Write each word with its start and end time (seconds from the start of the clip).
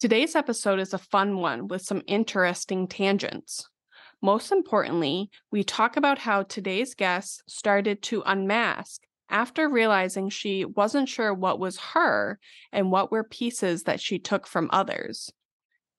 Today's 0.00 0.36
episode 0.36 0.78
is 0.78 0.94
a 0.94 0.98
fun 0.98 1.38
one 1.38 1.66
with 1.66 1.82
some 1.82 2.02
interesting 2.06 2.86
tangents. 2.86 3.68
Most 4.22 4.52
importantly, 4.52 5.28
we 5.50 5.64
talk 5.64 5.96
about 5.96 6.20
how 6.20 6.44
today's 6.44 6.94
guest 6.94 7.42
started 7.48 8.00
to 8.02 8.22
unmask 8.24 9.02
after 9.28 9.68
realizing 9.68 10.28
she 10.28 10.64
wasn't 10.64 11.08
sure 11.08 11.34
what 11.34 11.58
was 11.58 11.78
her 11.78 12.38
and 12.70 12.92
what 12.92 13.10
were 13.10 13.24
pieces 13.24 13.82
that 13.82 14.00
she 14.00 14.20
took 14.20 14.46
from 14.46 14.70
others. 14.72 15.32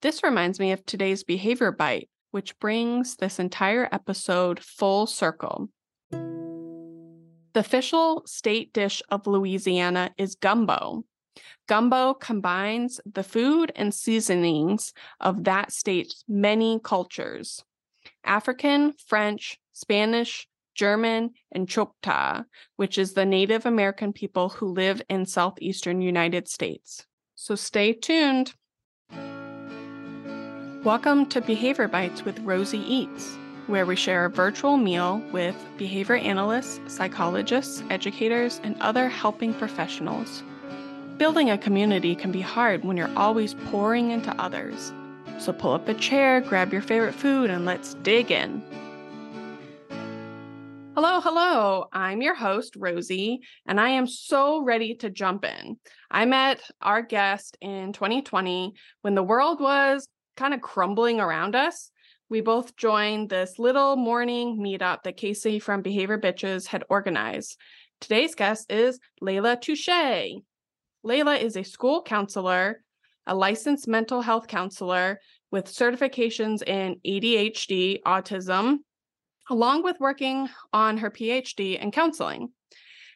This 0.01 0.23
reminds 0.23 0.61
me 0.61 0.71
of 0.71 0.85
today's 0.85 1.25
behavior 1.25 1.73
bite, 1.73 2.07
which 2.31 2.57
brings 2.59 3.17
this 3.17 3.37
entire 3.37 3.89
episode 3.91 4.61
full 4.61 5.07
circle. 5.07 5.71
The 6.11 7.59
official 7.59 8.23
state 8.25 8.71
dish 8.71 9.01
of 9.09 9.27
Louisiana 9.27 10.11
is 10.17 10.35
gumbo, 10.35 11.03
Gumbo 11.67 12.13
combines 12.15 12.99
the 13.05 13.23
food 13.23 13.71
and 13.75 13.93
seasonings 13.93 14.93
of 15.19 15.43
that 15.43 15.71
state's 15.71 16.23
many 16.27 16.79
cultures 16.83 17.63
African, 18.23 18.93
French, 19.07 19.59
Spanish, 19.71 20.47
German, 20.75 21.31
and 21.51 21.67
Choctaw, 21.67 22.43
which 22.75 22.97
is 22.97 23.13
the 23.13 23.25
Native 23.25 23.65
American 23.65 24.13
people 24.13 24.49
who 24.49 24.67
live 24.67 25.01
in 25.09 25.25
southeastern 25.25 26.01
United 26.01 26.47
States. 26.47 27.05
So 27.35 27.55
stay 27.55 27.93
tuned. 27.93 28.53
Welcome 30.83 31.25
to 31.27 31.41
Behavior 31.41 31.87
Bites 31.87 32.23
with 32.23 32.39
Rosie 32.39 32.79
Eats, 32.79 33.35
where 33.67 33.85
we 33.85 33.95
share 33.95 34.25
a 34.25 34.29
virtual 34.29 34.77
meal 34.77 35.21
with 35.31 35.55
behavior 35.77 36.15
analysts, 36.15 36.79
psychologists, 36.87 37.83
educators, 37.89 38.59
and 38.63 38.75
other 38.81 39.09
helping 39.09 39.53
professionals 39.53 40.43
Building 41.19 41.49
a 41.49 41.57
community 41.57 42.15
can 42.15 42.31
be 42.31 42.39
hard 42.39 42.85
when 42.85 42.95
you're 42.95 43.11
always 43.17 43.53
pouring 43.53 44.11
into 44.11 44.33
others. 44.41 44.93
So 45.37 45.51
pull 45.51 45.73
up 45.73 45.89
a 45.89 45.93
chair, 45.93 46.39
grab 46.39 46.71
your 46.71 46.81
favorite 46.81 47.13
food, 47.13 47.49
and 47.49 47.65
let's 47.65 47.95
dig 47.95 48.31
in. 48.31 48.63
Hello, 50.95 51.19
hello. 51.19 51.87
I'm 51.91 52.21
your 52.21 52.35
host, 52.35 52.77
Rosie, 52.77 53.41
and 53.67 53.81
I 53.81 53.89
am 53.89 54.07
so 54.07 54.63
ready 54.63 54.95
to 54.95 55.09
jump 55.09 55.43
in. 55.43 55.77
I 56.09 56.23
met 56.23 56.61
our 56.81 57.01
guest 57.01 57.57
in 57.59 57.91
2020 57.91 58.73
when 59.01 59.13
the 59.13 59.21
world 59.21 59.59
was 59.59 60.07
kind 60.37 60.53
of 60.53 60.61
crumbling 60.61 61.19
around 61.19 61.53
us. 61.53 61.91
We 62.29 62.39
both 62.39 62.77
joined 62.77 63.29
this 63.29 63.59
little 63.59 63.97
morning 63.97 64.57
meetup 64.57 65.03
that 65.03 65.17
Casey 65.17 65.59
from 65.59 65.81
Behavior 65.81 66.17
Bitches 66.17 66.67
had 66.67 66.85
organized. 66.89 67.57
Today's 67.99 68.35
guest 68.35 68.71
is 68.71 69.01
Layla 69.21 69.59
Touchet. 69.59 70.43
Layla 71.05 71.41
is 71.41 71.55
a 71.55 71.63
school 71.63 72.01
counselor, 72.01 72.83
a 73.25 73.35
licensed 73.35 73.87
mental 73.87 74.21
health 74.21 74.47
counselor 74.47 75.19
with 75.51 75.65
certifications 75.65 76.61
in 76.61 76.97
ADHD, 77.05 78.01
autism, 78.03 78.79
along 79.49 79.83
with 79.83 79.99
working 79.99 80.49
on 80.73 80.97
her 80.97 81.09
PhD 81.09 81.79
in 81.79 81.91
counseling. 81.91 82.49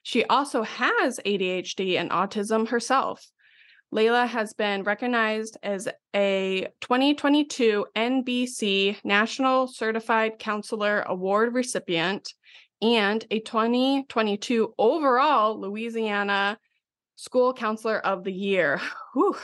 She 0.02 0.24
also 0.26 0.64
has 0.64 1.20
ADHD 1.26 1.98
and 1.98 2.10
autism 2.10 2.68
herself. 2.70 3.26
Layla 3.94 4.28
has 4.28 4.54
been 4.54 4.84
recognized 4.84 5.58
as 5.62 5.88
a 6.16 6.68
2022 6.82 7.86
NBCC 7.96 8.98
National 9.04 9.68
Certified 9.68 10.40
Counselor 10.40 11.02
Award 11.02 11.54
recipient 11.54 12.34
and 12.82 13.26
a 13.30 13.40
2022 13.40 14.74
overall 14.78 15.60
Louisiana 15.60 16.58
School 17.16 17.54
Counselor 17.54 18.00
of 18.00 18.24
the 18.24 18.34
Year. 18.34 18.80
Whew. 19.14 19.36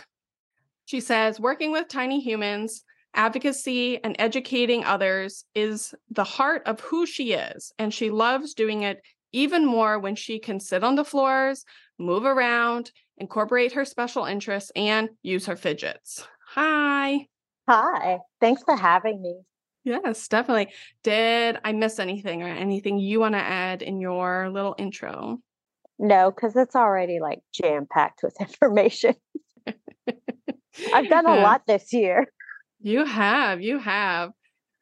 She 0.86 1.00
says, 1.00 1.40
working 1.40 1.72
with 1.72 1.88
tiny 1.88 2.20
humans, 2.20 2.84
advocacy, 3.14 4.04
and 4.04 4.16
educating 4.18 4.84
others 4.84 5.46
is 5.54 5.94
the 6.10 6.24
heart 6.24 6.64
of 6.66 6.80
who 6.80 7.06
she 7.06 7.34
is. 7.34 7.72
And 7.78 7.94
she 7.94 8.10
loves 8.10 8.54
doing 8.54 8.84
it 8.84 9.02
even 9.32 9.66
more 9.66 10.00
when 10.00 10.16
she 10.16 10.40
can 10.40 10.60
sit 10.60 10.84
on 10.84 10.96
the 10.96 11.06
floors, 11.06 11.66
move 12.00 12.26
around, 12.26 12.92
incorporate 13.18 13.74
her 13.74 13.86
special 13.86 14.26
interests, 14.26 14.72
and 14.76 15.10
use 15.22 15.46
her 15.46 15.56
fidgets. 15.56 16.28
Hi. 16.54 17.28
Hi. 17.68 18.18
Thanks 18.42 18.64
for 18.64 18.76
having 18.76 19.22
me. 19.22 19.42
Yes, 19.84 20.28
definitely. 20.28 20.74
Did 21.04 21.60
I 21.64 21.72
miss 21.74 22.00
anything 22.00 22.44
or 22.44 22.48
anything 22.48 22.98
you 22.98 23.20
want 23.20 23.36
to 23.36 23.40
add 23.40 23.82
in 23.82 24.02
your 24.02 24.50
little 24.50 24.76
intro? 24.78 25.40
No, 26.00 26.32
because 26.32 26.56
it's 26.56 26.78
already 26.78 27.20
like 27.20 27.42
jam 27.54 27.86
packed 27.86 28.24
with 28.24 28.36
information. 28.40 29.16
I've 30.94 31.10
done 31.10 31.26
a 31.26 31.36
lot 31.36 31.68
this 31.68 31.92
year. 31.92 32.28
You 32.80 33.04
have, 33.04 33.62
you 33.62 33.80
have. 33.80 34.32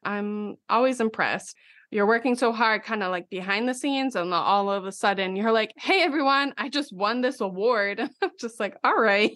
I'm 0.04 0.56
always 0.70 1.00
impressed. 1.00 1.56
You're 1.90 2.06
working 2.06 2.36
so 2.36 2.52
hard, 2.52 2.84
kind 2.84 3.02
of 3.02 3.10
like 3.10 3.28
behind 3.30 3.68
the 3.68 3.74
scenes, 3.74 4.14
and 4.14 4.32
all 4.32 4.70
of 4.70 4.84
a 4.84 4.92
sudden 4.92 5.34
you're 5.34 5.52
like, 5.52 5.72
hey, 5.76 6.02
everyone, 6.02 6.54
I 6.56 6.68
just 6.68 6.92
won 6.92 7.20
this 7.20 7.40
award. 7.40 8.00
I'm 8.22 8.30
just 8.38 8.60
like, 8.60 8.76
all 8.84 9.00
right. 9.00 9.32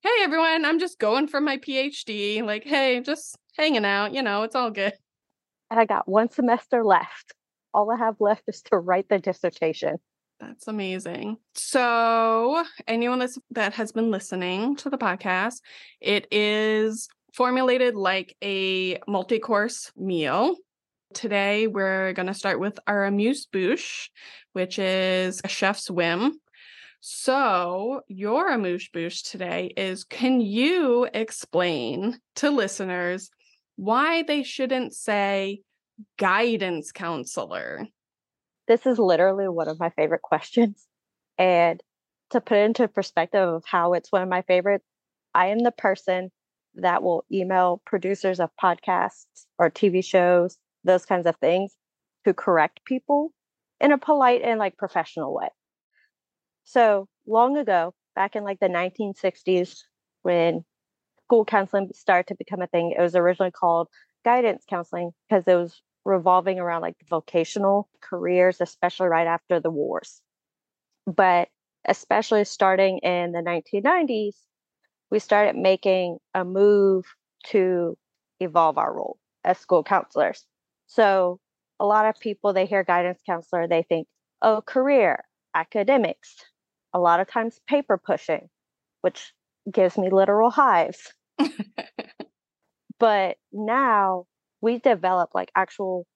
Hey, 0.00 0.22
everyone, 0.22 0.64
I'm 0.64 0.78
just 0.78 0.98
going 0.98 1.26
for 1.26 1.40
my 1.40 1.58
PhD. 1.58 2.42
Like, 2.42 2.64
hey, 2.64 3.00
just 3.00 3.36
hanging 3.56 3.84
out. 3.84 4.14
You 4.14 4.22
know, 4.22 4.44
it's 4.44 4.54
all 4.54 4.70
good. 4.70 4.94
And 5.70 5.78
I 5.78 5.84
got 5.84 6.08
one 6.08 6.30
semester 6.30 6.84
left. 6.84 7.34
All 7.74 7.90
I 7.90 7.98
have 7.98 8.16
left 8.20 8.44
is 8.46 8.62
to 8.62 8.78
write 8.78 9.08
the 9.10 9.18
dissertation. 9.18 9.98
That's 10.40 10.68
amazing. 10.68 11.38
So, 11.54 12.64
anyone 12.86 13.18
that's, 13.18 13.38
that 13.50 13.74
has 13.74 13.90
been 13.92 14.10
listening 14.10 14.76
to 14.76 14.90
the 14.90 14.98
podcast, 14.98 15.60
it 16.00 16.28
is 16.30 17.08
formulated 17.34 17.96
like 17.96 18.36
a 18.42 18.98
multi 19.08 19.40
course 19.40 19.90
meal. 19.96 20.54
Today, 21.12 21.66
we're 21.66 22.12
going 22.12 22.26
to 22.26 22.34
start 22.34 22.60
with 22.60 22.78
our 22.86 23.04
amuse 23.04 23.46
bouche, 23.46 24.10
which 24.52 24.78
is 24.78 25.40
a 25.42 25.48
chef's 25.48 25.90
whim. 25.90 26.38
So, 27.00 28.02
your 28.06 28.48
amuse 28.52 28.88
bouche 28.88 29.22
today 29.22 29.72
is 29.76 30.04
can 30.04 30.40
you 30.40 31.08
explain 31.12 32.18
to 32.36 32.50
listeners 32.50 33.30
why 33.76 34.22
they 34.22 34.42
shouldn't 34.44 34.94
say 34.94 35.62
guidance 36.16 36.92
counselor? 36.92 37.86
This 38.68 38.86
is 38.86 38.98
literally 38.98 39.48
one 39.48 39.68
of 39.68 39.80
my 39.80 39.90
favorite 39.90 40.22
questions. 40.22 40.86
And 41.40 41.80
to 42.30 42.40
put 42.40 42.58
into 42.58 42.88
perspective 42.88 43.48
of 43.48 43.64
how 43.64 43.92
it's 43.92 44.10
one 44.10 44.22
of 44.22 44.28
my 44.28 44.42
favorites, 44.42 44.84
I 45.32 45.46
am 45.46 45.60
the 45.60 45.70
person 45.70 46.32
that 46.74 47.00
will 47.00 47.24
email 47.32 47.80
producers 47.86 48.40
of 48.40 48.50
podcasts 48.60 49.46
or 49.56 49.70
TV 49.70 50.04
shows, 50.04 50.58
those 50.82 51.06
kinds 51.06 51.28
of 51.28 51.36
things, 51.36 51.76
to 52.24 52.34
correct 52.34 52.84
people 52.84 53.32
in 53.80 53.92
a 53.92 53.98
polite 53.98 54.42
and 54.42 54.58
like 54.58 54.76
professional 54.76 55.32
way. 55.32 55.48
So 56.64 57.06
long 57.24 57.56
ago, 57.56 57.94
back 58.16 58.34
in 58.34 58.42
like 58.42 58.58
the 58.58 58.66
1960s, 58.66 59.78
when 60.22 60.64
school 61.22 61.44
counseling 61.44 61.90
started 61.94 62.26
to 62.28 62.34
become 62.34 62.62
a 62.62 62.66
thing, 62.66 62.94
it 62.98 63.00
was 63.00 63.14
originally 63.14 63.52
called 63.52 63.88
guidance 64.24 64.64
counseling 64.68 65.12
because 65.28 65.44
it 65.46 65.54
was 65.54 65.80
revolving 66.08 66.58
around 66.58 66.80
like 66.80 66.96
vocational 67.08 67.88
careers, 68.00 68.60
especially 68.60 69.08
right 69.08 69.26
after 69.26 69.60
the 69.60 69.70
wars. 69.70 70.22
But 71.06 71.48
especially 71.86 72.44
starting 72.44 72.98
in 72.98 73.32
the 73.32 73.40
1990s, 73.40 74.34
we 75.10 75.18
started 75.18 75.54
making 75.54 76.16
a 76.34 76.44
move 76.44 77.04
to 77.48 77.96
evolve 78.40 78.78
our 78.78 78.92
role 78.92 79.18
as 79.44 79.58
school 79.58 79.84
counselors. 79.84 80.46
So 80.86 81.40
a 81.78 81.84
lot 81.84 82.06
of 82.06 82.18
people, 82.18 82.52
they 82.52 82.64
hear 82.64 82.84
guidance 82.84 83.20
counselor, 83.26 83.68
they 83.68 83.82
think, 83.82 84.08
oh, 84.40 84.62
career, 84.62 85.24
academics, 85.54 86.36
a 86.94 86.98
lot 86.98 87.20
of 87.20 87.30
times 87.30 87.60
paper 87.68 88.00
pushing, 88.02 88.48
which 89.02 89.34
gives 89.70 89.98
me 89.98 90.08
literal 90.10 90.50
hives. 90.50 91.12
but 92.98 93.36
now 93.52 94.24
we 94.60 94.78
develop 94.78 95.30
like 95.34 95.50
actual 95.54 96.06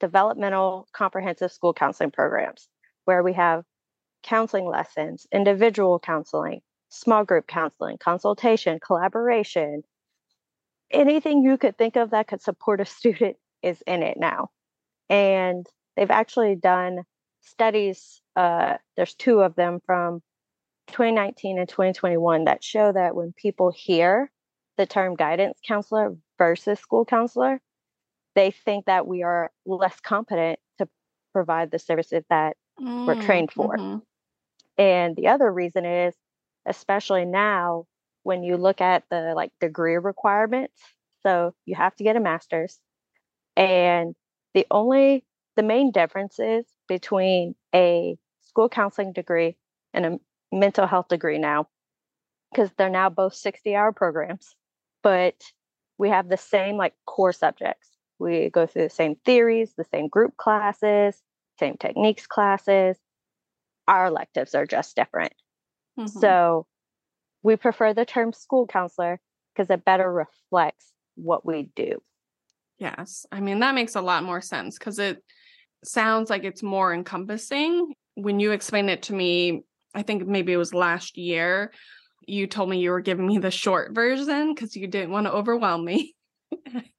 developmental 0.00 0.88
comprehensive 0.92 1.52
school 1.52 1.72
counseling 1.72 2.10
programs 2.10 2.68
where 3.04 3.22
we 3.22 3.32
have 3.32 3.64
counseling 4.22 4.66
lessons, 4.66 5.26
individual 5.32 5.98
counseling, 5.98 6.60
small 6.88 7.24
group 7.24 7.46
counseling, 7.46 7.96
consultation, 7.98 8.78
collaboration. 8.84 9.82
Anything 10.90 11.42
you 11.42 11.56
could 11.56 11.78
think 11.78 11.96
of 11.96 12.10
that 12.10 12.28
could 12.28 12.42
support 12.42 12.80
a 12.80 12.84
student 12.98 13.36
is 13.62 13.82
in 13.86 14.02
it 14.02 14.18
now. 14.18 14.48
And 15.08 15.66
they've 15.96 16.10
actually 16.10 16.56
done 16.56 17.02
studies, 17.40 18.20
uh, 18.34 18.74
there's 18.96 19.14
two 19.14 19.40
of 19.40 19.54
them 19.54 19.78
from 19.86 20.20
2019 20.88 21.58
and 21.58 21.68
2021 21.68 22.44
that 22.44 22.62
show 22.62 22.92
that 22.92 23.14
when 23.14 23.32
people 23.36 23.72
hear 23.74 24.30
the 24.76 24.86
term 24.86 25.14
guidance 25.14 25.58
counselor 25.66 26.16
versus 26.38 26.78
school 26.78 27.04
counselor, 27.04 27.60
they 28.36 28.52
think 28.52 28.84
that 28.84 29.06
we 29.08 29.24
are 29.24 29.50
less 29.64 29.98
competent 30.00 30.60
to 30.78 30.88
provide 31.32 31.72
the 31.72 31.78
services 31.78 32.22
that 32.30 32.56
mm, 32.80 33.06
we're 33.06 33.20
trained 33.22 33.50
for. 33.50 33.76
Mm-hmm. 33.76 33.98
And 34.78 35.16
the 35.16 35.28
other 35.28 35.52
reason 35.52 35.84
is, 35.84 36.14
especially 36.66 37.24
now 37.24 37.86
when 38.22 38.42
you 38.42 38.56
look 38.56 38.80
at 38.80 39.04
the 39.10 39.32
like 39.34 39.50
degree 39.60 39.96
requirements. 39.96 40.78
So 41.22 41.54
you 41.64 41.74
have 41.74 41.96
to 41.96 42.04
get 42.04 42.16
a 42.16 42.20
master's. 42.20 42.78
And 43.56 44.14
the 44.52 44.66
only 44.70 45.24
the 45.56 45.62
main 45.62 45.90
differences 45.90 46.66
between 46.88 47.54
a 47.74 48.16
school 48.42 48.68
counseling 48.68 49.12
degree 49.12 49.56
and 49.94 50.06
a 50.06 50.20
mental 50.52 50.86
health 50.86 51.08
degree 51.08 51.38
now, 51.38 51.68
because 52.52 52.70
they're 52.76 52.90
now 52.90 53.08
both 53.08 53.34
60 53.34 53.74
hour 53.74 53.92
programs, 53.92 54.54
but 55.02 55.34
we 55.98 56.10
have 56.10 56.28
the 56.28 56.36
same 56.36 56.76
like 56.76 56.92
core 57.06 57.32
subjects. 57.32 57.95
We 58.18 58.50
go 58.50 58.66
through 58.66 58.84
the 58.84 58.90
same 58.90 59.16
theories, 59.24 59.74
the 59.76 59.84
same 59.84 60.08
group 60.08 60.36
classes, 60.36 61.20
same 61.58 61.76
techniques 61.76 62.26
classes. 62.26 62.96
Our 63.88 64.06
electives 64.06 64.54
are 64.54 64.66
just 64.66 64.96
different. 64.96 65.32
Mm-hmm. 65.98 66.20
So 66.20 66.66
we 67.42 67.56
prefer 67.56 67.94
the 67.94 68.04
term 68.04 68.32
school 68.32 68.66
counselor 68.66 69.20
because 69.54 69.70
it 69.70 69.84
better 69.84 70.10
reflects 70.12 70.92
what 71.14 71.46
we 71.46 71.70
do. 71.76 72.02
Yes. 72.78 73.24
I 73.32 73.40
mean, 73.40 73.60
that 73.60 73.74
makes 73.74 73.94
a 73.94 74.00
lot 74.00 74.24
more 74.24 74.40
sense 74.40 74.78
because 74.78 74.98
it 74.98 75.22
sounds 75.84 76.28
like 76.28 76.44
it's 76.44 76.62
more 76.62 76.92
encompassing. 76.92 77.94
When 78.14 78.40
you 78.40 78.52
explained 78.52 78.90
it 78.90 79.02
to 79.04 79.14
me, 79.14 79.62
I 79.94 80.02
think 80.02 80.26
maybe 80.26 80.52
it 80.52 80.58
was 80.58 80.74
last 80.74 81.16
year, 81.16 81.72
you 82.26 82.46
told 82.46 82.68
me 82.68 82.78
you 82.78 82.90
were 82.90 83.00
giving 83.00 83.26
me 83.26 83.38
the 83.38 83.50
short 83.50 83.94
version 83.94 84.52
because 84.52 84.76
you 84.76 84.86
didn't 84.88 85.10
want 85.10 85.26
to 85.26 85.32
overwhelm 85.32 85.84
me. 85.84 86.14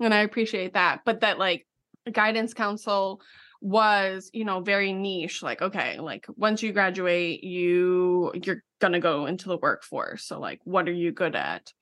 and 0.00 0.12
I 0.12 0.18
appreciate 0.18 0.74
that. 0.74 1.00
But 1.04 1.20
that, 1.20 1.38
like, 1.38 1.66
guidance 2.12 2.54
counsel 2.54 3.20
was 3.60 4.30
you 4.32 4.44
know 4.44 4.60
very 4.60 4.92
niche 4.92 5.42
like 5.42 5.62
okay 5.62 5.98
like 5.98 6.26
once 6.36 6.62
you 6.62 6.72
graduate 6.72 7.42
you 7.42 8.30
you're 8.44 8.62
to 8.80 9.00
go 9.00 9.26
into 9.26 9.48
the 9.48 9.56
workforce 9.56 10.24
so 10.24 10.38
like 10.38 10.60
what 10.64 10.88
are 10.88 10.92
you 10.92 11.10
good 11.10 11.34
at 11.34 11.72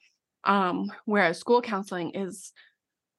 um 0.45 0.91
whereas 1.05 1.39
school 1.39 1.61
counseling 1.61 2.13
is 2.15 2.53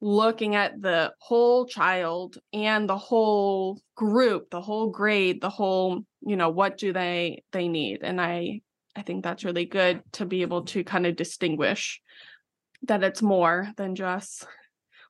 looking 0.02 0.56
at 0.56 0.82
the 0.82 1.12
whole 1.20 1.66
child 1.66 2.38
and 2.54 2.88
the 2.88 2.98
whole 2.98 3.80
group 3.96 4.50
the 4.50 4.62
whole 4.62 4.90
grade 4.90 5.42
the 5.42 5.50
whole 5.50 6.02
you 6.22 6.36
know 6.36 6.50
what 6.50 6.78
do 6.78 6.94
they 6.94 7.44
they 7.52 7.68
need 7.68 8.00
and 8.02 8.22
i 8.22 8.62
i 8.96 9.02
think 9.02 9.24
that's 9.24 9.44
really 9.44 9.66
good 9.66 10.02
to 10.14 10.26
be 10.26 10.42
able 10.42 10.64
to 10.64 10.84
kind 10.84 11.06
of 11.06 11.16
distinguish 11.16 12.02
that 12.84 13.04
it's 13.04 13.22
more 13.22 13.70
than 13.78 13.96
just 13.96 14.48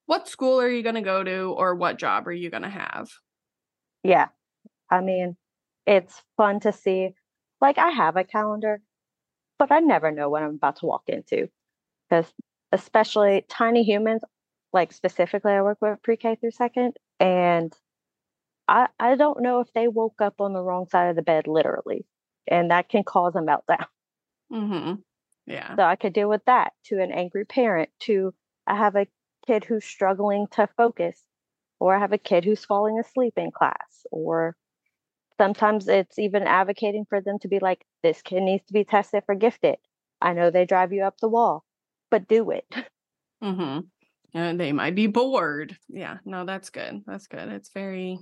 what 0.06 0.28
school 0.28 0.60
are 0.60 0.70
you 0.70 0.84
going 0.84 0.96
to 0.96 1.02
go 1.02 1.24
to 1.24 1.54
or 1.58 1.76
what 1.76 1.98
job 1.98 2.28
are 2.28 2.34
you 2.34 2.50
going 2.50 2.64
to 2.64 2.70
have 2.70 3.10
yeah. 4.06 4.28
I 4.92 5.02
mean, 5.02 5.36
it's 5.88 6.22
fun 6.38 6.60
to 6.60 6.72
see. 6.72 7.16
Like, 7.60 7.80
I 7.80 7.90
have 7.90 8.18
a 8.18 8.24
calendar, 8.24 8.80
but 9.58 9.72
I 9.72 9.80
never 9.80 10.12
know 10.12 10.30
what 10.30 10.44
I'm 10.44 10.56
about 10.56 10.76
to 10.78 10.86
walk 10.86 11.06
into. 11.08 11.50
Because, 12.08 12.32
especially 12.72 13.46
tiny 13.50 13.84
humans, 13.84 14.22
like 14.72 14.94
specifically, 14.94 15.54
I 15.54 15.64
work 15.64 15.80
with 15.82 16.04
pre 16.04 16.18
K 16.18 16.36
through 16.36 16.52
second, 16.52 16.98
and 17.20 17.74
I, 18.68 18.90
I 19.00 19.16
don't 19.16 19.42
know 19.42 19.62
if 19.62 19.74
they 19.74 19.88
woke 19.88 20.22
up 20.22 20.40
on 20.40 20.54
the 20.54 20.62
wrong 20.62 20.88
side 20.88 21.10
of 21.10 21.16
the 21.16 21.24
bed, 21.24 21.48
literally, 21.48 22.06
and 22.48 22.70
that 22.70 22.90
can 22.90 23.04
cause 23.04 23.36
a 23.36 23.40
meltdown. 23.40 23.88
Mm-hmm. 24.54 24.94
Yeah. 25.46 25.76
So 25.76 25.84
I 25.84 25.96
could 25.96 26.14
deal 26.14 26.30
with 26.30 26.44
that 26.46 26.74
to 26.86 27.02
an 27.02 27.12
angry 27.12 27.46
parent, 27.46 27.90
to 28.02 28.34
I 28.68 28.76
have 28.76 28.96
a 28.96 29.08
kid 29.46 29.64
who's 29.64 29.86
struggling 29.86 30.48
to 30.52 30.68
focus 30.76 31.22
or 31.80 31.96
I 31.96 32.00
have 32.00 32.14
a 32.14 32.18
kid 32.18 32.46
who's 32.46 32.66
falling 32.66 33.00
asleep 33.00 33.34
in 33.38 33.52
class, 33.52 34.06
or 34.12 34.56
sometimes 35.38 35.88
it's 35.88 36.18
even 36.18 36.44
advocating 36.44 37.06
for 37.08 37.22
them 37.22 37.40
to 37.40 37.48
be 37.48 37.60
like, 37.60 37.86
this 38.04 38.22
kid 38.22 38.42
needs 38.42 38.66
to 38.68 38.74
be 38.74 38.84
tested 38.84 39.24
for 39.26 39.36
gifted. 39.36 39.78
I 40.22 40.34
know 40.34 40.50
they 40.50 40.66
drive 40.66 40.94
you 40.94 41.04
up 41.04 41.20
the 41.20 41.30
wall, 41.30 41.64
but 42.10 42.28
do 42.28 42.52
it. 42.52 42.66
Mm-hmm. 43.44 43.82
And 44.34 44.60
they 44.60 44.72
might 44.72 44.96
be 44.96 45.06
bored. 45.08 45.78
Yeah, 45.90 46.18
no, 46.26 46.46
that's 46.46 46.70
good. 46.72 47.04
That's 47.06 47.28
good. 47.28 47.50
It's 47.50 47.70
very 47.70 48.18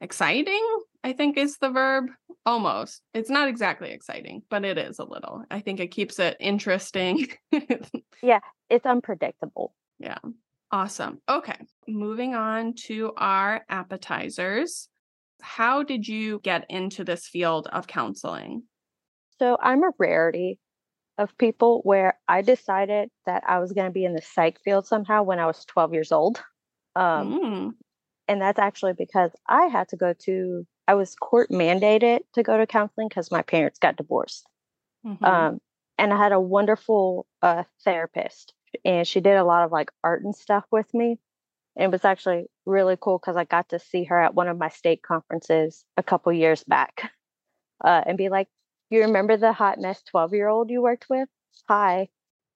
exciting, 0.00 0.62
I 1.06 1.12
think 1.12 1.36
is 1.36 1.58
the 1.58 1.70
verb. 1.70 2.06
Almost. 2.44 3.00
It's 3.14 3.30
not 3.30 3.46
exactly 3.46 3.92
exciting, 3.92 4.42
but 4.50 4.64
it 4.64 4.76
is 4.76 4.98
a 4.98 5.04
little. 5.04 5.44
I 5.52 5.60
think 5.60 5.78
it 5.78 5.92
keeps 5.92 6.18
it 6.18 6.36
interesting. 6.40 7.28
yeah, 8.24 8.40
it's 8.68 8.84
unpredictable. 8.84 9.72
Yeah. 10.00 10.18
Awesome. 10.72 11.20
Okay. 11.28 11.58
Moving 11.86 12.34
on 12.34 12.74
to 12.86 13.12
our 13.16 13.64
appetizers. 13.68 14.88
How 15.40 15.84
did 15.84 16.08
you 16.08 16.40
get 16.42 16.66
into 16.68 17.04
this 17.04 17.28
field 17.28 17.68
of 17.72 17.86
counseling? 17.86 18.64
So 19.38 19.56
I'm 19.62 19.84
a 19.84 19.92
rarity 20.00 20.58
of 21.18 21.38
people 21.38 21.82
where 21.84 22.18
I 22.26 22.42
decided 22.42 23.10
that 23.26 23.44
I 23.46 23.60
was 23.60 23.70
going 23.72 23.86
to 23.86 23.92
be 23.92 24.04
in 24.04 24.14
the 24.14 24.22
psych 24.22 24.58
field 24.64 24.88
somehow 24.88 25.22
when 25.22 25.38
I 25.38 25.46
was 25.46 25.64
12 25.66 25.94
years 25.94 26.10
old. 26.10 26.42
Um, 26.96 27.38
mm. 27.40 27.70
And 28.26 28.42
that's 28.42 28.58
actually 28.58 28.94
because 28.94 29.30
I 29.46 29.66
had 29.66 29.88
to 29.90 29.96
go 29.96 30.12
to, 30.24 30.66
I 30.88 30.94
was 30.94 31.14
court 31.14 31.50
mandated 31.50 32.20
to 32.34 32.42
go 32.42 32.56
to 32.56 32.66
counseling 32.66 33.08
because 33.08 33.30
my 33.30 33.42
parents 33.42 33.78
got 33.78 33.96
divorced. 33.96 34.46
Mm-hmm. 35.04 35.24
Um, 35.24 35.58
and 35.98 36.12
I 36.12 36.16
had 36.16 36.32
a 36.32 36.40
wonderful 36.40 37.26
uh, 37.42 37.64
therapist 37.84 38.54
and 38.84 39.06
she 39.06 39.20
did 39.20 39.36
a 39.36 39.44
lot 39.44 39.64
of 39.64 39.72
like 39.72 39.90
art 40.04 40.22
and 40.22 40.34
stuff 40.34 40.64
with 40.70 40.92
me. 40.94 41.18
And 41.76 41.86
it 41.86 41.92
was 41.92 42.04
actually 42.04 42.46
really 42.64 42.96
cool 43.00 43.18
because 43.18 43.36
I 43.36 43.44
got 43.44 43.68
to 43.70 43.78
see 43.78 44.04
her 44.04 44.20
at 44.20 44.34
one 44.34 44.48
of 44.48 44.58
my 44.58 44.68
state 44.68 45.02
conferences 45.02 45.84
a 45.96 46.02
couple 46.02 46.32
years 46.32 46.64
back 46.64 47.10
uh, 47.84 48.02
and 48.06 48.18
be 48.18 48.28
like, 48.28 48.48
You 48.90 49.02
remember 49.02 49.36
the 49.36 49.52
hot 49.52 49.80
mess 49.80 50.02
12 50.04 50.34
year 50.34 50.48
old 50.48 50.70
you 50.70 50.82
worked 50.82 51.06
with? 51.08 51.28
Hi. 51.68 52.08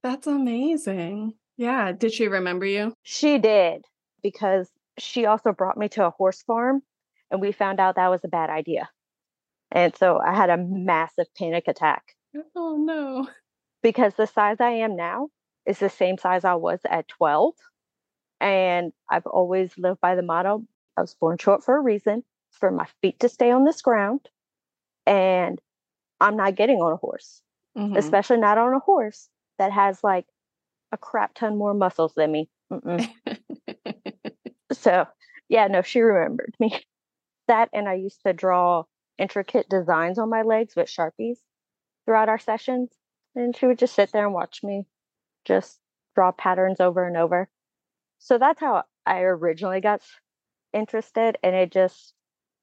That's 0.02 0.26
amazing. 0.26 1.34
Yeah. 1.56 1.92
Did 1.92 2.12
she 2.12 2.28
remember 2.28 2.64
you? 2.64 2.94
She 3.02 3.38
did 3.38 3.84
because 4.22 4.70
she 4.98 5.26
also 5.26 5.52
brought 5.52 5.78
me 5.78 5.88
to 5.90 6.06
a 6.06 6.10
horse 6.10 6.42
farm 6.42 6.82
and 7.30 7.40
we 7.40 7.52
found 7.52 7.80
out 7.80 7.96
that 7.96 8.10
was 8.10 8.24
a 8.24 8.28
bad 8.28 8.50
idea. 8.50 8.88
And 9.72 9.94
so 9.96 10.18
I 10.18 10.34
had 10.34 10.50
a 10.50 10.56
massive 10.56 11.26
panic 11.36 11.68
attack. 11.68 12.16
Oh, 12.56 12.76
no. 12.76 13.28
Because 13.82 14.14
the 14.14 14.26
size 14.26 14.56
I 14.60 14.70
am 14.70 14.96
now, 14.96 15.28
is 15.66 15.78
the 15.78 15.88
same 15.88 16.18
size 16.18 16.44
I 16.44 16.54
was 16.54 16.80
at 16.88 17.08
12. 17.08 17.54
And 18.40 18.92
I've 19.08 19.26
always 19.26 19.76
lived 19.78 20.00
by 20.00 20.14
the 20.14 20.22
motto 20.22 20.64
I 20.96 21.02
was 21.02 21.14
born 21.14 21.38
short 21.38 21.62
for 21.64 21.76
a 21.76 21.80
reason, 21.80 22.24
for 22.50 22.70
my 22.70 22.86
feet 23.00 23.20
to 23.20 23.28
stay 23.28 23.50
on 23.50 23.64
this 23.64 23.80
ground. 23.82 24.20
And 25.06 25.60
I'm 26.20 26.36
not 26.36 26.56
getting 26.56 26.78
on 26.78 26.92
a 26.92 26.96
horse, 26.96 27.40
mm-hmm. 27.76 27.96
especially 27.96 28.38
not 28.38 28.58
on 28.58 28.74
a 28.74 28.80
horse 28.80 29.28
that 29.58 29.72
has 29.72 30.02
like 30.02 30.26
a 30.92 30.98
crap 30.98 31.34
ton 31.34 31.56
more 31.56 31.74
muscles 31.74 32.14
than 32.14 32.32
me. 32.32 32.50
so, 34.72 35.06
yeah, 35.48 35.66
no, 35.68 35.82
she 35.82 36.00
remembered 36.00 36.54
me. 36.58 36.80
That, 37.50 37.68
and 37.72 37.88
I 37.88 37.94
used 37.94 38.20
to 38.24 38.32
draw 38.32 38.84
intricate 39.18 39.68
designs 39.68 40.20
on 40.20 40.30
my 40.30 40.42
legs 40.42 40.76
with 40.76 40.86
Sharpies 40.86 41.38
throughout 42.04 42.28
our 42.28 42.38
sessions. 42.38 42.92
And 43.34 43.56
she 43.56 43.66
would 43.66 43.80
just 43.80 43.96
sit 43.96 44.12
there 44.12 44.24
and 44.24 44.32
watch 44.32 44.62
me 44.62 44.86
just 45.44 45.80
draw 46.14 46.30
patterns 46.30 46.78
over 46.78 47.04
and 47.04 47.16
over. 47.16 47.48
So 48.20 48.38
that's 48.38 48.60
how 48.60 48.84
I 49.04 49.22
originally 49.22 49.80
got 49.80 50.00
interested. 50.72 51.38
And 51.42 51.56
it 51.56 51.72
just 51.72 52.14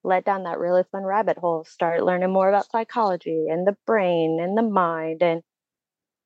led 0.06 0.24
down 0.24 0.44
that 0.44 0.58
really 0.58 0.84
fun 0.90 1.04
rabbit 1.04 1.38
hole. 1.38 1.66
Started 1.66 2.06
learning 2.06 2.32
more 2.32 2.48
about 2.48 2.72
psychology 2.72 3.48
and 3.50 3.68
the 3.68 3.76
brain 3.86 4.40
and 4.42 4.58
the 4.58 4.64
mind 4.64 5.22
and 5.22 5.44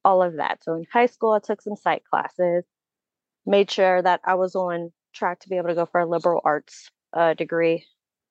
all 0.05 0.21
of 0.21 0.35
that. 0.35 0.63
So 0.63 0.75
in 0.75 0.85
high 0.93 1.07
school, 1.07 1.31
I 1.31 1.39
took 1.39 1.63
some 1.63 1.75
psych 1.75 2.03
classes, 2.03 2.63
made 3.43 3.71
sure 3.71 4.03
that 4.03 4.21
I 4.23 4.35
was 4.35 4.53
on 4.53 4.91
track 5.15 5.39
to 5.39 5.49
be 5.49 5.57
able 5.57 5.69
to 5.69 5.75
go 5.75 5.87
for 5.87 6.01
a 6.01 6.05
liberal 6.07 6.41
arts 6.45 6.91
uh, 7.11 7.33
degree 7.33 7.87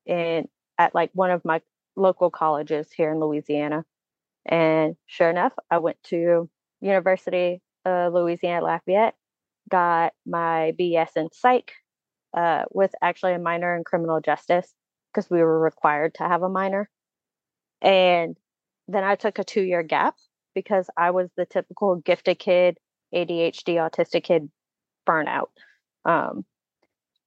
in 0.07 0.49
at 0.79 0.95
like 0.95 1.11
one 1.13 1.31
of 1.31 1.45
my 1.45 1.61
local 1.97 2.31
colleges 2.31 2.91
here 2.93 3.13
in 3.13 3.21
Louisiana. 3.21 3.85
And 4.47 4.97
sure 5.07 5.31
enough, 5.31 5.53
I 5.71 5.79
went 5.79 6.03
to 6.05 6.49
University 6.81 7.61
of 7.85 8.13
Louisiana 8.13 8.65
Lafayette, 8.65 9.15
got 9.69 10.13
my 10.27 10.73
BS 10.79 11.17
in 11.17 11.29
psych 11.33 11.73
uh, 12.35 12.65
with 12.71 12.93
actually 13.03 13.35
a 13.35 13.39
minor 13.39 13.77
in 13.77 13.85
criminal 13.85 14.21
justice 14.21 14.73
because 15.13 15.29
we 15.31 15.43
were 15.43 15.61
required 15.61 16.15
to 16.15 16.25
have 16.25 16.43
a 16.43 16.49
minor. 16.49 16.89
And 17.83 18.37
then 18.89 19.05
I 19.05 19.17
took 19.17 19.39
a 19.39 19.45
two 19.45 19.63
year 19.63 19.83
gap 19.83 20.17
because 20.55 20.89
I 20.97 21.11
was 21.11 21.31
the 21.37 21.47
typical 21.47 21.97
gifted 21.97 22.39
kid, 22.39 22.79
ADHD, 23.15 23.75
autistic 23.77 24.25
kid 24.25 24.51
burnout. 25.09 25.49
Um, 26.05 26.45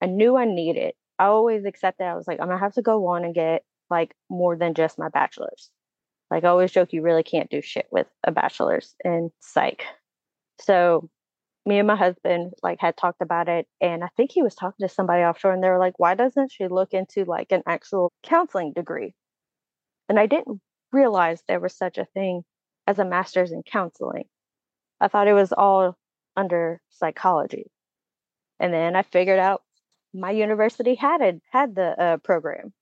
I 0.01 0.07
knew 0.07 0.35
I 0.35 0.45
needed. 0.45 0.93
I 1.19 1.25
always 1.25 1.65
accepted. 1.65 2.05
I 2.05 2.15
was 2.15 2.27
like, 2.27 2.39
I'm 2.39 2.47
gonna 2.47 2.59
have 2.59 2.73
to 2.75 2.81
go 2.81 3.07
on 3.07 3.23
and 3.25 3.33
get 3.33 3.63
like 3.89 4.15
more 4.29 4.55
than 4.55 4.73
just 4.73 4.99
my 4.99 5.09
bachelor's. 5.09 5.69
Like 6.31 6.43
I 6.43 6.49
always 6.49 6.71
joke, 6.71 6.93
you 6.93 7.01
really 7.01 7.23
can't 7.23 7.49
do 7.49 7.61
shit 7.61 7.87
with 7.91 8.07
a 8.23 8.31
bachelor's 8.31 8.95
in 9.05 9.31
psych. 9.39 9.85
So 10.59 11.09
me 11.65 11.79
and 11.79 11.87
my 11.87 11.95
husband 11.95 12.53
like 12.63 12.79
had 12.81 12.97
talked 12.97 13.21
about 13.21 13.49
it 13.49 13.67
and 13.81 14.03
I 14.03 14.09
think 14.17 14.31
he 14.31 14.43
was 14.43 14.55
talking 14.55 14.87
to 14.87 14.93
somebody 14.93 15.23
offshore 15.23 15.53
and 15.53 15.63
they 15.63 15.69
were 15.69 15.79
like, 15.79 15.99
why 15.99 16.15
doesn't 16.15 16.51
she 16.51 16.67
look 16.67 16.93
into 16.93 17.25
like 17.25 17.51
an 17.51 17.63
actual 17.67 18.11
counseling 18.23 18.73
degree? 18.73 19.13
And 20.09 20.19
I 20.19 20.25
didn't 20.25 20.61
realize 20.91 21.43
there 21.47 21.59
was 21.59 21.75
such 21.75 21.97
a 21.97 22.05
thing 22.05 22.43
as 22.87 22.99
a 22.99 23.05
master's 23.05 23.51
in 23.51 23.63
counseling 23.63 24.25
I 25.03 25.09
thought 25.09 25.27
it 25.27 25.33
was 25.33 25.51
all 25.51 25.97
under 26.37 26.81
psychology. 26.89 27.65
And 28.57 28.73
then 28.73 28.95
I 28.95 29.03
figured 29.03 29.39
out 29.39 29.61
my 30.13 30.31
university 30.31 30.95
had 30.95 31.41
had 31.51 31.75
the 31.75 32.01
uh, 32.01 32.17
program, 32.17 32.73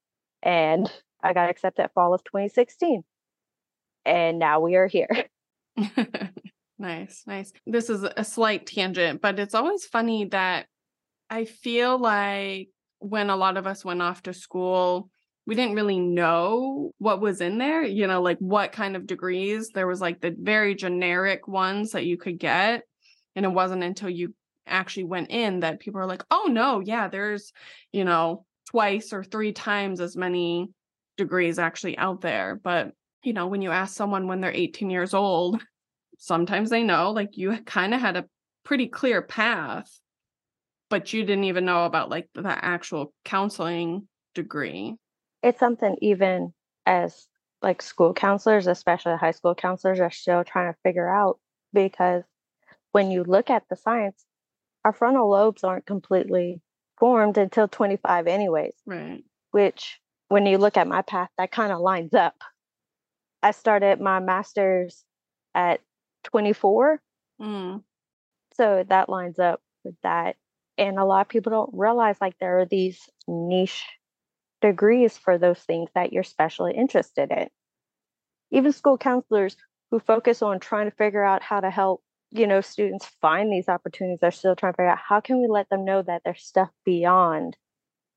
and 0.42 0.90
I 1.22 1.32
got 1.32 1.50
accepted 1.50 1.88
fall 1.94 2.14
of 2.14 2.24
2016. 2.24 3.02
And 4.04 4.38
now 4.38 4.60
we 4.60 4.74
are 4.74 4.88
here. 4.88 5.26
nice, 6.78 7.22
nice. 7.26 7.52
This 7.66 7.88
is 7.88 8.04
a 8.04 8.24
slight 8.24 8.66
tangent, 8.66 9.20
but 9.20 9.38
it's 9.38 9.54
always 9.54 9.84
funny 9.86 10.26
that 10.26 10.66
I 11.30 11.44
feel 11.44 11.98
like 11.98 12.68
when 12.98 13.30
a 13.30 13.36
lot 13.36 13.56
of 13.56 13.66
us 13.66 13.84
went 13.84 14.02
off 14.02 14.22
to 14.24 14.34
school, 14.34 15.08
we 15.46 15.54
didn't 15.54 15.74
really 15.74 15.98
know 15.98 16.92
what 16.98 17.20
was 17.20 17.40
in 17.40 17.58
there, 17.58 17.82
you 17.82 18.06
know, 18.06 18.22
like 18.22 18.38
what 18.38 18.72
kind 18.72 18.96
of 18.96 19.06
degrees. 19.06 19.70
There 19.74 19.86
was 19.86 20.00
like 20.00 20.20
the 20.20 20.34
very 20.38 20.74
generic 20.74 21.48
ones 21.48 21.92
that 21.92 22.06
you 22.06 22.16
could 22.16 22.38
get. 22.38 22.82
And 23.34 23.44
it 23.44 23.48
wasn't 23.48 23.82
until 23.82 24.10
you 24.10 24.34
actually 24.66 25.04
went 25.04 25.30
in 25.30 25.60
that 25.60 25.80
people 25.80 26.00
are 26.00 26.06
like, 26.06 26.24
oh 26.30 26.48
no, 26.50 26.80
yeah, 26.80 27.08
there's, 27.08 27.52
you 27.92 28.04
know, 28.04 28.44
twice 28.68 29.12
or 29.12 29.24
three 29.24 29.52
times 29.52 30.00
as 30.00 30.16
many 30.16 30.70
degrees 31.16 31.58
actually 31.58 31.98
out 31.98 32.20
there. 32.20 32.60
But, 32.62 32.92
you 33.22 33.32
know, 33.32 33.46
when 33.46 33.62
you 33.62 33.70
ask 33.70 33.94
someone 33.94 34.28
when 34.28 34.40
they're 34.40 34.52
18 34.52 34.90
years 34.90 35.14
old, 35.14 35.62
sometimes 36.18 36.70
they 36.70 36.82
know, 36.82 37.10
like 37.10 37.36
you 37.36 37.56
kind 37.62 37.94
of 37.94 38.00
had 38.00 38.16
a 38.16 38.26
pretty 38.64 38.88
clear 38.88 39.22
path, 39.22 39.90
but 40.88 41.12
you 41.12 41.24
didn't 41.24 41.44
even 41.44 41.64
know 41.64 41.84
about 41.84 42.10
like 42.10 42.28
the 42.34 42.64
actual 42.64 43.12
counseling 43.24 44.06
degree 44.34 44.96
it's 45.42 45.58
something 45.58 45.96
even 46.00 46.52
as 46.86 47.26
like 47.60 47.82
school 47.82 48.14
counselors, 48.14 48.66
especially 48.66 49.16
high 49.16 49.30
school 49.32 49.54
counselors, 49.54 50.00
are 50.00 50.10
still 50.10 50.44
trying 50.44 50.72
to 50.72 50.78
figure 50.82 51.08
out 51.08 51.38
because 51.72 52.24
when 52.92 53.10
you 53.10 53.24
look 53.24 53.50
at 53.50 53.64
the 53.68 53.76
science, 53.76 54.24
our 54.84 54.92
frontal 54.92 55.30
lobes 55.30 55.64
aren't 55.64 55.86
completely 55.86 56.60
formed 56.98 57.38
until 57.38 57.68
25 57.68 58.26
anyways. 58.26 58.74
Right. 58.86 59.24
Which 59.50 60.00
when 60.28 60.46
you 60.46 60.58
look 60.58 60.76
at 60.76 60.88
my 60.88 61.02
path, 61.02 61.28
that 61.38 61.52
kind 61.52 61.72
of 61.72 61.80
lines 61.80 62.14
up. 62.14 62.34
I 63.42 63.50
started 63.50 64.00
my 64.00 64.20
master's 64.20 65.04
at 65.54 65.80
24. 66.24 67.00
Mm. 67.40 67.82
So 68.54 68.84
that 68.88 69.08
lines 69.08 69.38
up 69.38 69.60
with 69.84 69.96
that. 70.02 70.36
And 70.78 70.98
a 70.98 71.04
lot 71.04 71.22
of 71.22 71.28
people 71.28 71.50
don't 71.50 71.70
realize 71.72 72.16
like 72.20 72.38
there 72.38 72.60
are 72.60 72.66
these 72.66 73.08
niche 73.28 73.84
degrees 74.60 75.18
for 75.18 75.38
those 75.38 75.58
things 75.58 75.90
that 75.94 76.12
you're 76.12 76.22
specially 76.22 76.74
interested 76.74 77.30
in. 77.30 77.48
Even 78.52 78.72
school 78.72 78.96
counselors 78.96 79.56
who 79.90 79.98
focus 79.98 80.40
on 80.40 80.60
trying 80.60 80.88
to 80.88 80.96
figure 80.96 81.22
out 81.22 81.42
how 81.42 81.60
to 81.60 81.70
help, 81.70 82.02
you 82.32 82.46
know, 82.46 82.60
students 82.60 83.06
find 83.20 83.52
these 83.52 83.68
opportunities 83.68 84.18
they're 84.20 84.30
still 84.30 84.56
trying 84.56 84.72
to 84.72 84.76
figure 84.76 84.90
out 84.90 84.98
how 84.98 85.20
can 85.20 85.40
we 85.40 85.48
let 85.48 85.68
them 85.68 85.84
know 85.84 86.02
that 86.02 86.22
there's 86.24 86.42
stuff 86.42 86.70
beyond 86.84 87.56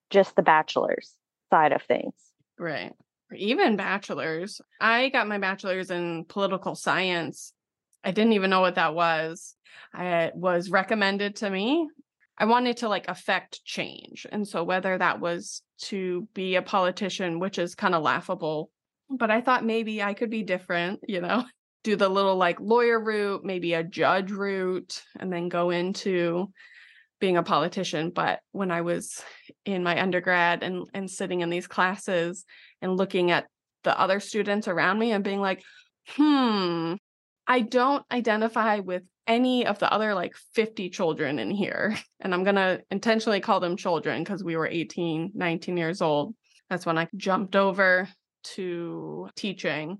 just 0.10 0.36
the 0.36 0.42
bachelor's 0.42 1.14
side 1.50 1.72
of 1.72 1.82
things. 1.84 2.14
Right. 2.58 2.94
even 3.36 3.76
bachelor's. 3.76 4.62
I 4.80 5.10
got 5.10 5.28
my 5.28 5.38
bachelor's 5.38 5.92
in 5.92 6.26
political 6.26 6.76
science. 6.76 7.54
I 8.04 8.12
didn't 8.12 8.34
even 8.34 8.50
know 8.50 8.62
what 8.62 8.76
that 8.76 8.96
was. 8.96 9.56
I 9.94 10.32
was 10.36 10.70
recommended 10.70 11.38
to 11.38 11.50
me 11.50 11.90
I 12.38 12.46
wanted 12.46 12.78
to 12.78 12.90
like 12.90 13.08
affect 13.08 13.64
change. 13.64 14.26
And 14.32 14.48
so 14.48 14.64
whether 14.64 14.98
that 14.98 15.20
was 15.20 15.62
to 15.84 16.28
be 16.34 16.56
a 16.56 16.62
politician, 16.62 17.40
which 17.40 17.58
is 17.58 17.76
kind 17.76 17.96
of 17.96 18.04
laughable, 18.04 18.72
but 19.10 19.32
I 19.32 19.42
thought 19.42 19.64
maybe 19.64 20.04
I 20.04 20.14
could 20.14 20.30
be 20.30 20.44
different, 20.44 21.00
you 21.08 21.22
know, 21.22 21.46
do 21.86 21.96
the 21.96 22.10
little 22.10 22.36
like 22.36 22.60
lawyer 22.60 23.00
route, 23.00 23.46
maybe 23.46 23.76
a 23.76 23.84
judge 23.84 24.32
route, 24.32 25.04
and 25.20 25.32
then 25.32 25.50
go 25.50 25.70
into 25.70 26.52
being 27.20 27.38
a 27.38 27.44
politician. 27.44 28.10
But 28.10 28.40
when 28.52 28.72
I 28.72 28.82
was 28.82 29.24
in 29.66 29.84
my 29.84 30.02
undergrad 30.02 30.64
and 30.64 30.88
and 30.94 31.10
sitting 31.10 31.42
in 31.42 31.52
these 31.52 31.68
classes 31.68 32.44
and 32.82 32.98
looking 32.98 33.30
at 33.30 33.46
the 33.84 33.98
other 33.98 34.20
students 34.20 34.68
around 34.68 34.98
me 34.98 35.12
and 35.12 35.24
being 35.24 35.40
like, 35.40 35.62
hmm, 36.10 36.96
I 37.46 37.62
don't 37.62 38.04
identify 38.12 38.80
with 38.80 39.04
any 39.28 39.68
of 39.68 39.78
the 39.78 39.92
other 39.92 40.16
like 40.16 40.36
50 40.56 40.90
children 40.90 41.40
in 41.40 41.52
here. 41.52 41.98
And 42.20 42.34
I'm 42.34 42.44
going 42.44 42.56
to 42.56 42.82
intentionally 42.90 43.40
call 43.40 43.60
them 43.60 43.78
children 43.78 44.24
because 44.24 44.44
we 44.44 44.58
were 44.58 44.66
18, 44.66 45.34
19 45.36 45.78
years 45.78 46.02
old. 46.02 46.34
That's 46.72 46.84
when 46.84 46.98
I 46.98 47.08
jumped 47.16 47.56
over 47.56 48.10
to 48.56 49.30
teaching. 49.36 50.00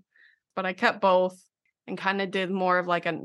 But 0.56 0.66
I 0.66 0.74
kept 0.74 1.02
both 1.02 1.40
and 1.88 1.98
kind 1.98 2.22
of 2.22 2.32
did 2.32 2.50
more 2.50 2.80
of 2.80 2.88
like 2.88 3.06
a 3.06 3.20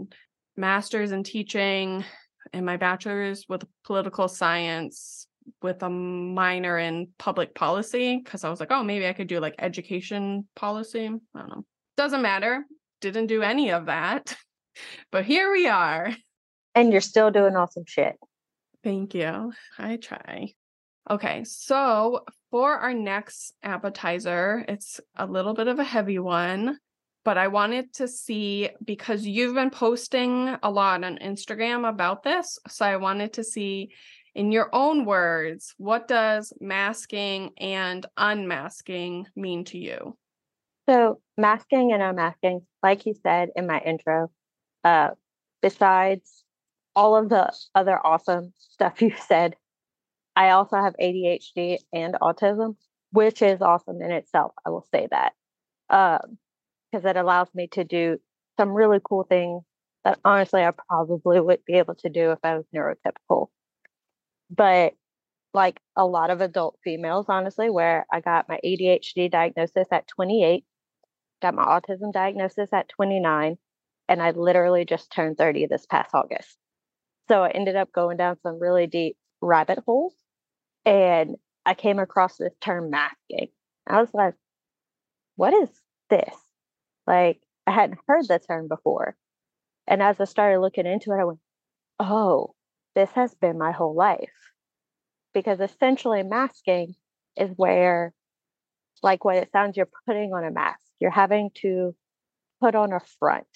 master's 0.57 1.13
in 1.13 1.23
teaching 1.23 2.05
and 2.53 2.67
my 2.67 2.77
bachelor's 2.77 3.47
with 3.49 3.65
political 3.85 4.29
science 4.29 5.27
with 5.63 5.83
a 5.83 5.91
minor 5.91 6.79
in 6.79 7.09
public 7.19 7.55
policy 7.55 8.21
because 8.23 8.45
I 8.45 8.51
was 8.51 8.61
like, 8.61 8.71
oh, 8.71 8.83
maybe 8.83 9.07
I 9.07 9.13
could 9.13 9.27
do 9.27 9.41
like 9.41 9.55
education 9.59 10.47
policy. 10.55 11.07
I 11.07 11.39
don't 11.39 11.49
know. 11.49 11.65
Doesn't 11.97 12.23
matter. 12.23 12.65
Didn't 13.01 13.27
do 13.27 13.43
any 13.43 13.71
of 13.71 13.87
that. 13.87 14.37
but 15.13 15.25
here 15.25 15.51
we 15.51 15.67
are. 15.67 16.15
And 16.75 16.93
you're 16.93 17.01
still 17.01 17.31
doing 17.31 17.57
awesome 17.57 17.85
shit. 17.87 18.17
Thank 18.85 19.15
you. 19.15 19.53
I 19.79 19.97
try. 19.97 20.55
Okay, 21.11 21.45
so 21.45 22.25
for 22.51 22.75
our 22.75 22.95
next 22.95 23.55
appetizer, 23.63 24.65
it's 24.69 25.01
a 25.17 25.27
little 25.27 25.55
bit 25.55 25.67
of 25.67 25.79
a 25.79 25.85
heavy 25.85 26.19
one, 26.19 26.79
but 27.25 27.37
I 27.37 27.49
wanted 27.49 27.93
to 27.95 28.09
see 28.09 28.71
because 28.85 29.27
you've 29.27 29.55
been 29.55 29.71
posting 29.71 30.57
a 30.63 30.71
lot 30.71 31.05
on 31.05 31.19
Instagram 31.19 31.89
about 31.89 32.23
this. 32.23 32.59
So 32.69 32.85
I 32.85 32.97
wanted 32.97 33.35
to 33.35 33.45
see 33.45 33.91
in 34.35 34.53
your 34.53 34.71
own 34.73 35.05
words, 35.05 35.75
what 35.77 36.09
does 36.09 36.53
masking 36.61 37.51
and 37.59 38.07
unmasking 38.17 39.27
mean 39.37 39.65
to 39.67 39.79
you? 39.79 40.17
So, 40.89 41.21
masking 41.37 41.93
and 41.93 42.03
unmasking, 42.03 42.63
like 42.83 43.07
you 43.07 43.15
said 43.23 43.51
in 43.55 43.67
my 43.67 43.81
intro, 43.81 44.31
uh, 44.83 45.11
besides 45.63 46.45
all 46.97 47.17
of 47.17 47.29
the 47.29 47.53
other 47.75 47.99
awesome 48.05 48.53
stuff 48.59 49.03
you 49.03 49.13
said, 49.29 49.57
I 50.37 50.51
also 50.51 50.77
have 50.77 50.95
ADHD 51.01 51.79
and 51.93 52.15
autism, 52.15 52.77
which 53.13 53.43
is 53.43 53.61
awesome 53.61 54.01
in 54.01 54.11
itself. 54.11 54.53
I 54.65 54.71
will 54.71 54.87
say 54.93 55.09
that 55.11 55.33
because 56.91 57.05
it 57.05 57.17
allows 57.17 57.49
me 57.55 57.69
to 57.69 57.85
do 57.85 58.19
some 58.59 58.71
really 58.71 58.99
cool 59.03 59.25
things 59.25 59.63
that 60.05 60.19
honestly 60.25 60.63
I 60.63 60.73
probably 60.89 61.41
would 61.41 61.65
be 61.65 61.75
able 61.75 61.95
to 61.97 62.09
do 62.09 62.33
if 62.33 62.39
I 62.43 62.57
was 62.57 62.65
neurotypical. 62.75 63.49
But 64.51 64.95
like 65.53 65.81
a 65.97 66.07
lot 66.07 66.31
of 66.31 66.41
adult 66.41 66.79
females, 66.83 67.27
honestly, 67.29 67.71
where 67.71 68.07
I 68.13 68.21
got 68.21 68.49
my 68.49 68.59
ADHD 68.65 69.31
diagnosis 69.31 69.89
at 69.91 70.07
28, 70.09 70.65
got 71.43 71.55
my 71.55 71.65
autism 71.65 72.13
diagnosis 72.13 72.73
at 72.73 72.89
29, 72.89 73.59
and 74.09 74.23
I 74.23 74.31
literally 74.31 74.85
just 74.85 75.13
turned 75.13 75.39
30 75.39 75.67
this 75.67 75.87
past 75.87 76.15
August. 76.15 76.57
So 77.29 77.45
I 77.45 77.51
ended 77.51 77.77
up 77.77 77.93
going 77.93 78.17
down 78.17 78.39
some 78.43 78.59
really 78.59 78.87
deep 78.87 79.17
rabbit 79.41 79.79
holes 79.87 80.15
and 80.85 81.37
I 81.65 81.75
came 81.75 81.99
across 81.99 82.37
this 82.37 82.55
term 82.61 82.91
masking. 82.91 83.49
I 83.87 84.01
was 84.01 84.13
like, 84.13 84.35
what 85.37 85.55
is 85.55 85.69
this? 86.09 86.35
Like, 87.11 87.41
I 87.67 87.73
hadn't 87.73 87.99
heard 88.07 88.29
the 88.29 88.39
term 88.39 88.69
before. 88.69 89.17
And 89.89 90.01
as 90.01 90.21
I 90.21 90.25
started 90.27 90.61
looking 90.61 90.87
into 90.87 91.11
it, 91.11 91.21
I 91.21 91.25
went, 91.25 91.41
oh, 91.99 92.55
this 92.95 93.11
has 93.17 93.35
been 93.35 93.59
my 93.59 93.73
whole 93.73 93.97
life. 93.97 94.31
Because 95.35 95.59
essentially, 95.59 96.23
masking 96.23 96.95
is 97.37 97.51
where, 97.57 98.15
like 99.03 99.25
what 99.25 99.39
it 99.39 99.51
sounds, 99.51 99.77
you're 99.77 99.89
putting 100.07 100.33
on 100.33 100.45
a 100.45 100.53
mask. 100.53 100.79
You're 101.01 101.11
having 101.11 101.51
to 101.63 101.97
put 102.61 102.77
on 102.77 102.93
a 102.93 103.01
front. 103.19 103.49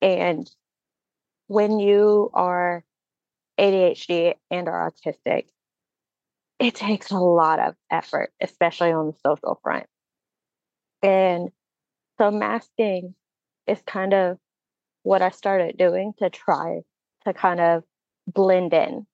And 0.00 0.48
when 1.48 1.80
you 1.80 2.30
are 2.34 2.84
ADHD 3.58 4.34
and 4.48 4.68
are 4.68 4.92
autistic, 4.92 5.46
it 6.60 6.76
takes 6.76 7.10
a 7.10 7.18
lot 7.18 7.58
of 7.58 7.74
effort, 7.90 8.30
especially 8.40 8.92
on 8.92 9.08
the 9.08 9.18
social 9.28 9.58
front. 9.60 9.86
And 11.02 11.50
so 12.18 12.30
masking 12.30 13.14
is 13.66 13.80
kind 13.86 14.14
of 14.14 14.38
what 15.02 15.22
I 15.22 15.30
started 15.30 15.76
doing 15.76 16.12
to 16.18 16.30
try 16.30 16.80
to 17.24 17.34
kind 17.34 17.60
of 17.60 17.84
blend 18.26 18.74
in 18.74 19.06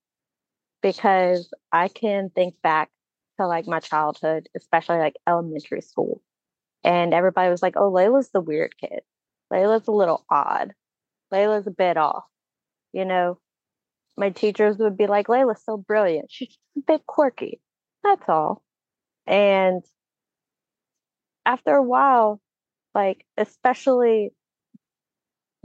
because 0.81 1.51
I 1.71 1.87
can 1.87 2.29
think 2.29 2.55
back 2.61 2.89
to 3.39 3.47
like 3.47 3.67
my 3.67 3.79
childhood, 3.79 4.49
especially 4.55 4.97
like 4.97 5.15
elementary 5.27 5.81
school. 5.81 6.21
And 6.83 7.13
everybody 7.13 7.49
was 7.49 7.61
like, 7.61 7.75
oh, 7.77 7.91
Layla's 7.91 8.29
the 8.31 8.41
weird 8.41 8.75
kid. 8.77 9.01
Layla's 9.51 9.87
a 9.87 9.91
little 9.91 10.25
odd. 10.29 10.73
Layla's 11.31 11.67
a 11.67 11.71
bit 11.71 11.97
off. 11.97 12.25
You 12.91 13.05
know, 13.05 13.39
my 14.17 14.29
teachers 14.29 14.77
would 14.77 14.97
be 14.97 15.07
like, 15.07 15.27
Layla's 15.27 15.63
so 15.63 15.77
brilliant. 15.77 16.27
She's 16.29 16.57
a 16.77 16.81
bit 16.85 17.05
quirky. 17.07 17.61
That's 18.03 18.27
all. 18.27 18.63
And 19.25 19.83
after 21.45 21.73
a 21.73 21.83
while, 21.83 22.41
like, 22.93 23.25
especially 23.37 24.31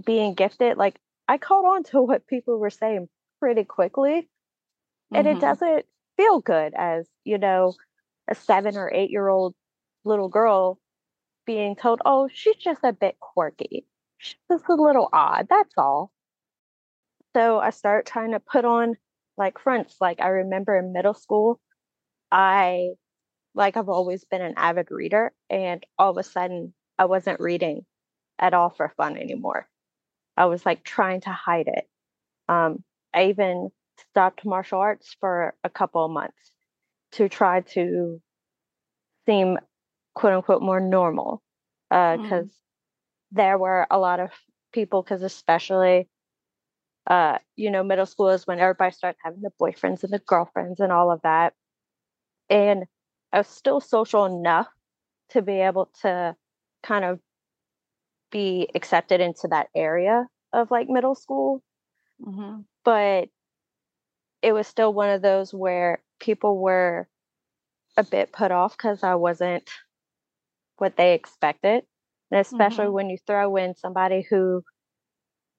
being 0.05 0.35
gifted, 0.35 0.77
like, 0.77 0.99
I 1.27 1.39
caught 1.39 1.65
on 1.65 1.85
to 1.85 2.03
what 2.03 2.27
people 2.27 2.59
were 2.59 2.71
saying 2.71 3.09
pretty 3.41 3.65
quickly. 3.65 4.29
And 5.13 5.27
mm-hmm. 5.27 5.39
it 5.39 5.41
doesn't 5.41 5.87
feel 6.17 6.41
good 6.41 6.75
as, 6.77 7.07
you 7.25 7.39
know, 7.39 7.75
a 8.29 8.35
seven 8.35 8.77
or 8.77 8.93
eight 8.93 9.11
year 9.11 9.29
old 9.29 9.55
little 10.05 10.29
girl 10.29 10.79
being 11.47 11.77
told, 11.77 12.03
oh, 12.05 12.29
she's 12.31 12.57
just 12.57 12.81
a 12.85 12.93
bit 12.93 13.19
quirky. 13.21 13.87
She's 14.19 14.37
just 14.51 14.69
a 14.69 14.75
little 14.75 15.09
odd. 15.13 15.47
That's 15.49 15.73
all. 15.79 16.13
So 17.35 17.59
I 17.59 17.71
start 17.71 18.05
trying 18.05 18.33
to 18.33 18.41
put 18.41 18.65
on 18.65 18.97
like 19.39 19.59
fronts. 19.59 19.97
Like 20.01 20.21
I 20.21 20.29
remember 20.29 20.77
in 20.77 20.93
middle 20.93 21.15
school, 21.15 21.61
I 22.31 22.91
like 23.55 23.77
I've 23.77 23.89
always 23.89 24.25
been 24.25 24.43
an 24.43 24.55
avid 24.57 24.89
reader, 24.91 25.33
and 25.49 25.85
all 25.99 26.11
of 26.11 26.19
a 26.19 26.23
sudden 26.23 26.75
I 26.99 27.07
wasn't 27.07 27.41
reading 27.41 27.85
at 28.39 28.55
all 28.55 28.71
for 28.71 28.93
fun 28.97 29.17
anymore. 29.17 29.69
I 30.37 30.47
was 30.47 30.65
like 30.65 30.85
trying 30.85 31.21
to 31.23 31.31
hide 31.31 31.69
it. 31.69 31.89
Um, 32.49 32.85
I 33.15 33.27
even 33.27 33.71
stopped 34.11 34.45
martial 34.45 34.79
arts 34.79 35.17
for 35.21 35.55
a 35.65 35.71
couple 35.71 36.05
of 36.05 36.11
months 36.11 36.53
to 37.13 37.29
try 37.29 37.61
to 37.61 38.21
seem 39.27 39.59
quote 40.15 40.33
unquote 40.33 40.63
more 40.63 40.81
normal 40.81 41.43
because 41.89 42.31
uh, 42.31 42.47
mm. 42.47 42.51
there 43.33 43.59
were 43.59 43.87
a 43.91 43.99
lot 43.99 44.21
of 44.21 44.31
people 44.73 45.03
because 45.03 45.23
especially 45.23 46.09
uh, 47.07 47.39
you 47.57 47.71
know 47.71 47.83
middle 47.83 48.07
school 48.07 48.29
is 48.29 48.47
when 48.47 48.61
everybody 48.61 48.93
starts 48.93 49.19
having 49.23 49.41
the 49.41 49.51
boyfriends 49.61 50.03
and 50.05 50.13
the 50.13 50.19
girlfriends 50.19 50.81
and 50.81 50.93
all 50.93 51.11
of 51.11 51.21
that 51.23 51.55
and 52.51 52.85
i 53.33 53.39
was 53.39 53.47
still 53.47 53.81
social 53.81 54.27
enough 54.27 54.69
to 55.31 55.41
be 55.41 55.61
able 55.61 55.91
to 56.03 56.35
kind 56.83 57.05
of 57.05 57.21
be 58.31 58.69
accepted 58.75 59.21
into 59.21 59.49
that 59.49 59.69
area 59.75 60.27
of 60.53 60.71
like 60.71 60.89
middle 60.89 61.15
school 61.15 61.63
mm-hmm. 62.23 62.61
but 62.85 63.29
it 64.43 64.53
was 64.53 64.67
still 64.67 64.93
one 64.93 65.11
of 65.11 65.23
those 65.23 65.53
where 65.53 66.03
people 66.21 66.59
were 66.59 67.09
a 67.97 68.05
bit 68.05 68.33
put 68.33 68.51
off 68.51 68.77
because 68.77 69.03
I 69.03 69.17
wasn't 69.17 69.69
what 70.77 70.97
they 70.97 71.15
expected. 71.15 71.85
And 72.31 72.41
especially 72.41 72.85
mm-hmm. 72.85 72.95
when 72.95 73.11
you 73.11 73.19
throw 73.27 73.57
in 73.57 73.75
somebody 73.75 74.27
who 74.29 74.63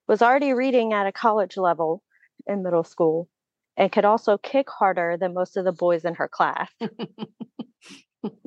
was 0.07 0.21
already 0.21 0.53
reading 0.53 0.93
at 0.93 1.07
a 1.07 1.11
college 1.11 1.57
level 1.57 2.03
in 2.47 2.63
middle 2.63 2.83
school 2.83 3.27
and 3.75 3.91
could 3.91 4.05
also 4.05 4.37
kick 4.37 4.69
harder 4.69 5.17
than 5.19 5.33
most 5.33 5.57
of 5.57 5.65
the 5.65 5.71
boys 5.71 6.05
in 6.05 6.15
her 6.15 6.27
class. 6.27 6.69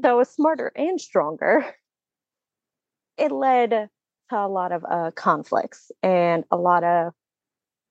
so 0.03 0.17
was 0.17 0.31
smarter 0.31 0.73
and 0.75 1.01
stronger. 1.01 1.75
It 3.17 3.33
led 3.33 3.71
to 3.71 3.89
a 4.37 4.49
lot 4.49 4.73
of 4.73 4.85
uh, 4.89 5.11
conflicts 5.15 5.91
and 6.03 6.45
a 6.51 6.57
lot 6.57 6.85
of 6.85 7.13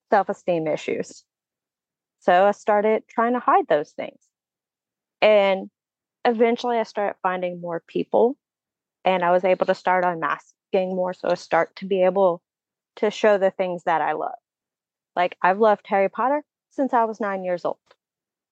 self 0.09 0.29
esteem 0.29 0.67
issues. 0.67 1.23
So 2.19 2.45
I 2.45 2.51
started 2.51 3.03
trying 3.07 3.33
to 3.33 3.39
hide 3.39 3.67
those 3.67 3.91
things. 3.91 4.19
And 5.21 5.69
eventually 6.25 6.77
I 6.77 6.83
started 6.83 7.15
finding 7.23 7.61
more 7.61 7.83
people 7.87 8.37
and 9.03 9.23
I 9.23 9.31
was 9.31 9.43
able 9.43 9.65
to 9.67 9.75
start 9.75 10.05
unmasking 10.05 10.95
more. 10.95 11.13
So 11.13 11.29
I 11.29 11.35
start 11.35 11.75
to 11.77 11.85
be 11.85 12.03
able 12.03 12.41
to 12.97 13.09
show 13.09 13.37
the 13.37 13.51
things 13.51 13.83
that 13.83 14.01
I 14.01 14.13
love. 14.13 14.37
Like 15.15 15.37
I've 15.41 15.59
loved 15.59 15.85
Harry 15.87 16.09
Potter 16.09 16.43
since 16.69 16.93
I 16.93 17.05
was 17.05 17.19
nine 17.19 17.43
years 17.43 17.65
old. 17.65 17.77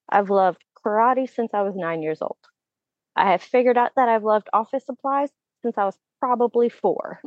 I've 0.08 0.30
loved 0.30 0.62
karate 0.84 1.32
since 1.32 1.50
I 1.54 1.62
was 1.62 1.76
nine 1.76 2.02
years 2.02 2.20
old. 2.22 2.38
I 3.16 3.32
have 3.32 3.42
figured 3.42 3.78
out 3.78 3.92
that 3.96 4.08
I've 4.08 4.24
loved 4.24 4.48
office 4.52 4.86
supplies 4.86 5.30
since 5.62 5.76
I 5.78 5.84
was 5.84 5.98
probably 6.18 6.68
four. 6.68 7.20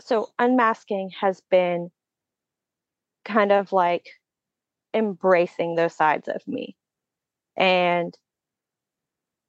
so 0.00 0.28
unmasking 0.38 1.10
has 1.20 1.40
been 1.50 1.90
kind 3.24 3.52
of 3.52 3.72
like 3.72 4.06
embracing 4.94 5.74
those 5.74 5.94
sides 5.94 6.28
of 6.28 6.46
me. 6.46 6.76
And 7.56 8.14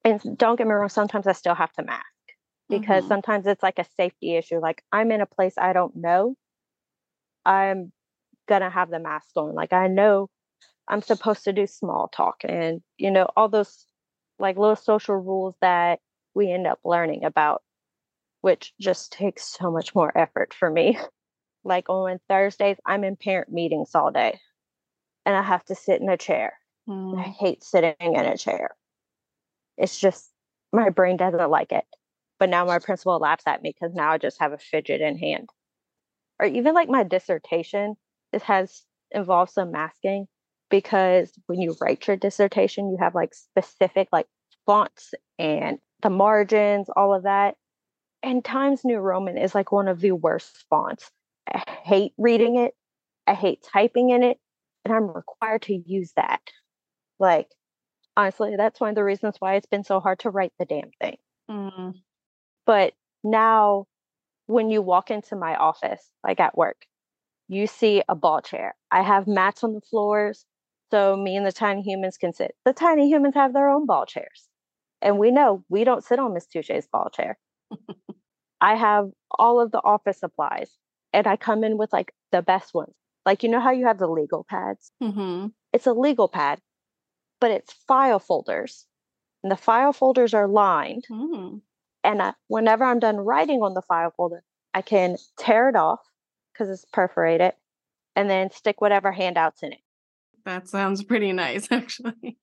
and 0.03 0.21
don't 0.37 0.55
get 0.55 0.67
me 0.67 0.73
wrong, 0.73 0.89
sometimes 0.89 1.27
I 1.27 1.33
still 1.33 1.55
have 1.55 1.73
to 1.73 1.83
mask 1.83 2.05
because 2.69 3.01
mm-hmm. 3.01 3.09
sometimes 3.09 3.45
it's 3.45 3.63
like 3.63 3.79
a 3.79 3.85
safety 3.97 4.35
issue. 4.35 4.59
Like 4.59 4.83
I'm 4.91 5.11
in 5.11 5.21
a 5.21 5.25
place 5.25 5.55
I 5.57 5.73
don't 5.73 5.95
know. 5.95 6.35
I'm 7.45 7.91
gonna 8.47 8.69
have 8.69 8.89
the 8.89 8.99
mask 8.99 9.29
on. 9.35 9.53
Like 9.53 9.73
I 9.73 9.87
know 9.87 10.29
I'm 10.87 11.01
supposed 11.01 11.43
to 11.45 11.53
do 11.53 11.67
small 11.67 12.07
talk 12.07 12.37
and 12.43 12.81
you 12.97 13.11
know, 13.11 13.27
all 13.35 13.49
those 13.49 13.85
like 14.39 14.57
little 14.57 14.75
social 14.75 15.15
rules 15.15 15.55
that 15.61 15.99
we 16.37 16.51
end 16.51 16.67
up 16.67 16.79
learning 16.85 17.25
about, 17.25 17.63
which 18.41 18.73
just 18.79 19.11
takes 19.11 19.57
so 19.57 19.71
much 19.71 19.95
more 19.95 20.15
effort 20.17 20.53
for 20.53 20.69
me. 20.69 20.97
like 21.63 21.89
on 21.89 22.19
Thursdays, 22.29 22.77
I'm 22.85 23.03
in 23.03 23.17
parent 23.17 23.51
meetings 23.51 23.95
all 23.95 24.11
day 24.11 24.39
and 25.25 25.35
I 25.35 25.41
have 25.41 25.65
to 25.65 25.75
sit 25.75 25.99
in 25.99 26.07
a 26.07 26.15
chair. 26.15 26.53
Mm. 26.87 27.19
I 27.19 27.23
hate 27.23 27.63
sitting 27.63 27.95
in 27.99 28.15
a 28.15 28.37
chair. 28.37 28.69
It's 29.77 29.99
just 29.99 30.31
my 30.71 30.89
brain 30.89 31.17
doesn't 31.17 31.49
like 31.49 31.71
it. 31.71 31.83
But 32.39 32.49
now 32.49 32.65
my 32.65 32.77
principal 32.77 33.17
laughs 33.17 33.43
at 33.47 33.63
me 33.63 33.73
because 33.73 33.95
now 33.95 34.11
I 34.11 34.19
just 34.19 34.39
have 34.39 34.53
a 34.53 34.59
fidget 34.59 35.01
in 35.01 35.17
hand. 35.17 35.49
Or 36.39 36.45
even 36.45 36.75
like 36.75 36.87
my 36.87 37.03
dissertation, 37.03 37.95
it 38.31 38.43
has 38.43 38.83
involved 39.09 39.51
some 39.51 39.71
masking 39.71 40.27
because 40.69 41.31
when 41.47 41.59
you 41.59 41.75
write 41.81 42.07
your 42.07 42.15
dissertation, 42.15 42.91
you 42.91 42.97
have 42.99 43.15
like 43.15 43.33
specific 43.33 44.07
like 44.11 44.27
fonts 44.67 45.15
and 45.39 45.79
the 46.01 46.09
margins, 46.09 46.87
all 46.95 47.13
of 47.13 47.23
that. 47.23 47.55
And 48.23 48.43
Times 48.43 48.81
New 48.83 48.97
Roman 48.97 49.37
is 49.37 49.55
like 49.55 49.71
one 49.71 49.87
of 49.87 49.99
the 49.99 50.11
worst 50.11 50.65
fonts. 50.69 51.11
I 51.51 51.63
hate 51.83 52.13
reading 52.17 52.57
it. 52.57 52.73
I 53.25 53.33
hate 53.33 53.63
typing 53.63 54.09
in 54.09 54.23
it 54.23 54.37
and 54.85 54.93
I'm 54.93 55.07
required 55.07 55.63
to 55.63 55.73
use 55.73 56.13
that. 56.15 56.41
Like, 57.19 57.47
honestly, 58.15 58.55
that's 58.57 58.79
one 58.79 58.89
of 58.89 58.95
the 58.95 59.03
reasons 59.03 59.35
why 59.39 59.55
it's 59.55 59.67
been 59.67 59.83
so 59.83 59.99
hard 59.99 60.19
to 60.19 60.29
write 60.29 60.53
the 60.59 60.65
damn 60.65 60.91
thing. 61.01 61.17
Mm. 61.49 61.93
But 62.65 62.93
now, 63.23 63.85
when 64.47 64.69
you 64.69 64.81
walk 64.81 65.11
into 65.11 65.35
my 65.35 65.55
office, 65.55 66.09
like 66.23 66.39
at 66.39 66.57
work, 66.57 66.85
you 67.47 67.67
see 67.67 68.03
a 68.07 68.15
ball 68.15 68.41
chair. 68.41 68.75
I 68.91 69.01
have 69.03 69.27
mats 69.27 69.63
on 69.63 69.73
the 69.73 69.81
floors 69.81 70.45
so 70.91 71.17
me 71.17 71.35
and 71.35 71.45
the 71.45 71.51
tiny 71.51 71.81
humans 71.81 72.17
can 72.17 72.33
sit. 72.33 72.55
The 72.65 72.73
tiny 72.73 73.09
humans 73.09 73.35
have 73.35 73.53
their 73.53 73.69
own 73.69 73.85
ball 73.85 74.05
chairs. 74.05 74.47
And 75.01 75.19
we 75.19 75.31
know 75.31 75.63
we 75.69 75.83
don't 75.83 76.03
sit 76.03 76.19
on 76.19 76.33
Miss 76.33 76.47
Touchet's 76.47 76.87
ball 76.87 77.09
chair. 77.09 77.37
I 78.61 78.75
have 78.75 79.09
all 79.31 79.61
of 79.61 79.71
the 79.71 79.81
office 79.83 80.19
supplies 80.19 80.71
and 81.13 81.27
I 81.27 81.35
come 81.35 81.63
in 81.63 81.77
with 81.77 81.93
like 81.93 82.13
the 82.31 82.41
best 82.41 82.73
ones. 82.73 82.93
Like, 83.25 83.43
you 83.43 83.49
know 83.49 83.59
how 83.59 83.71
you 83.71 83.85
have 83.85 83.99
the 83.99 84.07
legal 84.07 84.45
pads? 84.49 84.91
Mm-hmm. 85.03 85.47
It's 85.73 85.85
a 85.85 85.93
legal 85.93 86.27
pad, 86.27 86.59
but 87.41 87.51
it's 87.51 87.73
file 87.87 88.19
folders. 88.19 88.85
And 89.43 89.51
the 89.51 89.57
file 89.57 89.93
folders 89.93 90.33
are 90.33 90.47
lined. 90.47 91.05
Mm. 91.11 91.61
And 92.03 92.21
I, 92.21 92.33
whenever 92.47 92.85
I'm 92.85 92.99
done 92.99 93.17
writing 93.17 93.61
on 93.61 93.73
the 93.73 93.81
file 93.81 94.13
folder, 94.15 94.43
I 94.73 94.81
can 94.81 95.17
tear 95.37 95.69
it 95.69 95.75
off 95.75 95.99
because 96.53 96.69
it's 96.69 96.85
perforated 96.91 97.53
and 98.15 98.29
then 98.29 98.49
stick 98.51 98.81
whatever 98.81 99.11
handouts 99.11 99.61
in 99.61 99.73
it. 99.73 99.79
That 100.45 100.67
sounds 100.69 101.03
pretty 101.03 101.33
nice, 101.33 101.67
actually. 101.71 102.37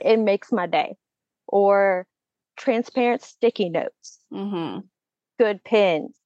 it 0.00 0.18
makes 0.18 0.52
my 0.52 0.66
day. 0.66 0.96
Or 1.54 2.06
transparent 2.58 3.22
sticky 3.22 3.70
notes, 3.70 4.18
mm-hmm. 4.32 4.80
good 5.38 5.64
pins. 5.64 6.16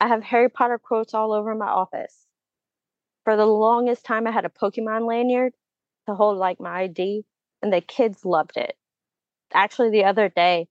I 0.00 0.08
have 0.08 0.22
Harry 0.24 0.50
Potter 0.50 0.78
quotes 0.78 1.14
all 1.14 1.32
over 1.32 1.54
my 1.54 1.68
office 1.68 2.26
for 3.24 3.36
the 3.36 3.46
longest 3.46 4.04
time, 4.04 4.26
I 4.26 4.30
had 4.32 4.44
a 4.44 4.48
Pokemon 4.48 5.06
lanyard 5.06 5.52
to 6.08 6.14
hold 6.14 6.38
like 6.38 6.60
my 6.60 6.82
ID, 6.82 7.24
and 7.62 7.72
the 7.72 7.80
kids 7.80 8.24
loved 8.24 8.56
it. 8.56 8.76
Actually, 9.54 9.90
the 9.90 10.04
other 10.04 10.28
day, 10.28 10.66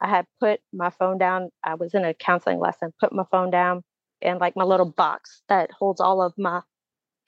I 0.00 0.08
had 0.08 0.26
put 0.40 0.60
my 0.72 0.90
phone 0.90 1.18
down. 1.18 1.50
I 1.62 1.74
was 1.74 1.94
in 1.94 2.04
a 2.04 2.14
counseling 2.14 2.58
lesson, 2.58 2.92
put 2.98 3.12
my 3.12 3.24
phone 3.30 3.50
down 3.50 3.82
in 4.22 4.38
like 4.38 4.56
my 4.56 4.64
little 4.64 4.90
box 4.90 5.42
that 5.48 5.70
holds 5.72 6.00
all 6.00 6.22
of 6.22 6.32
my 6.38 6.62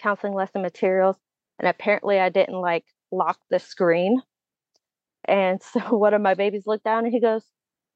counseling 0.01 0.35
lesson 0.35 0.63
materials. 0.63 1.17
And 1.59 1.69
apparently, 1.69 2.19
I 2.19 2.31
didn't 2.31 2.61
like 2.61 2.85
lock 3.11 3.39
the 3.51 3.59
screen. 3.59 4.23
And 5.27 5.63
so 5.63 5.81
one 5.97 6.15
of 6.15 6.21
my 6.21 6.35
babies 6.35 6.67
looked 6.67 6.85
down 6.85 7.05
and 7.05 7.13
he 7.13 7.21
goes, 7.21 7.45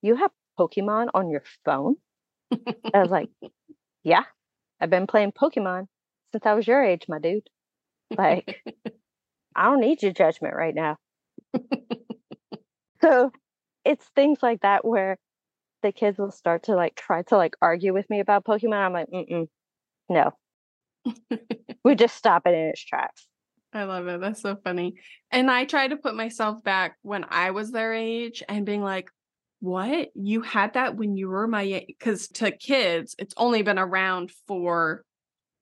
You 0.03 0.17
have 0.17 0.31
Pokemon 0.59 1.09
on 1.15 1.31
your 1.31 1.43
phone? 1.65 1.97
I 2.53 3.01
was 3.01 3.11
like, 3.11 3.29
Yeah, 4.05 4.25
I've 4.81 4.91
been 4.91 5.07
playing 5.07 5.33
Pokemon 5.33 5.87
since 6.33 6.47
I 6.47 6.55
was 6.55 6.67
your 6.67 6.83
age, 6.83 7.07
my 7.09 7.19
dude. 7.19 7.49
Like, 8.17 8.63
I 9.57 9.65
don't 9.65 9.81
need 9.81 10.03
your 10.03 10.13
judgment 10.13 10.55
right 10.55 10.75
now. 10.75 10.97
so 13.01 13.33
it's 13.85 14.05
things 14.15 14.39
like 14.43 14.61
that 14.63 14.85
where 14.85 15.19
the 15.83 15.93
kids 15.93 16.19
will 16.19 16.31
start 16.31 16.65
to 16.65 16.75
like 16.75 16.95
try 16.95 17.23
to 17.23 17.37
like 17.37 17.55
argue 17.63 17.93
with 17.93 18.09
me 18.11 18.21
about 18.21 18.45
Pokemon. 18.45 18.75
I'm 18.75 18.93
like, 18.93 19.09
mm 19.09 19.49
no. 20.09 20.31
we 21.85 21.95
just 21.95 22.17
stop 22.17 22.47
it 22.47 22.55
in 22.55 22.67
its 22.67 22.85
tracks. 22.85 23.27
I 23.73 23.85
love 23.85 24.07
it. 24.07 24.21
That's 24.21 24.41
so 24.41 24.57
funny. 24.63 24.95
And 25.31 25.51
I 25.51 25.65
try 25.65 25.89
to 25.89 25.97
put 25.97 26.15
myself 26.15 26.63
back 26.63 26.97
when 27.03 27.25
I 27.29 27.51
was 27.51 27.71
their 27.71 27.93
age 27.93 28.43
and 28.49 28.65
being 28.65 28.83
like, 28.83 29.11
what? 29.61 30.09
You 30.15 30.43
had 30.43 30.75
that 30.75 30.97
when 30.97 31.17
you 31.17 31.29
were 31.29 31.47
my 31.47 31.63
age? 31.63 31.87
Because 31.87 32.29
to 32.29 32.51
kids, 32.51 33.15
it's 33.19 33.35
only 33.37 33.63
been 33.63 33.79
around 33.79 34.31
for 34.47 35.05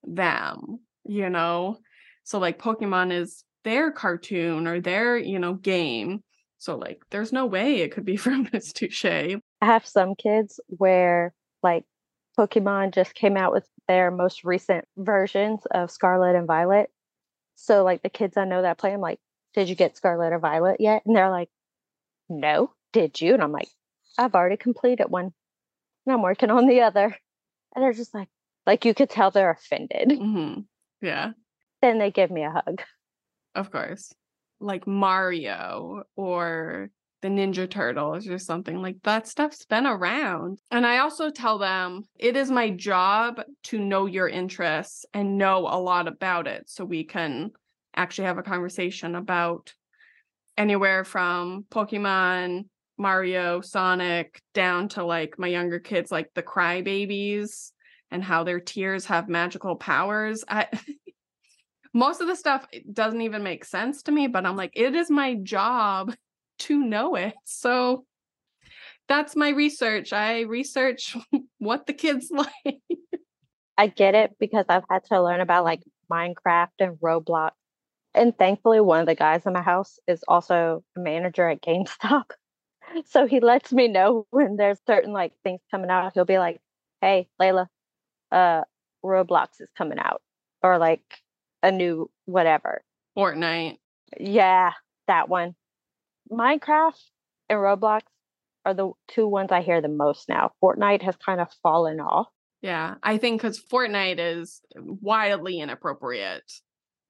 them, 0.03 0.81
you 1.05 1.31
know? 1.31 1.79
So 2.25 2.39
like 2.39 2.59
Pokemon 2.59 3.13
is 3.13 3.45
their 3.65 3.91
cartoon 3.91 4.67
or 4.67 4.81
their, 4.81 5.17
you 5.17 5.39
know, 5.39 5.55
game. 5.55 6.23
So 6.59 6.77
like 6.77 7.03
there's 7.11 7.33
no 7.33 7.47
way 7.47 7.81
it 7.81 7.93
could 7.93 8.05
be 8.05 8.17
from 8.19 8.49
Miss 8.53 8.73
Touchet. 8.73 9.41
I 9.61 9.67
have 9.67 9.87
some 9.87 10.15
kids 10.15 10.61
where 10.69 11.35
like 11.63 11.85
Pokemon 12.39 12.95
just 12.95 13.15
came 13.15 13.37
out 13.37 13.53
with 13.53 13.67
their 13.87 14.11
most 14.11 14.45
recent 14.45 14.85
versions 14.97 15.61
of 15.71 15.91
Scarlet 15.91 16.37
and 16.37 16.47
Violet. 16.47 16.91
So 17.55 17.85
like 17.85 18.03
the 18.03 18.11
kids 18.11 18.37
I 18.37 18.45
know 18.45 18.63
that 18.63 18.79
play, 18.79 18.93
I'm 18.93 19.01
like, 19.01 19.21
did 19.55 19.69
you 19.69 19.75
get 19.75 19.97
Scarlet 19.97 20.33
or 20.33 20.39
Violet 20.39 20.81
yet? 20.81 21.03
And 21.07 21.15
they're 21.15 21.31
like, 21.31 21.49
no, 22.29 22.73
did 22.93 23.21
you? 23.21 23.35
And 23.35 23.43
I'm 23.43 23.53
like, 23.53 23.69
I've 24.19 24.35
already 24.35 24.57
completed 24.57 25.07
one 25.09 25.33
and 26.07 26.13
I'm 26.13 26.23
working 26.23 26.51
on 26.51 26.67
the 26.67 26.81
other. 26.83 27.17
And 27.75 27.83
they're 27.83 27.93
just 27.93 28.15
like, 28.15 28.29
like 28.67 28.85
you 28.85 28.95
could 28.95 29.11
tell 29.11 29.31
they're 29.31 29.51
offended. 29.51 30.09
Mm-hmm. 30.09 30.61
Yeah. 31.01 31.33
Then 31.83 31.99
they 31.99 32.11
give 32.11 32.31
me 32.31 32.45
a 32.45 32.51
hug. 32.51 32.83
Of 33.55 33.71
course. 33.71 34.15
Like 34.61 34.87
Mario 34.87 36.05
or 36.17 36.91
the 37.25 37.31
Ninja 37.31 37.69
Turtles 37.69 38.29
or 38.29 38.39
something 38.39 38.83
like 38.83 38.97
that 39.05 39.27
stuff's 39.27 39.65
been 39.65 39.87
around. 39.87 40.59
And 40.71 40.87
I 40.87 40.99
also 40.99 41.31
tell 41.31 41.57
them 41.57 42.03
it 42.19 42.37
is 42.37 42.51
my 42.51 42.69
job 42.69 43.41
to 43.65 43.79
know 43.79 44.05
your 44.05 44.29
interests 44.29 45.07
and 45.15 45.39
know 45.39 45.61
a 45.61 45.81
lot 45.81 46.07
about 46.07 46.47
it 46.47 46.69
so 46.69 46.85
we 46.85 47.03
can 47.03 47.53
actually 47.97 48.27
have 48.27 48.37
a 48.37 48.43
conversation 48.43 49.15
about 49.15 49.73
anywhere 50.59 51.03
from 51.03 51.65
Pokemon, 51.71 52.67
Mario, 52.99 53.63
Sonic, 53.63 54.43
down 54.53 54.89
to 54.91 55.03
like 55.03 55.39
my 55.39 55.47
younger 55.47 55.81
kids, 55.81 56.13
like 56.13 56.29
the 56.35 56.43
crybabies 56.43 57.73
and 58.11 58.23
how 58.23 58.45
their 58.45 58.61
tears 58.61 59.07
have 59.07 59.31
magical 59.31 59.77
powers. 59.77 60.45
I 60.47 60.67
most 61.95 62.21
of 62.21 62.27
the 62.27 62.37
stuff 62.37 62.67
doesn't 62.93 63.23
even 63.23 63.43
make 63.43 63.65
sense 63.65 64.03
to 64.03 64.13
me, 64.13 64.27
but 64.27 64.45
I'm 64.45 64.57
like, 64.57 64.73
it 64.75 64.95
is 64.95 65.11
my 65.11 65.37
job 65.37 66.15
to 66.61 66.79
know 66.79 67.15
it. 67.15 67.35
So 67.45 68.05
that's 69.09 69.37
my 69.37 69.51
research. 69.51 70.13
I 70.13 70.43
research 70.43 71.17
what 71.59 71.87
the 71.87 71.93
kids 71.93 72.31
like. 72.33 72.81
I 73.77 73.89
get 73.89 74.15
it 74.15 74.37
because 74.39 74.67
I've 74.69 74.85
had 74.89 75.05
to 75.07 75.23
learn 75.23 75.41
about 75.41 75.65
like 75.65 75.83
Minecraft 76.11 76.69
and 76.79 76.97
Roblox. 76.97 77.51
And 78.15 78.37
thankfully, 78.39 78.81
one 78.81 79.01
of 79.01 79.07
the 79.07 79.17
guys 79.17 79.45
in 79.45 79.53
my 79.53 79.63
house 79.63 79.99
is 80.07 80.23
also 80.29 80.85
a 80.97 81.01
manager 81.01 81.49
at 81.49 81.63
GameStop. 81.63 82.25
So 83.07 83.27
he 83.27 83.41
lets 83.41 83.73
me 83.73 83.89
know 83.89 84.27
when 84.31 84.57
there's 84.57 84.79
certain 84.87 85.13
like 85.13 85.33
things 85.43 85.61
coming 85.71 85.89
out. 85.89 86.13
He'll 86.13 86.27
be 86.27 86.39
like, 86.39 86.61
hey, 87.01 87.29
Layla, 87.41 87.67
uh, 88.31 88.61
Roblox 89.03 89.61
is 89.61 89.71
coming 89.77 89.99
out. 89.99 90.21
Or 90.63 90.77
like 90.79 91.03
a 91.63 91.73
new 91.73 92.11
whatever. 92.27 92.83
Fortnite. 93.17 93.79
Yeah, 94.21 94.73
that 95.09 95.31
one. 95.31 95.55
Minecraft 96.31 97.01
and 97.49 97.59
Roblox 97.59 98.01
are 98.65 98.75
the 98.75 98.93
two 99.09 99.29
ones 99.29 99.53
I 99.53 99.63
hear 99.63 99.81
the 99.81 99.89
most 99.89 100.29
now. 100.29 100.53
Fortnite 100.63 101.03
has 101.03 101.17
kind 101.17 101.41
of 101.41 101.49
fallen 101.63 102.01
off. 102.01 102.29
Yeah, 102.63 102.95
I 103.03 103.19
think 103.19 103.43
because 103.43 103.61
Fortnite 103.61 104.19
is 104.19 104.63
wildly 104.75 105.61
inappropriate. 105.61 106.51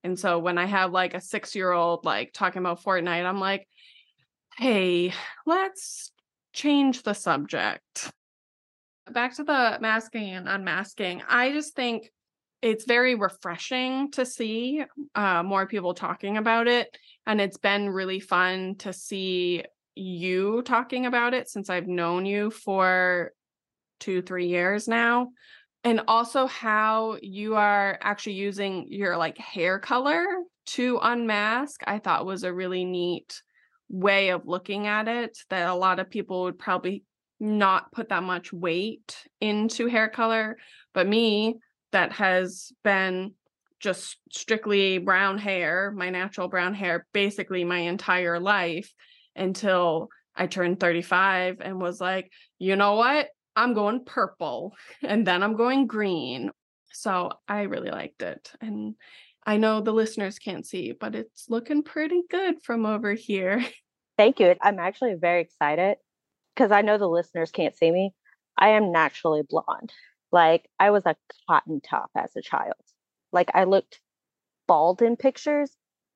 And 0.02 0.18
so 0.18 0.38
when 0.38 0.58
I 0.58 0.66
have 0.66 0.92
like 0.92 1.14
a 1.14 1.20
six 1.20 1.54
year 1.54 1.70
old 1.70 2.04
like 2.04 2.32
talking 2.32 2.60
about 2.60 2.82
Fortnite, 2.82 3.24
I'm 3.24 3.38
like, 3.38 3.68
hey, 4.58 5.12
let's 5.46 6.10
change 6.52 7.02
the 7.02 7.14
subject. 7.14 8.12
Back 9.12 9.36
to 9.36 9.44
the 9.44 9.78
masking 9.80 10.30
and 10.30 10.48
unmasking. 10.48 11.22
I 11.28 11.52
just 11.52 11.76
think 11.76 12.10
it's 12.64 12.86
very 12.86 13.14
refreshing 13.14 14.10
to 14.12 14.24
see 14.24 14.82
uh, 15.14 15.42
more 15.42 15.66
people 15.66 15.92
talking 15.92 16.38
about 16.38 16.66
it. 16.66 16.96
And 17.26 17.38
it's 17.38 17.58
been 17.58 17.90
really 17.90 18.20
fun 18.20 18.76
to 18.76 18.90
see 18.90 19.64
you 19.94 20.62
talking 20.62 21.04
about 21.04 21.34
it 21.34 21.50
since 21.50 21.68
I've 21.68 21.86
known 21.86 22.24
you 22.24 22.50
for 22.50 23.32
two, 24.00 24.22
three 24.22 24.46
years 24.46 24.88
now. 24.88 25.28
And 25.84 26.00
also 26.08 26.46
how 26.46 27.18
you 27.20 27.54
are 27.56 27.98
actually 28.00 28.36
using 28.36 28.86
your 28.88 29.18
like 29.18 29.36
hair 29.36 29.78
color 29.78 30.24
to 30.68 30.98
unmask, 31.02 31.82
I 31.86 31.98
thought 31.98 32.24
was 32.24 32.44
a 32.44 32.54
really 32.54 32.86
neat 32.86 33.42
way 33.90 34.30
of 34.30 34.46
looking 34.46 34.86
at 34.86 35.06
it 35.06 35.36
that 35.50 35.68
a 35.68 35.74
lot 35.74 35.98
of 35.98 36.08
people 36.08 36.44
would 36.44 36.58
probably 36.58 37.04
not 37.38 37.92
put 37.92 38.08
that 38.08 38.22
much 38.22 38.54
weight 38.54 39.18
into 39.42 39.86
hair 39.86 40.08
color. 40.08 40.56
But 40.94 41.06
me, 41.06 41.58
that 41.94 42.12
has 42.12 42.72
been 42.82 43.32
just 43.78 44.16
strictly 44.32 44.98
brown 44.98 45.38
hair, 45.38 45.92
my 45.96 46.10
natural 46.10 46.48
brown 46.48 46.74
hair, 46.74 47.06
basically 47.12 47.64
my 47.64 47.78
entire 47.78 48.40
life 48.40 48.92
until 49.36 50.08
I 50.34 50.48
turned 50.48 50.80
35 50.80 51.60
and 51.60 51.80
was 51.80 52.00
like, 52.00 52.30
you 52.58 52.74
know 52.76 52.96
what? 52.96 53.28
I'm 53.54 53.74
going 53.74 54.04
purple 54.04 54.74
and 55.02 55.26
then 55.26 55.42
I'm 55.42 55.56
going 55.56 55.86
green. 55.86 56.50
So 56.92 57.30
I 57.46 57.62
really 57.62 57.90
liked 57.90 58.22
it. 58.22 58.50
And 58.60 58.96
I 59.46 59.56
know 59.56 59.80
the 59.80 59.92
listeners 59.92 60.38
can't 60.38 60.66
see, 60.66 60.92
but 60.98 61.14
it's 61.14 61.46
looking 61.48 61.82
pretty 61.82 62.22
good 62.28 62.56
from 62.62 62.86
over 62.86 63.14
here. 63.14 63.64
Thank 64.16 64.40
you. 64.40 64.54
I'm 64.60 64.78
actually 64.78 65.14
very 65.14 65.42
excited 65.42 65.96
because 66.54 66.72
I 66.72 66.82
know 66.82 66.98
the 66.98 67.08
listeners 67.08 67.50
can't 67.50 67.76
see 67.76 67.90
me. 67.90 68.12
I 68.58 68.70
am 68.70 68.90
naturally 68.90 69.42
blonde. 69.48 69.92
Like 70.34 70.68
I 70.80 70.90
was 70.90 71.06
a 71.06 71.14
cotton 71.48 71.80
top 71.80 72.10
as 72.16 72.34
a 72.34 72.42
child. 72.42 72.74
Like 73.32 73.52
I 73.54 73.64
looked 73.64 74.00
bald 74.66 75.00
in 75.00 75.14
pictures 75.14 75.70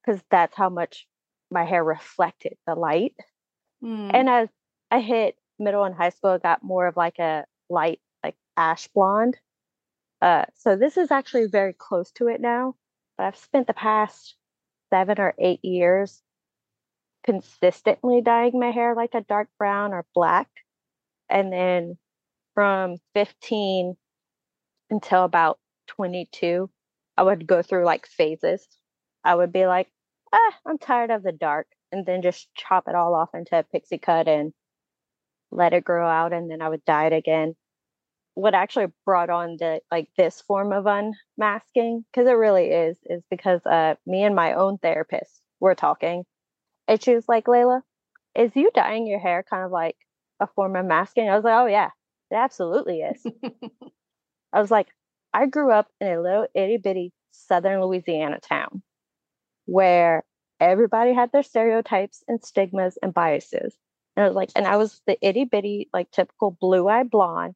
because 0.04 0.20
that's 0.28 0.56
how 0.56 0.70
much 0.70 1.06
my 1.52 1.64
hair 1.64 1.84
reflected 1.84 2.56
the 2.66 2.74
light. 2.74 3.14
Mm. 3.80 4.10
And 4.12 4.28
as 4.28 4.48
I 4.90 4.98
hit 4.98 5.36
middle 5.60 5.84
and 5.84 5.94
high 5.94 6.08
school, 6.08 6.30
I 6.30 6.38
got 6.38 6.64
more 6.64 6.88
of 6.88 6.96
like 6.96 7.20
a 7.20 7.44
light, 7.70 8.00
like 8.24 8.34
ash 8.56 8.88
blonde. 8.88 9.36
Uh, 10.20 10.46
so 10.56 10.74
this 10.74 10.96
is 10.96 11.12
actually 11.12 11.46
very 11.46 11.72
close 11.72 12.10
to 12.16 12.26
it 12.26 12.40
now. 12.40 12.74
But 13.16 13.26
I've 13.28 13.36
spent 13.36 13.68
the 13.68 13.72
past 13.72 14.34
seven 14.90 15.20
or 15.20 15.36
eight 15.38 15.64
years 15.64 16.20
consistently 17.24 18.20
dyeing 18.20 18.58
my 18.58 18.72
hair 18.72 18.96
like 18.96 19.14
a 19.14 19.20
dark 19.20 19.48
brown 19.58 19.92
or 19.92 20.04
black. 20.12 20.48
And 21.30 21.52
then 21.52 21.98
from 22.54 22.96
15 23.14 23.96
until 24.90 25.24
about 25.24 25.58
22, 25.88 26.70
I 27.16 27.22
would 27.22 27.46
go 27.46 27.62
through 27.62 27.84
like 27.84 28.06
phases. 28.06 28.66
I 29.24 29.34
would 29.34 29.52
be 29.52 29.66
like, 29.66 29.88
ah, 30.32 30.54
I'm 30.66 30.78
tired 30.78 31.10
of 31.10 31.22
the 31.22 31.32
dark, 31.32 31.66
and 31.92 32.06
then 32.06 32.22
just 32.22 32.48
chop 32.54 32.88
it 32.88 32.94
all 32.94 33.14
off 33.14 33.30
into 33.34 33.58
a 33.58 33.62
pixie 33.62 33.98
cut 33.98 34.28
and 34.28 34.52
let 35.50 35.72
it 35.72 35.84
grow 35.84 36.06
out, 36.06 36.32
and 36.32 36.50
then 36.50 36.62
I 36.62 36.68
would 36.68 36.84
dye 36.84 37.06
it 37.06 37.12
again. 37.12 37.54
What 38.34 38.54
actually 38.54 38.86
brought 39.04 39.30
on 39.30 39.56
the 39.58 39.80
like 39.90 40.08
this 40.16 40.40
form 40.42 40.72
of 40.72 40.86
unmasking, 40.86 42.04
because 42.12 42.28
it 42.28 42.32
really 42.32 42.66
is, 42.70 42.98
is 43.06 43.22
because 43.30 43.64
uh 43.66 43.94
me 44.06 44.22
and 44.22 44.36
my 44.36 44.54
own 44.54 44.78
therapist 44.78 45.42
were 45.60 45.74
talking, 45.74 46.24
and 46.86 47.02
she 47.02 47.14
was 47.14 47.28
like, 47.28 47.46
Layla, 47.46 47.82
is 48.36 48.52
you 48.54 48.70
dyeing 48.74 49.06
your 49.06 49.18
hair 49.18 49.44
kind 49.48 49.64
of 49.64 49.72
like 49.72 49.96
a 50.40 50.46
form 50.46 50.76
of 50.76 50.86
masking? 50.86 51.28
I 51.28 51.34
was 51.34 51.44
like, 51.44 51.54
oh 51.54 51.66
yeah, 51.66 51.90
it 52.30 52.36
absolutely 52.36 53.00
is. 53.00 53.26
I 54.52 54.60
was 54.60 54.70
like, 54.70 54.88
I 55.32 55.46
grew 55.46 55.70
up 55.70 55.88
in 56.00 56.08
a 56.08 56.20
little 56.20 56.46
itty 56.54 56.78
bitty 56.78 57.12
southern 57.32 57.82
Louisiana 57.82 58.40
town 58.40 58.82
where 59.66 60.24
everybody 60.60 61.12
had 61.12 61.30
their 61.32 61.42
stereotypes 61.42 62.24
and 62.26 62.42
stigmas 62.42 62.98
and 63.02 63.12
biases. 63.12 63.76
And 64.16 64.24
I 64.24 64.28
was 64.28 64.36
like, 64.36 64.50
and 64.56 64.66
I 64.66 64.76
was 64.76 65.00
the 65.06 65.18
itty 65.20 65.44
bitty, 65.44 65.88
like 65.92 66.10
typical 66.10 66.50
blue 66.50 66.88
eyed 66.88 67.10
blonde. 67.10 67.54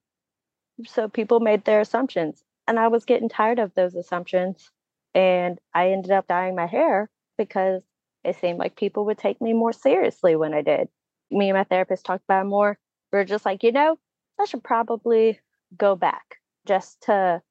So 0.87 1.09
people 1.09 1.40
made 1.40 1.64
their 1.64 1.81
assumptions. 1.81 2.44
And 2.68 2.78
I 2.78 2.88
was 2.88 3.05
getting 3.05 3.28
tired 3.28 3.59
of 3.59 3.74
those 3.74 3.94
assumptions. 3.94 4.70
And 5.14 5.59
I 5.74 5.90
ended 5.90 6.12
up 6.12 6.28
dyeing 6.28 6.55
my 6.55 6.66
hair 6.66 7.11
because 7.37 7.83
it 8.24 8.37
seemed 8.37 8.59
like 8.59 8.76
people 8.76 9.07
would 9.07 9.18
take 9.18 9.40
me 9.40 9.52
more 9.52 9.72
seriously 9.72 10.37
when 10.37 10.55
I 10.55 10.62
did. 10.62 10.88
Me 11.31 11.48
and 11.48 11.57
my 11.57 11.64
therapist 11.64 12.05
talked 12.05 12.24
about 12.24 12.46
more. 12.46 12.78
We 13.12 13.18
are 13.18 13.24
just 13.24 13.44
like, 13.44 13.62
you 13.62 13.72
know, 13.72 13.98
I 14.38 14.44
should 14.44 14.62
probably 14.62 15.40
go 15.76 15.96
back 15.96 16.41
just 16.66 17.03
to 17.03 17.42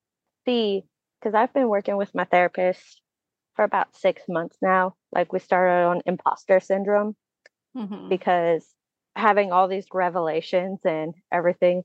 see 0.46 0.84
because 1.20 1.36
I've 1.36 1.54
been 1.54 1.70
working 1.70 1.98
with 1.98 2.14
my 2.16 2.26
therapist 2.26 3.02
for 3.56 3.64
about 3.64 3.96
six 3.96 4.24
months 4.28 4.58
now. 4.62 4.96
Like 5.12 5.32
we 5.32 5.40
started 5.40 5.86
on 5.86 6.02
imposter 6.06 6.60
syndrome 6.60 7.16
mm-hmm. 7.78 8.10
because 8.10 8.66
having 9.16 9.52
all 9.52 9.68
these 9.68 9.86
revelations 9.94 10.80
and 10.84 11.14
everything, 11.32 11.84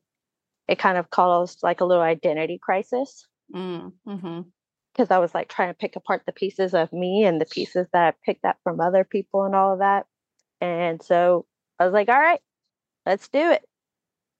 it 0.69 0.79
kind 0.79 0.97
of 0.97 1.11
caused 1.11 1.61
like 1.63 1.81
a 1.81 1.85
little 1.85 2.03
identity 2.03 2.59
crisis. 2.63 3.27
Because 3.49 3.93
mm-hmm. 4.09 5.13
I 5.13 5.19
was 5.19 5.35
like 5.35 5.49
trying 5.49 5.71
to 5.71 5.75
pick 5.75 5.97
apart 5.97 6.23
the 6.25 6.33
pieces 6.33 6.73
of 6.73 6.93
me 6.93 7.25
and 7.25 7.41
the 7.41 7.47
pieces 7.47 7.87
that 7.93 8.15
I 8.15 8.17
picked 8.25 8.45
up 8.45 8.57
from 8.65 8.81
other 8.81 9.05
people 9.05 9.45
and 9.45 9.55
all 9.55 9.75
of 9.75 9.81
that. 9.81 10.07
And 10.61 11.03
so 11.03 11.45
I 11.79 11.85
was 11.85 11.93
like, 11.93 12.09
all 12.09 12.19
right, 12.19 12.41
let's 13.05 13.29
do 13.29 13.51
it. 13.51 13.63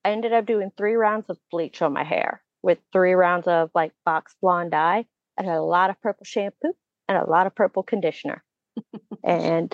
I 0.05 0.13
ended 0.13 0.33
up 0.33 0.47
doing 0.47 0.71
three 0.77 0.95
rounds 0.95 1.29
of 1.29 1.37
bleach 1.51 1.83
on 1.83 1.93
my 1.93 2.05
hair 2.05 2.41
with 2.67 2.79
three 2.93 3.13
rounds 3.13 3.47
of 3.47 3.71
like 3.77 3.93
box 4.05 4.35
blonde 4.43 4.73
dye. 4.73 5.07
and 5.39 5.49
a 5.49 5.63
lot 5.63 5.89
of 5.89 6.01
purple 6.03 6.25
shampoo 6.25 6.73
and 7.09 7.17
a 7.17 7.31
lot 7.31 7.47
of 7.47 7.55
purple 7.55 7.85
conditioner. 7.85 8.43
and 9.25 9.73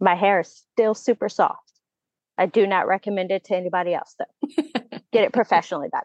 my 0.00 0.16
hair 0.16 0.40
is 0.40 0.64
still 0.72 0.94
super 0.94 1.28
soft. 1.28 1.60
I 2.36 2.46
do 2.46 2.66
not 2.66 2.88
recommend 2.88 3.30
it 3.30 3.44
to 3.44 3.56
anybody 3.56 3.94
else 3.94 4.16
though. 4.18 4.48
Get 5.12 5.24
it 5.24 5.32
professionally 5.32 5.88
done. 5.92 6.02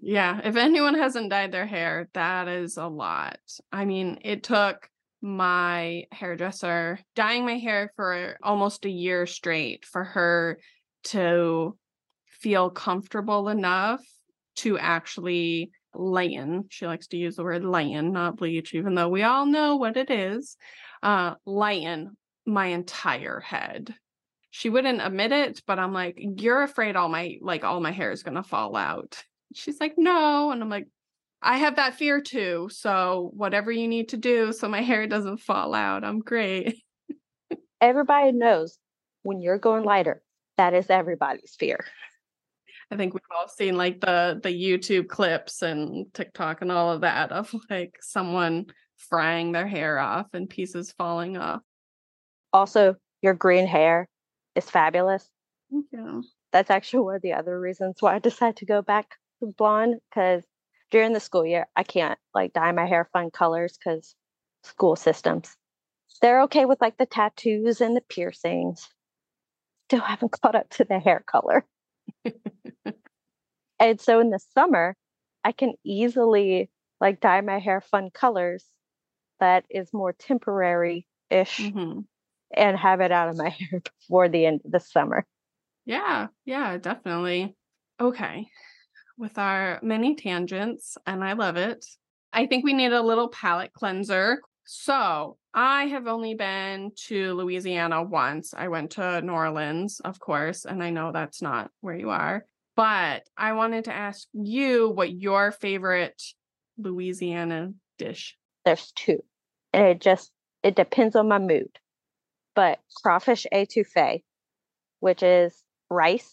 Yeah, 0.00 0.40
if 0.44 0.54
anyone 0.54 0.94
hasn't 0.94 1.30
dyed 1.30 1.50
their 1.50 1.66
hair, 1.66 2.08
that 2.14 2.46
is 2.46 2.76
a 2.76 2.86
lot. 2.86 3.38
I 3.72 3.84
mean, 3.84 4.18
it 4.22 4.44
took 4.44 4.88
my 5.20 6.04
hairdresser 6.12 7.00
dyeing 7.16 7.44
my 7.44 7.58
hair 7.58 7.92
for 7.96 8.36
almost 8.42 8.84
a 8.84 8.90
year 8.90 9.26
straight 9.26 9.84
for 9.84 10.04
her 10.04 10.60
to 11.04 11.76
feel 12.28 12.70
comfortable 12.70 13.48
enough 13.48 14.04
to 14.56 14.78
actually 14.78 15.70
lighten. 15.94 16.64
She 16.70 16.86
likes 16.86 17.06
to 17.08 17.16
use 17.16 17.36
the 17.36 17.44
word 17.44 17.64
lighten, 17.64 18.12
not 18.12 18.36
bleach, 18.36 18.74
even 18.74 18.94
though 18.94 19.08
we 19.08 19.22
all 19.22 19.46
know 19.46 19.76
what 19.76 19.96
it 19.96 20.10
is. 20.10 20.56
Uh, 21.02 21.34
lighten 21.46 22.16
my 22.46 22.66
entire 22.66 23.40
head. 23.40 23.94
She 24.50 24.70
wouldn't 24.70 25.02
admit 25.02 25.32
it, 25.32 25.62
but 25.66 25.78
I'm 25.78 25.92
like, 25.92 26.16
you're 26.18 26.62
afraid 26.62 26.96
all 26.96 27.08
my 27.08 27.38
like 27.40 27.64
all 27.64 27.80
my 27.80 27.90
hair 27.90 28.12
is 28.12 28.22
gonna 28.22 28.42
fall 28.42 28.76
out. 28.76 29.22
She's 29.54 29.80
like, 29.80 29.94
no. 29.96 30.50
And 30.50 30.62
I'm 30.62 30.70
like, 30.70 30.88
I 31.42 31.58
have 31.58 31.76
that 31.76 31.94
fear 31.94 32.20
too. 32.20 32.68
So 32.70 33.30
whatever 33.34 33.70
you 33.70 33.88
need 33.88 34.10
to 34.10 34.16
do 34.16 34.52
so 34.52 34.68
my 34.68 34.80
hair 34.80 35.06
doesn't 35.06 35.38
fall 35.38 35.74
out, 35.74 36.04
I'm 36.04 36.20
great. 36.20 36.80
Everybody 37.80 38.32
knows 38.32 38.78
when 39.22 39.40
you're 39.40 39.58
going 39.58 39.84
lighter, 39.84 40.22
that 40.56 40.72
is 40.74 40.88
everybody's 40.88 41.54
fear. 41.58 41.84
I 42.94 42.96
think 42.96 43.12
we've 43.12 43.22
all 43.36 43.48
seen 43.48 43.76
like 43.76 44.00
the 44.00 44.38
the 44.40 44.50
YouTube 44.50 45.08
clips 45.08 45.62
and 45.62 46.06
TikTok 46.14 46.62
and 46.62 46.70
all 46.70 46.92
of 46.92 47.00
that 47.00 47.32
of 47.32 47.52
like 47.68 47.96
someone 48.00 48.66
frying 48.96 49.50
their 49.50 49.66
hair 49.66 49.98
off 49.98 50.28
and 50.32 50.48
pieces 50.48 50.94
falling 50.96 51.36
off. 51.36 51.60
Also, 52.52 52.94
your 53.20 53.34
green 53.34 53.66
hair 53.66 54.08
is 54.54 54.70
fabulous. 54.70 55.28
Yeah. 55.92 56.20
That's 56.52 56.70
actually 56.70 57.00
one 57.00 57.16
of 57.16 57.22
the 57.22 57.32
other 57.32 57.58
reasons 57.58 57.96
why 57.98 58.14
I 58.14 58.20
decided 58.20 58.58
to 58.58 58.66
go 58.66 58.80
back 58.80 59.16
to 59.40 59.52
blonde 59.58 59.96
because 60.08 60.44
during 60.92 61.12
the 61.12 61.20
school 61.20 61.44
year, 61.44 61.66
I 61.74 61.82
can't 61.82 62.18
like 62.32 62.52
dye 62.52 62.70
my 62.70 62.86
hair 62.86 63.08
fun 63.12 63.32
colors 63.32 63.76
because 63.76 64.14
school 64.62 64.94
systems. 64.94 65.56
They're 66.22 66.42
okay 66.42 66.64
with 66.64 66.80
like 66.80 66.96
the 66.96 67.06
tattoos 67.06 67.80
and 67.80 67.96
the 67.96 68.02
piercings. 68.08 68.88
Still 69.88 70.02
haven't 70.02 70.30
caught 70.40 70.54
up 70.54 70.70
to 70.70 70.84
the 70.84 71.00
hair 71.00 71.24
color. 71.26 71.66
and 73.78 74.00
so 74.00 74.20
in 74.20 74.30
the 74.30 74.40
summer, 74.54 74.96
I 75.44 75.52
can 75.52 75.74
easily 75.84 76.70
like 77.00 77.20
dye 77.20 77.40
my 77.40 77.58
hair 77.58 77.80
fun 77.80 78.10
colors 78.12 78.64
that 79.40 79.64
is 79.68 79.92
more 79.92 80.12
temporary 80.12 81.06
ish 81.30 81.58
mm-hmm. 81.58 82.00
and 82.56 82.76
have 82.78 83.00
it 83.00 83.12
out 83.12 83.28
of 83.28 83.36
my 83.36 83.48
hair 83.70 83.82
before 84.00 84.28
the 84.28 84.46
end 84.46 84.62
of 84.64 84.70
the 84.70 84.80
summer. 84.80 85.26
Yeah, 85.84 86.28
yeah, 86.44 86.78
definitely. 86.78 87.56
Okay. 88.00 88.46
With 89.18 89.38
our 89.38 89.78
many 89.82 90.16
tangents, 90.16 90.96
and 91.06 91.22
I 91.22 91.34
love 91.34 91.56
it. 91.56 91.84
I 92.32 92.46
think 92.46 92.64
we 92.64 92.72
need 92.72 92.92
a 92.92 93.02
little 93.02 93.28
palate 93.28 93.72
cleanser. 93.72 94.40
So 94.64 95.36
I 95.52 95.84
have 95.86 96.06
only 96.06 96.34
been 96.34 96.92
to 97.06 97.34
Louisiana 97.34 98.02
once. 98.02 98.54
I 98.56 98.68
went 98.68 98.92
to 98.92 99.20
New 99.20 99.32
Orleans, 99.32 100.00
of 100.00 100.18
course, 100.18 100.64
and 100.64 100.82
I 100.82 100.90
know 100.90 101.12
that's 101.12 101.42
not 101.42 101.70
where 101.80 101.94
you 101.94 102.10
are. 102.10 102.44
But 102.76 103.22
I 103.36 103.52
wanted 103.52 103.84
to 103.84 103.94
ask 103.94 104.26
you 104.32 104.88
what 104.88 105.12
your 105.12 105.52
favorite 105.52 106.20
Louisiana 106.76 107.72
dish. 107.98 108.36
There's 108.64 108.92
two. 108.92 109.22
And 109.72 109.86
it 109.86 110.00
just 110.00 110.32
it 110.62 110.74
depends 110.74 111.14
on 111.14 111.28
my 111.28 111.38
mood. 111.38 111.78
But 112.54 112.80
crawfish 113.02 113.46
etouffee, 113.52 114.22
which 115.00 115.22
is 115.22 115.62
rice, 115.90 116.32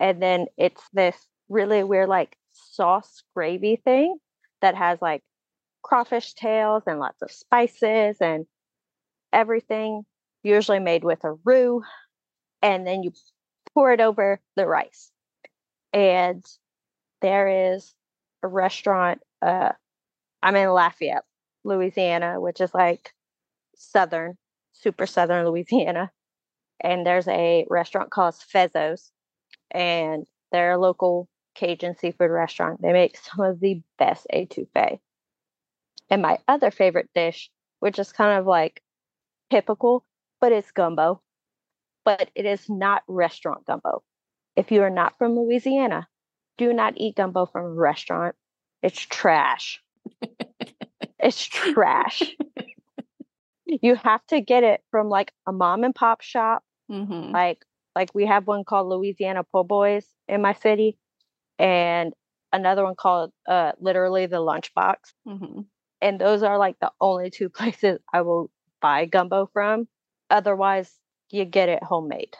and 0.00 0.22
then 0.22 0.46
it's 0.56 0.82
this 0.92 1.16
really 1.48 1.84
weird 1.84 2.08
like 2.08 2.36
sauce 2.52 3.22
gravy 3.34 3.76
thing 3.76 4.16
that 4.62 4.74
has 4.74 5.00
like 5.02 5.22
crawfish 5.82 6.34
tails 6.34 6.84
and 6.86 6.98
lots 6.98 7.22
of 7.22 7.30
spices 7.30 8.16
and 8.20 8.46
everything, 9.32 10.04
usually 10.42 10.80
made 10.80 11.04
with 11.04 11.22
a 11.24 11.34
roux. 11.44 11.82
And 12.62 12.86
then 12.86 13.02
you 13.02 13.12
pour 13.74 13.92
it 13.92 14.00
over 14.00 14.40
the 14.56 14.66
rice. 14.66 15.10
And 15.96 16.44
there 17.22 17.72
is 17.72 17.94
a 18.42 18.48
restaurant. 18.48 19.22
Uh, 19.40 19.72
I'm 20.42 20.54
in 20.54 20.68
Lafayette, 20.68 21.24
Louisiana, 21.64 22.38
which 22.38 22.60
is 22.60 22.74
like 22.74 23.14
southern, 23.76 24.36
super 24.74 25.06
southern 25.06 25.46
Louisiana. 25.46 26.12
And 26.80 27.06
there's 27.06 27.26
a 27.28 27.66
restaurant 27.70 28.10
called 28.10 28.34
Fezzo's, 28.34 29.10
and 29.70 30.26
they're 30.52 30.72
a 30.72 30.78
local 30.78 31.30
Cajun 31.54 31.96
seafood 31.96 32.30
restaurant. 32.30 32.82
They 32.82 32.92
make 32.92 33.16
some 33.16 33.46
of 33.46 33.58
the 33.60 33.80
best 33.98 34.26
etouffee. 34.30 35.00
And 36.10 36.20
my 36.20 36.36
other 36.46 36.70
favorite 36.70 37.08
dish, 37.14 37.50
which 37.80 37.98
is 37.98 38.12
kind 38.12 38.38
of 38.38 38.46
like 38.46 38.82
typical, 39.48 40.04
but 40.42 40.52
it's 40.52 40.72
gumbo. 40.72 41.22
But 42.04 42.30
it 42.34 42.44
is 42.44 42.68
not 42.68 43.02
restaurant 43.08 43.64
gumbo. 43.64 44.02
If 44.56 44.72
you 44.72 44.82
are 44.82 44.90
not 44.90 45.18
from 45.18 45.36
Louisiana, 45.36 46.08
do 46.58 46.72
not 46.72 46.94
eat 46.96 47.16
gumbo 47.16 47.46
from 47.46 47.64
a 47.64 47.70
restaurant. 47.70 48.34
It's 48.82 49.00
trash. 49.00 49.82
it's 51.18 51.42
trash. 51.44 52.22
you 53.66 53.94
have 53.96 54.26
to 54.28 54.40
get 54.40 54.64
it 54.64 54.82
from 54.90 55.08
like 55.08 55.32
a 55.46 55.52
mom 55.52 55.84
and 55.84 55.94
pop 55.94 56.20
shop. 56.22 56.62
Mm-hmm. 56.90 57.32
Like 57.32 57.64
like 57.94 58.14
we 58.14 58.26
have 58.26 58.46
one 58.46 58.64
called 58.64 58.88
Louisiana 58.88 59.44
Po' 59.44 59.64
Boys 59.64 60.06
in 60.28 60.42
my 60.42 60.52
city, 60.54 60.98
and 61.58 62.12
another 62.52 62.84
one 62.84 62.94
called 62.94 63.32
uh 63.48 63.72
literally 63.80 64.26
the 64.26 64.38
lunchbox. 64.38 64.96
Mm-hmm 65.28 65.60
and 66.00 66.20
those 66.20 66.42
are 66.42 66.58
like 66.58 66.78
the 66.80 66.92
only 67.00 67.30
two 67.30 67.48
places 67.58 67.98
I 68.12 68.22
will 68.22 68.50
buy 68.80 69.06
gumbo 69.06 69.48
from. 69.52 69.88
Otherwise, 70.30 70.92
you 71.30 71.44
get 71.44 71.68
it 71.68 71.82
homemade. 71.82 72.34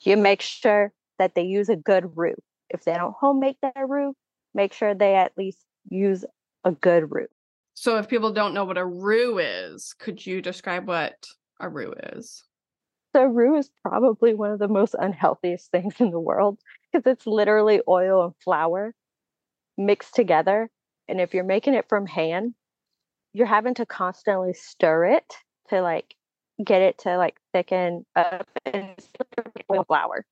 You 0.00 0.16
make 0.16 0.42
sure 0.42 0.92
that 1.18 1.34
they 1.34 1.42
use 1.42 1.68
a 1.68 1.76
good 1.76 2.16
roux. 2.16 2.34
If 2.70 2.84
they 2.84 2.94
don't 2.94 3.14
homemade 3.18 3.56
their 3.62 3.86
roux, 3.86 4.14
make 4.54 4.72
sure 4.72 4.94
they 4.94 5.14
at 5.14 5.32
least 5.36 5.64
use 5.88 6.24
a 6.64 6.72
good 6.72 7.10
roux. 7.10 7.28
So, 7.74 7.96
if 7.96 8.08
people 8.08 8.32
don't 8.32 8.54
know 8.54 8.64
what 8.64 8.78
a 8.78 8.84
roux 8.84 9.38
is, 9.38 9.94
could 9.98 10.24
you 10.26 10.42
describe 10.42 10.88
what 10.88 11.26
a 11.60 11.68
roux 11.68 11.94
is? 12.14 12.44
So, 13.14 13.24
roux 13.24 13.56
is 13.56 13.70
probably 13.82 14.34
one 14.34 14.50
of 14.50 14.58
the 14.58 14.68
most 14.68 14.94
unhealthiest 14.98 15.66
things 15.70 15.94
in 16.00 16.10
the 16.10 16.20
world 16.20 16.58
because 16.92 17.06
it's 17.10 17.26
literally 17.26 17.80
oil 17.88 18.24
and 18.24 18.34
flour 18.42 18.94
mixed 19.76 20.14
together. 20.14 20.68
And 21.08 21.20
if 21.20 21.32
you're 21.32 21.44
making 21.44 21.74
it 21.74 21.88
from 21.88 22.06
hand, 22.06 22.54
you're 23.32 23.46
having 23.46 23.74
to 23.74 23.86
constantly 23.86 24.52
stir 24.52 25.06
it 25.06 25.34
to 25.70 25.80
like 25.80 26.14
get 26.64 26.82
it 26.82 26.98
to 26.98 27.16
like 27.16 27.36
thicken 27.52 28.04
up 28.16 28.48
and 28.66 28.88
stir 28.98 29.84
flour. 29.86 30.26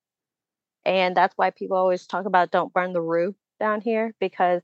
And 0.87 1.17
that's 1.17 1.35
why 1.37 1.51
people 1.51 1.77
always 1.77 2.07
talk 2.07 2.27
about 2.27 2.53
don't 2.53 2.73
burn 2.73 2.93
the 2.93 3.03
roux 3.03 3.35
down 3.59 3.81
here 3.81 4.15
because 4.21 4.63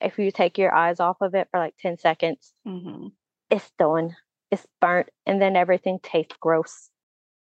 if 0.00 0.18
you 0.18 0.32
take 0.32 0.58
your 0.58 0.74
eyes 0.74 0.98
off 0.98 1.18
of 1.20 1.36
it 1.36 1.46
for 1.50 1.60
like 1.60 1.74
10 1.78 1.96
seconds, 1.96 2.52
mm-hmm. 2.66 3.06
it's 3.50 3.70
done. 3.78 4.16
It's 4.50 4.66
burnt 4.80 5.10
and 5.26 5.40
then 5.40 5.54
everything 5.54 6.00
tastes 6.02 6.34
gross. 6.40 6.90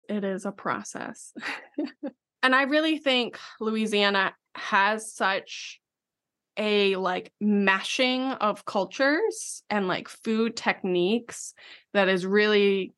It 0.06 0.22
is 0.22 0.44
a 0.44 0.52
process. 0.52 1.32
and 2.42 2.54
I 2.54 2.64
really 2.64 2.98
think 2.98 3.38
Louisiana 3.58 4.34
has 4.54 5.10
such 5.10 5.80
a 6.58 6.96
like 6.96 7.32
mashing 7.40 8.32
of 8.32 8.66
cultures 8.66 9.62
and 9.70 9.88
like 9.88 10.08
food 10.08 10.56
techniques 10.56 11.54
that 11.94 12.10
is 12.10 12.26
really 12.26 12.92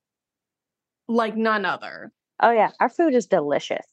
like 1.07 1.37
none 1.37 1.65
other. 1.65 2.11
Oh 2.43 2.51
yeah, 2.51 2.71
our 2.81 2.89
food 2.89 3.15
is 3.15 3.27
delicious. 3.27 3.87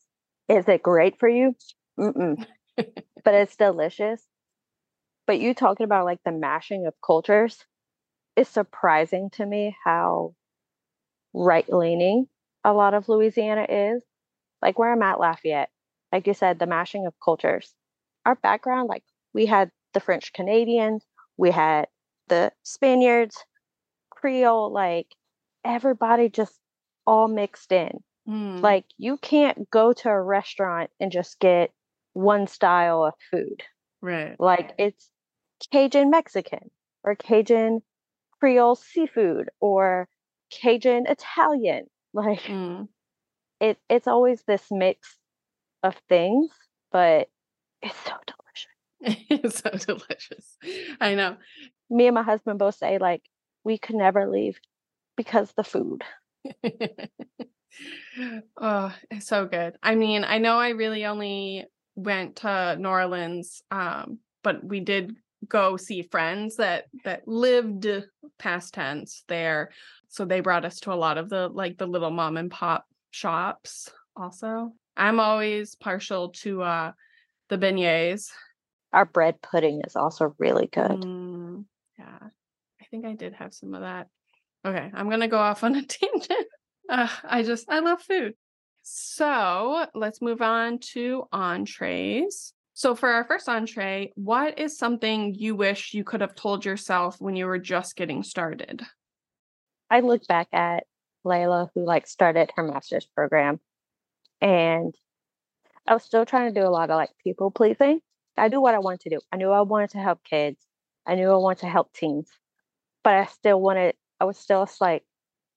Is 0.49 0.67
it 0.67 0.83
great 0.83 1.19
for 1.19 1.29
you? 1.29 1.55
Mm-mm. 1.99 2.43
but 2.77 3.33
it's 3.33 3.55
delicious. 3.55 4.25
But 5.27 5.39
you 5.39 5.53
talking 5.53 5.83
about 5.83 6.05
like 6.05 6.19
the 6.25 6.31
mashing 6.31 6.87
of 6.87 6.95
cultures, 7.05 7.63
it's 8.35 8.49
surprising 8.49 9.29
to 9.33 9.45
me 9.45 9.75
how 9.85 10.33
right 11.33 11.71
leaning 11.71 12.27
a 12.63 12.73
lot 12.73 12.95
of 12.95 13.07
Louisiana 13.07 13.65
is. 13.69 14.03
Like 14.61 14.79
where 14.79 14.91
I'm 14.91 15.03
at 15.03 15.19
Lafayette, 15.19 15.69
like 16.11 16.25
you 16.27 16.33
said, 16.33 16.57
the 16.57 16.65
mashing 16.65 17.05
of 17.05 17.13
cultures. 17.23 17.73
Our 18.25 18.35
background, 18.35 18.89
like 18.89 19.03
we 19.33 19.45
had 19.45 19.71
the 19.93 19.99
French 19.99 20.33
Canadians, 20.33 21.05
we 21.37 21.51
had 21.51 21.87
the 22.27 22.51
Spaniards, 22.63 23.37
Creole, 24.09 24.71
like 24.71 25.07
everybody 25.63 26.29
just 26.29 26.59
all 27.05 27.27
mixed 27.27 27.71
in. 27.71 27.99
Mm. 28.29 28.61
Like 28.61 28.85
you 28.97 29.17
can't 29.17 29.69
go 29.71 29.91
to 29.91 30.09
a 30.09 30.21
restaurant 30.21 30.91
and 30.99 31.11
just 31.11 31.39
get 31.39 31.71
one 32.13 32.45
style 32.47 33.03
of 33.03 33.13
food. 33.31 33.63
Right. 34.01 34.35
Like 34.39 34.73
it's 34.77 35.09
Cajun 35.71 36.09
Mexican 36.09 36.69
or 37.03 37.15
Cajun 37.15 37.81
Creole 38.39 38.75
seafood 38.75 39.49
or 39.59 40.07
Cajun 40.51 41.05
Italian. 41.07 41.85
Like 42.11 42.41
Mm. 42.41 42.87
it 43.59 43.77
it's 43.87 44.07
always 44.07 44.41
this 44.41 44.65
mix 44.71 45.15
of 45.83 45.95
things, 46.09 46.49
but 46.91 47.29
it's 47.83 47.95
so 48.03 48.13
delicious. 48.25 49.25
It's 49.29 49.59
so 49.59 49.69
delicious. 49.93 50.57
I 50.99 51.13
know. 51.13 51.37
Me 51.91 52.07
and 52.07 52.15
my 52.15 52.23
husband 52.23 52.57
both 52.57 52.73
say 52.75 52.97
like 52.97 53.21
we 53.63 53.77
could 53.77 53.95
never 53.95 54.27
leave 54.27 54.57
because 55.17 55.51
the 55.53 55.63
food. 55.63 56.03
oh, 58.57 58.93
it's 59.11 59.27
so 59.27 59.45
good. 59.45 59.77
I 59.81 59.95
mean, 59.95 60.23
I 60.23 60.37
know 60.37 60.57
I 60.57 60.69
really 60.69 61.05
only 61.05 61.65
went 61.95 62.37
to 62.37 62.75
New 62.77 62.89
Orleans, 62.89 63.61
um, 63.71 64.19
but 64.43 64.63
we 64.63 64.79
did 64.79 65.15
go 65.47 65.77
see 65.77 66.01
friends 66.01 66.57
that 66.57 66.85
that 67.05 67.27
lived 67.27 67.87
past 68.37 68.73
tense 68.73 69.23
there. 69.27 69.69
So 70.09 70.25
they 70.25 70.39
brought 70.41 70.65
us 70.65 70.79
to 70.81 70.93
a 70.93 70.95
lot 70.95 71.17
of 71.17 71.29
the 71.29 71.47
like 71.47 71.77
the 71.77 71.87
little 71.87 72.11
mom 72.11 72.37
and 72.37 72.51
pop 72.51 72.85
shops 73.11 73.89
also. 74.15 74.73
I'm 74.97 75.19
always 75.19 75.75
partial 75.75 76.29
to 76.29 76.63
uh 76.63 76.91
the 77.49 77.57
beignets. 77.57 78.29
Our 78.91 79.05
bread 79.05 79.41
pudding 79.41 79.81
is 79.85 79.95
also 79.95 80.35
really 80.39 80.67
good. 80.67 80.91
Mm, 80.91 81.65
yeah. 81.97 82.17
I 82.81 82.85
think 82.89 83.05
I 83.05 83.13
did 83.13 83.33
have 83.33 83.53
some 83.53 83.73
of 83.73 83.81
that. 83.81 84.07
Okay, 84.65 84.89
I'm 84.93 85.09
gonna 85.09 85.27
go 85.27 85.37
off 85.37 85.63
on 85.63 85.75
a 85.75 85.81
tangent. 85.85 86.47
Uh, 86.89 87.07
I 87.23 87.43
just 87.43 87.69
I 87.69 87.79
love 87.79 88.01
food. 88.01 88.33
So 88.81 89.85
let's 89.93 90.21
move 90.21 90.41
on 90.41 90.79
to 90.93 91.27
entrees. 91.31 92.53
So 92.73 92.95
for 92.95 93.09
our 93.09 93.25
first 93.25 93.47
entree, 93.47 94.11
what 94.15 94.57
is 94.57 94.77
something 94.77 95.35
you 95.35 95.55
wish 95.55 95.93
you 95.93 96.03
could 96.03 96.21
have 96.21 96.33
told 96.33 96.65
yourself 96.65 97.17
when 97.19 97.35
you 97.35 97.45
were 97.45 97.59
just 97.59 97.95
getting 97.95 98.23
started? 98.23 98.81
I 99.91 99.99
look 99.99 100.25
back 100.27 100.47
at 100.53 100.85
Layla 101.25 101.69
who 101.75 101.85
like 101.85 102.07
started 102.07 102.51
her 102.55 102.63
master's 102.63 103.05
program 103.05 103.59
and 104.41 104.95
I 105.85 105.93
was 105.93 106.03
still 106.03 106.25
trying 106.25 106.53
to 106.53 106.59
do 106.59 106.65
a 106.65 106.69
lot 106.69 106.89
of 106.89 106.95
like 106.95 107.09
people 107.23 107.51
pleasing. 107.51 108.01
I 108.37 108.47
knew 108.47 108.61
what 108.61 108.75
I 108.75 108.79
wanted 108.79 109.01
to 109.01 109.09
do. 109.09 109.19
I 109.31 109.37
knew 109.37 109.51
I 109.51 109.61
wanted 109.61 109.91
to 109.91 109.99
help 109.99 110.23
kids. 110.23 110.65
I 111.05 111.15
knew 111.15 111.29
I 111.29 111.37
wanted 111.37 111.59
to 111.61 111.67
help 111.67 111.93
teens. 111.93 112.29
But 113.03 113.15
I 113.15 113.25
still 113.25 113.61
wanted 113.61 113.95
I 114.19 114.25
was 114.25 114.37
still 114.37 114.67
like 114.79 115.03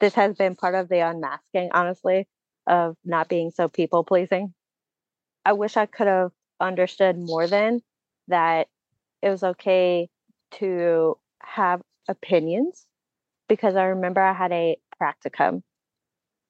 this 0.03 0.15
has 0.17 0.37
been 0.37 0.57
part 0.57 0.77
of 0.77 0.91
the 0.91 1.01
unmasking, 1.01 1.71
honestly, 1.73 2.29
of 2.69 2.97
not 3.07 3.31
being 3.31 3.53
so 3.53 3.69
people 3.69 4.05
pleasing. 4.05 4.55
I 5.45 5.55
wish 5.55 5.77
I 5.77 5.87
could 5.87 6.09
have 6.09 6.33
understood 6.61 7.19
more 7.19 7.49
than 7.49 7.83
that 8.29 8.69
it 9.23 9.31
was 9.31 9.43
okay 9.45 10.11
to 10.53 11.19
have 11.43 11.83
opinions 12.09 12.87
because 13.49 13.77
I 13.77 13.85
remember 13.85 14.21
I 14.23 14.35
had 14.35 14.53
a 14.53 14.79
practicum 15.03 15.63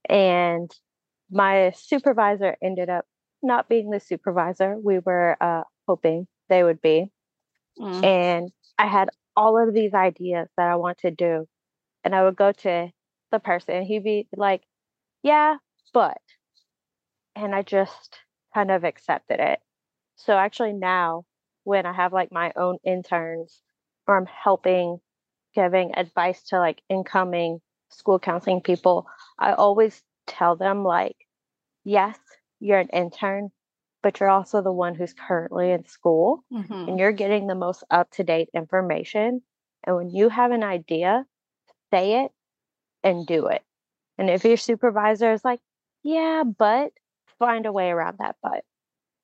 and 0.08 0.70
my 1.30 1.72
supervisor 1.76 2.56
ended 2.62 2.90
up 2.90 3.06
not 3.42 3.68
being 3.68 3.90
the 3.90 4.00
supervisor 4.00 4.76
we 4.78 4.98
were 5.00 5.36
uh, 5.40 5.64
hoping 5.88 6.28
they 6.48 6.64
would 6.64 6.80
be. 6.82 7.10
Mm, 7.78 8.02
And 8.02 8.52
I 8.78 8.86
had 8.86 9.10
all 9.36 9.58
of 9.58 9.74
these 9.74 9.94
ideas 9.94 10.48
that 10.56 10.68
I 10.68 10.76
want 10.76 10.98
to 11.00 11.10
do. 11.10 11.48
And 12.04 12.14
I 12.14 12.24
would 12.24 12.36
go 12.36 12.52
to 12.52 12.90
the 13.32 13.40
person 13.40 13.82
he'd 13.82 14.04
be 14.04 14.28
like, 14.36 14.62
yeah, 15.22 15.56
but. 15.92 16.18
And 17.34 17.54
I 17.54 17.62
just 17.62 18.18
kind 18.54 18.70
of 18.70 18.84
accepted 18.84 19.40
it. 19.40 19.58
So 20.16 20.36
actually 20.36 20.74
now 20.74 21.24
when 21.64 21.86
I 21.86 21.92
have 21.92 22.12
like 22.12 22.30
my 22.30 22.52
own 22.54 22.78
interns 22.84 23.60
or 24.06 24.16
I'm 24.16 24.26
helping 24.26 24.98
giving 25.54 25.96
advice 25.96 26.42
to 26.44 26.58
like 26.58 26.82
incoming 26.88 27.60
school 27.88 28.18
counseling 28.18 28.60
people, 28.60 29.06
I 29.38 29.52
always 29.52 30.02
tell 30.26 30.56
them 30.56 30.84
like, 30.84 31.16
yes, 31.84 32.18
you're 32.60 32.78
an 32.78 32.88
intern, 32.88 33.50
but 34.02 34.20
you're 34.20 34.30
also 34.30 34.62
the 34.62 34.72
one 34.72 34.94
who's 34.94 35.14
currently 35.14 35.72
in 35.72 35.86
school 35.86 36.44
mhm. 36.52 36.88
and 36.88 36.98
you're 36.98 37.12
getting 37.12 37.46
the 37.46 37.54
most 37.54 37.84
up 37.90 38.10
to 38.12 38.24
date 38.24 38.48
information. 38.54 39.42
And 39.84 39.96
when 39.96 40.10
you 40.10 40.28
have 40.28 40.52
an 40.52 40.62
idea, 40.62 41.24
say 41.90 42.24
it 42.24 42.32
and 43.04 43.26
do 43.26 43.46
it. 43.46 43.62
And 44.18 44.30
if 44.30 44.44
your 44.44 44.56
supervisor 44.56 45.32
is 45.32 45.44
like, 45.44 45.60
yeah, 46.02 46.44
but 46.44 46.92
find 47.38 47.66
a 47.66 47.72
way 47.72 47.90
around 47.90 48.18
that 48.18 48.36
but 48.42 48.64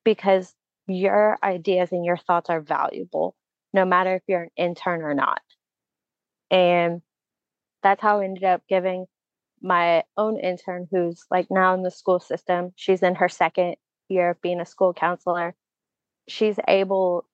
because 0.05 0.55
your 0.87 1.39
ideas 1.43 1.93
and 1.93 2.05
your 2.05 2.17
thoughts 2.17 2.49
are 2.51 2.61
valuable, 2.61 3.37
no 3.73 3.85
matter 3.85 4.15
if 4.15 4.23
you're 4.27 4.45
an 4.45 4.51
intern 4.57 5.03
or 5.03 5.15
not. 5.15 5.43
And 6.51 7.03
that's 7.83 8.01
how 8.01 8.21
I 8.21 8.25
ended 8.25 8.45
up 8.45 8.63
giving 8.69 9.07
my 9.61 10.05
own 10.17 10.39
intern, 10.39 10.89
who's 10.91 11.25
like 11.31 11.49
now 11.51 11.75
in 11.75 11.83
the 11.83 11.91
school 11.91 12.21
system. 12.21 12.73
She's 12.77 13.03
in 13.03 13.17
her 13.17 13.29
second 13.29 13.77
year 14.09 14.31
of 14.31 14.41
being 14.41 14.61
a 14.61 14.67
school 14.67 14.95
counselor. 14.95 15.55
She's 16.29 16.59
able 16.67 17.27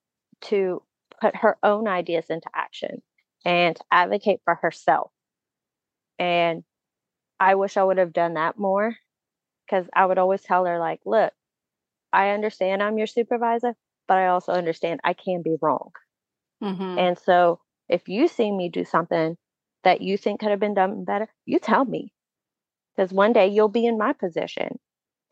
to 0.42 0.82
put 1.20 1.36
her 1.36 1.56
own 1.62 1.86
ideas 1.86 2.26
into 2.28 2.48
action 2.54 3.02
and 3.44 3.78
advocate 3.90 4.40
for 4.44 4.56
herself. 4.56 5.10
And 6.18 6.64
I 7.40 7.56
wish 7.56 7.76
I 7.76 7.84
would 7.84 7.98
have 7.98 8.12
done 8.12 8.34
that 8.34 8.58
more 8.58 8.96
because 9.66 9.88
I 9.94 10.06
would 10.06 10.18
always 10.18 10.42
tell 10.42 10.64
her, 10.66 10.78
like, 10.78 11.00
look, 11.06 11.32
I 12.12 12.30
understand 12.30 12.82
I'm 12.82 12.98
your 12.98 13.06
supervisor, 13.08 13.76
but 14.08 14.18
I 14.18 14.28
also 14.28 14.52
understand 14.52 15.00
I 15.04 15.14
can 15.14 15.42
be 15.42 15.56
wrong. 15.62 15.92
Mhm. 16.60 16.98
And 16.98 17.16
so 17.18 17.60
if 17.88 18.08
you 18.08 18.26
see 18.26 18.50
me 18.50 18.68
do 18.68 18.84
something 18.84 19.38
that 19.84 20.00
you 20.00 20.16
think 20.16 20.40
could 20.40 20.50
have 20.50 20.58
been 20.58 20.74
done 20.74 21.04
better, 21.04 21.32
you 21.44 21.58
tell 21.60 21.84
me. 21.84 22.12
Because 22.96 23.12
one 23.12 23.32
day 23.32 23.48
you'll 23.48 23.68
be 23.68 23.86
in 23.86 23.98
my 23.98 24.12
position. 24.12 24.78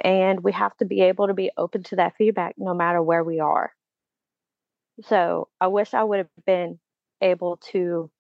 And 0.01 0.43
we 0.45 0.53
have 0.53 0.77
to 0.79 0.85
be 0.87 1.03
able 1.03 1.29
to 1.29 1.35
be 1.35 1.53
open 1.57 1.83
to 1.85 1.97
that 1.97 2.17
feedback 2.17 2.57
no 2.59 2.75
matter 2.75 3.03
where 3.03 3.25
we 3.25 3.41
are. 3.41 3.75
So 5.03 5.49
I 5.61 5.67
wish 5.69 5.93
I 5.95 6.03
would 6.03 6.19
have 6.19 6.31
been 6.47 6.81
able 7.21 7.59
to 7.73 8.11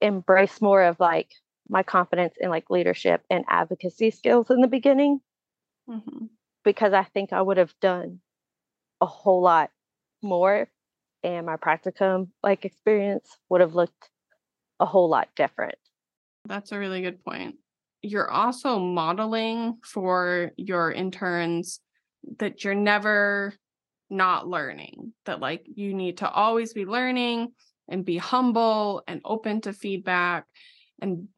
embrace 0.00 0.60
more 0.60 0.82
of 0.82 0.98
like 1.00 1.30
my 1.68 1.82
confidence 1.82 2.34
in 2.40 2.50
like 2.50 2.70
leadership 2.70 3.24
and 3.30 3.44
advocacy 3.48 4.10
skills 4.10 4.50
in 4.50 4.60
the 4.60 4.68
beginning 4.68 5.20
Mhm. 5.88 6.28
because 6.64 6.92
I 6.92 7.04
think 7.04 7.32
I 7.32 7.42
would 7.42 7.56
have 7.56 7.74
done 7.80 8.20
a 9.00 9.06
whole 9.06 9.42
lot 9.42 9.70
more 10.22 10.68
and 11.22 11.46
my 11.46 11.56
practicum 11.56 12.30
like 12.42 12.64
experience 12.64 13.38
would 13.48 13.60
have 13.60 13.74
looked 13.74 14.10
a 14.80 14.86
whole 14.86 15.08
lot 15.08 15.28
different. 15.36 15.76
That's 16.46 16.72
a 16.72 16.78
really 16.78 17.02
good 17.02 17.24
point. 17.24 17.56
You're 18.02 18.30
also 18.30 18.78
modeling 18.78 19.78
for 19.84 20.52
your 20.56 20.92
interns 20.92 21.80
that 22.38 22.62
you're 22.64 22.74
never 22.74 23.54
not 24.10 24.46
learning, 24.46 25.12
that 25.24 25.40
like 25.40 25.66
you 25.66 25.94
need 25.94 26.18
to 26.18 26.30
always 26.30 26.72
be 26.72 26.84
learning 26.84 27.52
and 27.88 28.04
be 28.04 28.16
humble 28.16 29.02
and 29.08 29.20
open 29.24 29.60
to 29.62 29.72
feedback. 29.72 30.46
And 31.00 31.28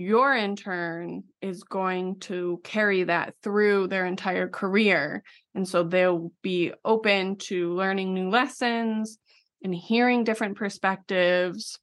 your 0.00 0.34
intern 0.34 1.24
is 1.40 1.64
going 1.64 2.18
to 2.20 2.60
carry 2.64 3.04
that 3.04 3.34
through 3.42 3.88
their 3.88 4.06
entire 4.06 4.48
career. 4.48 5.22
And 5.54 5.68
so 5.68 5.82
they'll 5.82 6.32
be 6.42 6.72
open 6.84 7.36
to 7.36 7.74
learning 7.74 8.14
new 8.14 8.30
lessons 8.30 9.18
and 9.62 9.74
hearing 9.74 10.24
different 10.24 10.56
perspectives 10.56 11.78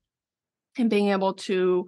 and 0.78 0.90
being 0.90 1.10
able 1.10 1.34
to 1.34 1.88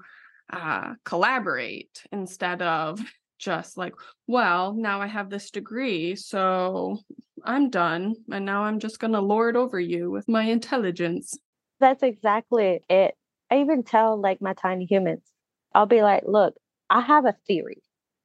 uh, 0.52 0.94
collaborate 1.06 2.04
instead 2.12 2.62
of 2.62 3.00
just 3.40 3.78
like, 3.78 3.94
well, 4.28 4.74
now 4.74 5.02
I 5.02 5.08
have 5.08 5.30
this 5.30 5.50
degree, 5.50 6.16
so 6.16 7.00
I'm 7.44 7.70
done. 7.70 8.16
And 8.32 8.46
now 8.46 8.64
I'm 8.64 8.80
just 8.80 9.00
going 9.00 9.14
to 9.14 9.22
lord 9.22 9.58
over 9.58 9.80
you 9.80 10.12
with 10.12 10.28
my 10.28 10.44
intelligence. 10.44 11.34
That's 11.80 12.04
exactly 12.04 12.82
it. 12.90 13.16
I 13.50 13.62
even 13.62 13.84
tell 13.84 14.20
like 14.20 14.42
my 14.42 14.54
tiny 14.54 14.86
humans, 14.86 15.24
I'll 15.74 15.86
be 15.86 16.02
like, 16.02 16.24
look, 16.26 16.56
I 16.90 17.02
have 17.02 17.26
a 17.26 17.38
theory. 17.48 17.82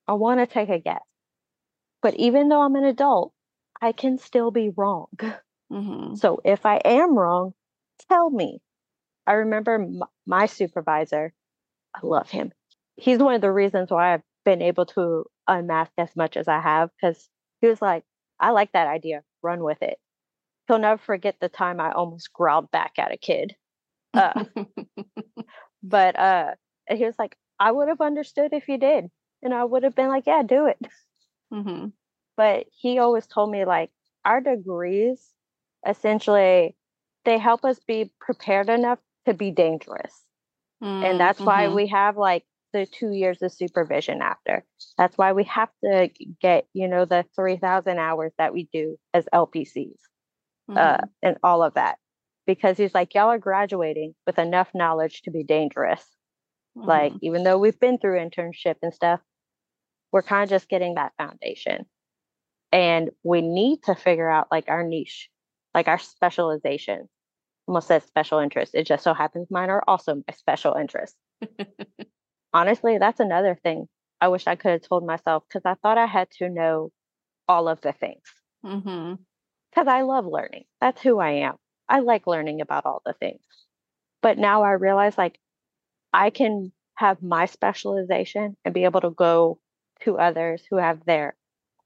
I 0.09 0.15
want 0.15 0.41
to 0.41 0.47
take 0.47 0.69
a 0.69 0.79
guess. 0.79 1.03
But 2.03 2.15
even 2.15 2.49
though 2.49 2.63
I'm 2.63 2.77
an 2.77 2.85
adult, 2.85 3.33
I 3.81 3.93
can 3.93 4.19
still 4.19 4.51
be 4.51 4.71
wrong. 4.71 5.09
hmm 5.71 6.15
So 6.15 6.41
if 6.45 6.65
I 6.67 6.77
am 6.79 7.19
wrong, 7.19 7.55
tell 8.09 8.31
me. 8.31 8.61
I 9.27 9.35
remember 9.35 9.75
m- 9.75 10.03
my 10.27 10.47
supervisor, 10.47 11.33
I 11.95 12.01
love 12.03 12.31
him. 12.31 12.53
He's 12.97 13.19
one 13.19 13.35
of 13.35 13.41
the 13.43 13.53
reasons 13.53 13.91
why 13.91 14.15
I've 14.15 14.23
been 14.45 14.63
able 14.63 14.87
to 14.87 15.27
unmask 15.49 15.93
as 15.99 16.15
much 16.17 16.37
as 16.37 16.49
I 16.49 16.61
have 16.61 16.91
because 17.01 17.29
he 17.61 17.69
was 17.69 17.83
like, 17.83 18.05
I 18.41 18.51
like 18.51 18.73
that 18.73 18.89
idea, 18.89 19.23
run 19.43 19.63
with 19.63 19.83
it. 19.83 19.99
He'll 20.69 20.79
never 20.79 20.99
forget 21.03 21.37
the 21.41 21.49
time 21.49 21.81
I 21.81 21.93
almost 21.93 22.33
growled 22.33 22.71
back 22.71 22.95
at 22.99 23.13
a 23.13 23.17
kid. 23.17 23.57
Uh, 24.15 24.45
but 25.83 26.19
uh, 26.19 26.55
he 26.89 27.05
was 27.05 27.19
like, 27.19 27.37
I 27.59 27.71
would 27.73 27.89
have 27.89 28.01
understood 28.01 28.53
if 28.53 28.69
you 28.69 28.79
did. 28.79 29.11
And 29.43 29.55
I 29.55 29.65
would 29.65 29.83
have 29.85 29.95
been 29.95 30.09
like, 30.09 30.27
yeah, 30.27 30.43
do 30.43 30.67
it. 30.67 30.79
hmm 31.51 31.93
but 32.37 32.67
he 32.73 32.99
always 32.99 33.27
told 33.27 33.51
me 33.51 33.65
like 33.65 33.91
our 34.25 34.41
degrees 34.41 35.33
essentially 35.87 36.77
they 37.25 37.39
help 37.39 37.65
us 37.65 37.79
be 37.87 38.13
prepared 38.21 38.69
enough 38.69 38.99
to 39.27 39.35
be 39.35 39.51
dangerous 39.51 40.25
and 41.01 41.21
that's 41.21 41.45
Mm, 41.45 41.47
why 41.47 41.69
we 41.69 41.89
have 41.89 42.17
like 42.17 42.45
the 42.73 42.87
two 42.87 43.13
years 43.13 43.43
of 43.43 43.53
supervision 43.53 44.21
after. 44.23 44.65
That's 44.99 45.17
why 45.19 45.33
we 45.33 45.45
have 45.45 45.71
to 45.85 46.11
get, 46.41 46.67
you 46.75 46.89
know, 46.89 47.05
the 47.05 47.25
3,000 47.37 47.99
hours 47.99 48.33
that 48.39 48.53
we 48.53 48.69
do 48.73 48.97
as 49.15 49.29
LPCs 49.33 50.01
uh, 50.77 50.99
Mhm. 50.99 51.11
and 51.23 51.39
all 51.43 51.63
of 51.63 51.75
that. 51.75 51.99
Because 52.47 52.79
he's 52.79 52.95
like, 52.95 53.15
y'all 53.15 53.29
are 53.31 53.39
graduating 53.39 54.15
with 54.27 54.39
enough 54.39 54.71
knowledge 54.75 55.23
to 55.23 55.31
be 55.31 55.45
dangerous. 55.45 56.16
Like, 56.85 57.15
Mhm. 57.15 57.21
even 57.23 57.45
though 57.45 57.59
we've 57.59 57.79
been 57.81 57.99
through 57.99 58.19
internship 58.21 58.77
and 58.83 58.95
stuff, 58.95 59.21
we're 60.13 60.23
kind 60.23 60.45
of 60.45 60.51
just 60.51 60.69
getting 60.69 60.95
that 60.95 61.15
foundation. 61.19 61.87
And 62.73 63.11
we 63.25 63.43
need 63.43 63.83
to 63.85 63.95
figure 63.95 64.29
out 64.29 64.49
like 64.51 64.69
our 64.69 64.85
niche, 64.85 65.31
like 65.75 65.89
our 65.89 65.99
specialization. 65.99 67.09
Almost 67.69 67.89
said 67.89 68.03
special 68.05 68.39
interest. 68.41 68.75
It 68.75 68.85
just 68.87 69.05
so 69.05 69.15
happens 69.15 69.51
mine 69.51 69.71
are 69.71 69.85
also 69.89 70.17
my 70.17 70.35
special 70.35 70.75
interest. 70.75 71.17
Honestly, 72.53 72.99
that's 72.99 73.21
another 73.21 73.55
thing 73.55 73.89
I 74.21 74.29
wish 74.29 74.49
I 74.49 74.57
could 74.57 74.73
have 74.73 74.83
told 74.83 75.07
myself 75.07 75.45
because 75.49 75.65
I 75.65 75.75
thought 75.75 75.97
I 75.99 76.07
had 76.07 76.29
to 76.39 76.49
know 76.49 76.91
all 77.49 77.69
of 77.69 77.81
the 77.83 77.93
things 77.93 78.23
because 79.71 79.89
I 79.89 80.03
love 80.03 80.27
learning. 80.27 80.65
That's 80.81 81.01
who 81.03 81.19
I 81.19 81.31
am. 81.47 81.57
I 81.89 82.01
like 82.01 82.27
learning 82.27 82.61
about 82.61 82.87
all 82.87 83.03
the 83.05 83.13
things. 83.15 83.43
But 84.23 84.39
now 84.39 84.63
I 84.63 84.73
realize 84.73 85.19
like 85.19 85.39
I 86.17 86.31
can 86.31 86.73
have 86.97 87.23
my 87.23 87.47
specialization 87.47 88.57
and 88.65 88.75
be 88.75 88.85
able 88.85 89.03
to 89.03 89.11
go 89.11 89.61
to 90.03 90.19
others 90.19 90.65
who 90.71 90.77
have 90.79 91.05
their 91.05 91.37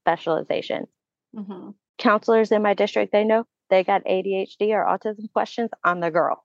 specialization. 0.03 0.89
Mhm. 1.35 1.75
Counselors 1.99 2.53
in 2.53 2.63
my 2.63 2.75
district, 2.75 3.13
they 3.13 3.25
know 3.25 3.47
they 3.71 3.85
got 3.85 4.03
ADHD 4.07 4.73
or 4.75 4.85
autism 4.85 5.33
questions. 5.33 5.71
I'm 5.85 6.01
the 6.01 6.11
girl. 6.11 6.45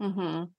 Mhm. 0.00 0.52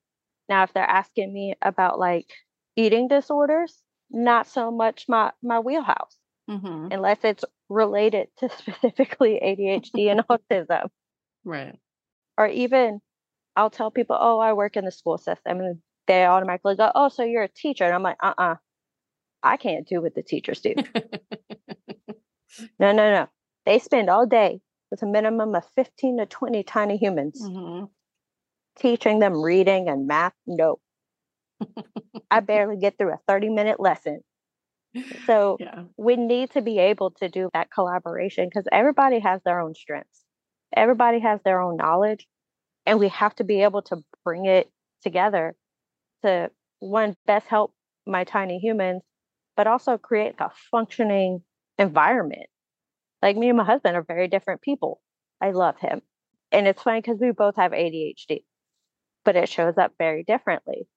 Now, 0.49 0.63
if 0.63 0.73
they're 0.73 0.83
asking 0.83 1.33
me 1.33 1.55
about 1.61 1.99
like 1.99 2.31
eating 2.75 3.07
disorders, 3.09 3.83
not 4.09 4.47
so 4.47 4.71
much 4.71 5.07
my 5.09 5.33
my 5.41 5.59
wheelhouse, 5.59 6.17
Mhm. 6.49 6.93
unless 6.93 7.23
it's 7.25 7.45
related 7.69 8.35
to 8.37 8.49
specifically 8.59 9.39
ADHD 9.41 10.09
and 10.09 10.21
autism. 10.27 10.89
Right. 11.45 11.79
Or 12.37 12.47
even 12.47 13.01
I'll 13.55 13.71
tell 13.71 13.91
people, 13.91 14.17
"Oh, 14.19 14.39
I 14.39 14.53
work 14.53 14.77
in 14.77 14.85
the 14.85 14.91
school 14.91 15.17
system," 15.19 15.61
and 15.61 15.83
they 16.07 16.25
automatically 16.25 16.75
go, 16.75 16.91
"Oh, 16.95 17.09
so 17.09 17.23
you're 17.23 17.43
a 17.43 17.47
teacher?" 17.49 17.85
And 17.85 17.93
I'm 17.93 18.03
like, 18.03 18.17
"Uh-uh, 18.21 18.55
I 19.43 19.57
can't 19.57 19.87
do 19.87 20.01
what 20.01 20.15
the 20.15 20.23
teachers 20.23 20.61
do. 20.61 20.75
No, 22.79 22.91
no, 22.91 23.11
no. 23.11 23.27
They 23.65 23.79
spend 23.79 24.09
all 24.09 24.25
day 24.25 24.61
with 24.91 25.01
a 25.01 25.07
minimum 25.07 25.55
of 25.55 25.65
15 25.75 26.17
to 26.17 26.25
20 26.25 26.63
tiny 26.63 26.97
humans 26.97 27.41
Mhm. 27.41 27.89
teaching 28.77 29.19
them 29.19 29.41
reading 29.41 29.89
and 29.89 30.07
math. 30.07 30.33
No, 30.45 30.79
I 32.31 32.39
barely 32.41 32.77
get 32.77 32.97
through 32.97 33.13
a 33.13 33.19
30 33.27 33.49
minute 33.49 33.79
lesson. 33.79 34.23
So 35.25 35.57
Yeah. 35.59 35.85
we 35.97 36.15
need 36.15 36.51
to 36.51 36.61
be 36.61 36.79
able 36.79 37.11
to 37.11 37.29
do 37.29 37.49
that 37.53 37.71
collaboration 37.71 38.47
because 38.49 38.67
everybody 38.71 39.19
has 39.19 39.41
their 39.43 39.59
own 39.59 39.73
strengths, 39.75 40.23
everybody 40.75 41.19
has 41.19 41.41
their 41.43 41.61
own 41.61 41.77
knowledge, 41.77 42.27
and 42.85 42.99
we 42.99 43.09
have 43.09 43.35
to 43.35 43.43
be 43.43 43.63
able 43.63 43.81
to 43.83 44.03
bring 44.23 44.45
it 44.45 44.71
together 45.01 45.55
to 46.23 46.49
one 46.79 47.15
best 47.25 47.47
help 47.47 47.73
my 48.05 48.23
tiny 48.23 48.59
humans, 48.59 49.01
but 49.55 49.67
also 49.67 49.97
create 49.97 50.35
a 50.39 50.49
functioning 50.71 51.41
environment. 51.77 52.47
Like 53.21 53.37
me 53.37 53.49
and 53.49 53.57
my 53.57 53.63
husband 53.63 53.95
are 53.95 54.03
very 54.03 54.27
different 54.27 54.61
people. 54.61 55.01
I 55.41 55.51
love 55.51 55.77
him. 55.79 56.01
And 56.51 56.67
it's 56.67 56.83
funny 56.83 57.01
because 57.01 57.19
we 57.19 57.31
both 57.31 57.55
have 57.55 57.71
ADHD, 57.71 58.43
but 59.25 59.35
it 59.35 59.49
shows 59.49 59.77
up 59.77 59.93
very 59.97 60.23
differently. 60.23 60.87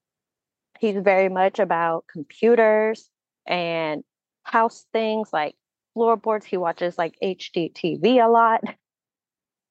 He's 0.81 0.97
very 0.97 1.29
much 1.29 1.59
about 1.59 2.05
computers 2.12 3.09
and 3.47 4.03
house 4.43 4.85
things 4.93 5.31
like 5.33 5.55
floorboards. 5.95 6.45
He 6.45 6.57
watches 6.57 6.99
like 6.99 7.16
HGTV 7.22 8.24
a 8.24 8.29
lot. 8.29 8.61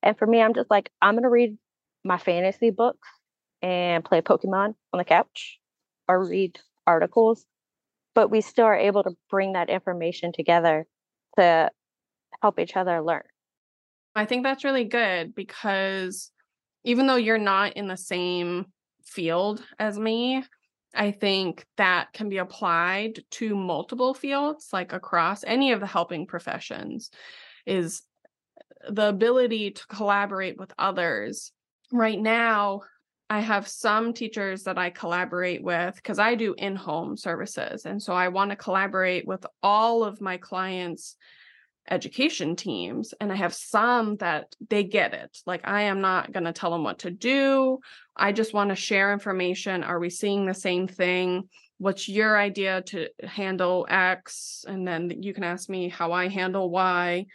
And 0.02 0.18
for 0.18 0.26
me, 0.26 0.42
I'm 0.42 0.54
just 0.54 0.70
like, 0.70 0.92
I'm 1.02 1.16
going 1.16 1.24
to 1.24 1.30
read 1.30 1.58
my 2.04 2.18
fantasy 2.18 2.70
books 2.70 3.08
and 3.66 4.06
play 4.06 4.22
Pokemon 4.22 4.76
on 4.94 4.98
the 5.00 5.04
couch 5.04 5.60
or 6.08 6.24
read 6.24 6.60
articles. 6.86 7.46
But 8.14 8.30
we 8.30 8.42
still 8.42 8.66
are 8.66 8.78
able 8.78 9.02
to 9.04 9.18
bring 9.28 9.54
that 9.54 9.72
information 9.72 10.32
together 10.32 10.86
to 11.38 11.72
help 12.44 12.60
each 12.60 12.76
other 12.78 13.02
learn. 13.02 13.24
I 14.16 14.26
think 14.26 14.44
that's 14.44 14.64
really 14.64 14.86
good 14.86 15.34
because 15.34 16.32
even 16.84 17.08
though 17.08 17.16
you're 17.16 17.40
not 17.40 17.74
in 17.74 17.88
the 17.88 17.98
same 17.98 18.68
field 19.04 19.64
as 19.80 19.98
me, 19.98 20.44
I 20.94 21.10
think 21.10 21.66
that 21.78 22.14
can 22.14 22.30
be 22.30 22.38
applied 22.38 23.22
to 23.32 23.56
multiple 23.56 24.14
fields, 24.14 24.70
like 24.72 24.94
across 24.94 25.44
any 25.44 25.72
of 25.72 25.80
the 25.80 25.88
helping 25.88 26.28
professions, 26.28 27.10
is 27.66 28.04
the 28.88 29.10
ability 29.10 29.72
to 29.72 29.88
collaborate 29.88 30.58
with 30.58 30.72
others. 30.78 31.52
Right 31.92 32.20
now, 32.20 32.82
I 33.30 33.40
have 33.40 33.68
some 33.68 34.14
teachers 34.14 34.64
that 34.64 34.78
I 34.78 34.92
collaborate 34.92 35.64
with 35.64 35.96
because 35.96 36.20
I 36.20 36.36
do 36.36 36.54
in 36.58 36.76
home 36.76 37.18
services. 37.18 37.86
And 37.86 38.02
so 38.02 38.14
I 38.14 38.28
want 38.28 38.52
to 38.52 38.56
collaborate 38.56 39.28
with 39.28 39.46
all 39.64 40.04
of 40.04 40.22
my 40.22 40.38
clients' 40.38 41.16
education 41.90 42.56
teams. 42.56 43.14
And 43.20 43.32
I 43.32 43.36
have 43.36 43.54
some 43.54 44.18
that 44.18 44.56
they 44.70 44.84
get 44.84 45.14
it. 45.14 45.38
Like, 45.46 45.68
I 45.68 45.84
am 45.84 46.02
not 46.02 46.32
going 46.32 46.44
to 46.44 46.54
tell 46.54 46.72
them 46.72 46.84
what 46.84 47.00
to 47.00 47.12
do. 47.12 47.80
I 48.16 48.32
just 48.32 48.54
want 48.54 48.70
to 48.70 48.76
share 48.76 49.12
information. 49.12 49.84
Are 49.84 50.00
we 50.00 50.10
seeing 50.10 50.46
the 50.46 50.54
same 50.54 50.88
thing? 50.88 51.50
What's 51.78 52.08
your 52.08 52.38
idea 52.38 52.84
to 52.84 53.10
handle 53.24 53.88
X? 53.90 54.66
And 54.68 54.88
then 54.88 55.22
you 55.22 55.34
can 55.34 55.44
ask 55.44 55.68
me 55.68 55.90
how 55.90 56.12
I 56.12 56.28
handle 56.28 56.70
Y. 56.70 57.26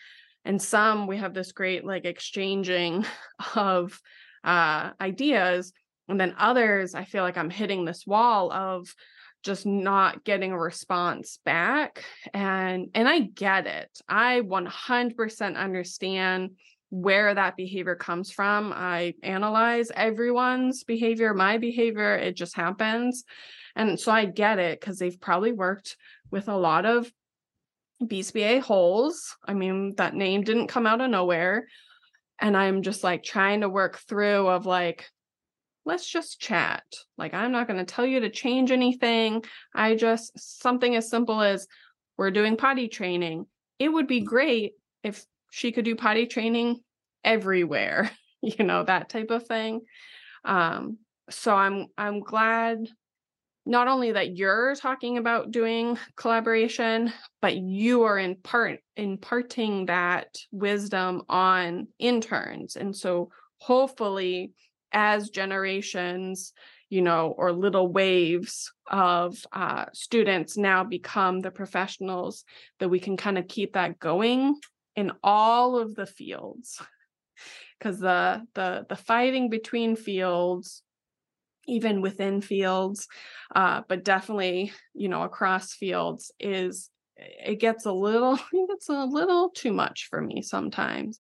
And 0.45 0.63
some 0.63 1.07
we 1.07 1.19
have 1.19 1.35
this 1.35 1.53
great 1.53 1.85
like 1.85 2.05
exchanging 2.05 3.05
of 3.57 4.01
uh, 4.43 4.91
ideas. 5.01 5.73
And 6.11 6.21
then 6.21 6.35
others, 6.39 6.95
I 6.95 7.05
feel 7.05 7.23
like 7.23 7.39
I'm 7.39 7.51
hitting 7.51 7.85
this 7.85 8.07
wall 8.07 8.53
of 8.53 8.95
just 9.43 9.65
not 9.65 10.25
getting 10.25 10.53
a 10.53 10.59
response 10.59 11.39
back 11.45 12.05
and 12.35 12.89
and 12.95 13.09
I 13.09 13.21
get 13.21 13.67
it. 13.67 13.91
I 14.09 14.43
100% 14.43 15.57
understand 15.57 16.51
where 16.91 17.33
that 17.33 17.57
behavior 17.57 17.95
comes 17.95 18.31
from. 18.31 18.73
I 18.75 19.15
analyze 19.23 19.91
everyone's 19.95 20.85
behavior, 20.85 21.33
my 21.33 21.57
behavior, 21.57 22.17
it 22.17 22.37
just 22.37 22.55
happens. 22.55 23.25
And 23.77 23.99
so 23.99 24.13
I 24.13 24.27
get 24.27 24.59
it 24.59 24.81
cuz 24.81 24.99
they've 24.99 25.21
probably 25.21 25.53
worked 25.53 25.97
with 26.31 26.49
a 26.49 26.57
lot 26.57 26.85
of 26.85 27.11
BCBA 28.03 28.61
holes. 28.61 29.37
I 29.45 29.55
mean, 29.55 29.95
that 29.97 30.15
name 30.15 30.43
didn't 30.43 30.69
come 30.69 30.87
out 30.87 31.01
of 31.01 31.11
nowhere. 31.11 31.67
And 32.41 32.57
I'm 32.57 32.83
just 32.83 33.05
like 33.05 33.23
trying 33.23 33.61
to 33.61 33.69
work 33.69 33.99
through 33.99 34.49
of 34.49 34.67
like 34.67 35.09
let's 35.85 36.09
just 36.09 36.41
chat. 36.41 36.85
Like, 37.17 37.35
I'm 37.35 37.53
not 37.53 37.67
going 37.67 37.79
to 37.79 37.85
tell 37.85 38.07
you 38.07 38.21
to 38.21 38.31
change 38.31 38.71
anything. 38.71 39.45
I 39.75 39.95
just, 39.95 40.39
something 40.61 40.95
as 40.97 41.11
simple 41.11 41.41
as 41.41 41.67
we're 42.17 42.31
doing 42.31 42.57
potty 42.57 42.89
training. 42.89 43.47
It 43.79 43.89
would 43.89 44.07
be 44.07 44.21
great 44.21 44.75
if 45.03 45.25
she 45.51 45.73
could 45.73 45.85
do 45.85 45.97
potty 45.97 46.27
training 46.27 46.81
everywhere, 47.25 48.11
you 48.43 48.65
know, 48.65 48.85
that 48.85 49.09
type 49.09 49.31
of 49.31 49.47
thing. 49.47 49.83
Um, 50.45 50.99
so 51.31 51.55
I'm, 51.55 51.87
I'm 51.97 52.21
glad 52.21 52.89
not 53.67 53.89
only 53.89 54.13
that 54.13 54.37
you're 54.37 54.75
talking 54.75 55.19
about 55.19 55.51
doing 55.51 55.99
collaboration, 56.17 57.13
but 57.41 57.57
you 57.57 58.03
are 58.03 58.19
in 58.19 58.37
part 58.37 58.81
imparting 58.97 59.87
that 59.87 60.39
wisdom 60.51 61.23
on 61.29 61.89
interns. 61.99 62.77
And 62.77 62.97
so 62.97 63.31
hopefully 63.59 64.53
as 64.93 65.31
generations 65.31 66.53
you 66.91 67.01
know 67.01 67.35
or 67.39 67.53
little 67.53 67.89
waves 67.89 68.73
of 68.91 69.37
uh, 69.53 69.87
students 69.93 70.57
now 70.57 70.85
become 70.85 71.41
the 71.41 71.51
professionals 71.51 72.45
that 72.81 72.89
we 72.89 72.99
can 72.99 73.17
kind 73.17 73.39
of 73.39 73.49
keep 73.49 73.75
that 73.75 73.99
going 73.99 74.57
in 74.97 75.13
all 75.23 75.79
of 75.79 75.95
the 75.95 76.07
fields. 76.07 76.83
Because 77.79 78.01
the 78.01 78.43
the 78.55 78.85
the 78.89 78.97
fighting 78.97 79.49
between 79.49 79.97
fields 79.97 80.83
even 81.67 82.01
within 82.01 82.41
fields 82.41 83.07
uh, 83.55 83.83
but 83.87 84.03
definitely 84.03 84.73
you 84.95 85.09
know 85.09 85.23
across 85.23 85.73
fields 85.73 86.33
is 86.41 86.91
it 87.17 87.61
gets 87.61 87.87
a 87.87 87.93
little 87.93 88.35
it 88.53 88.69
gets 88.69 88.89
a 88.89 89.05
little 89.05 89.51
too 89.51 89.73
much 89.73 90.09
for 90.11 90.21
me 90.21 90.43
sometimes. 90.43 91.21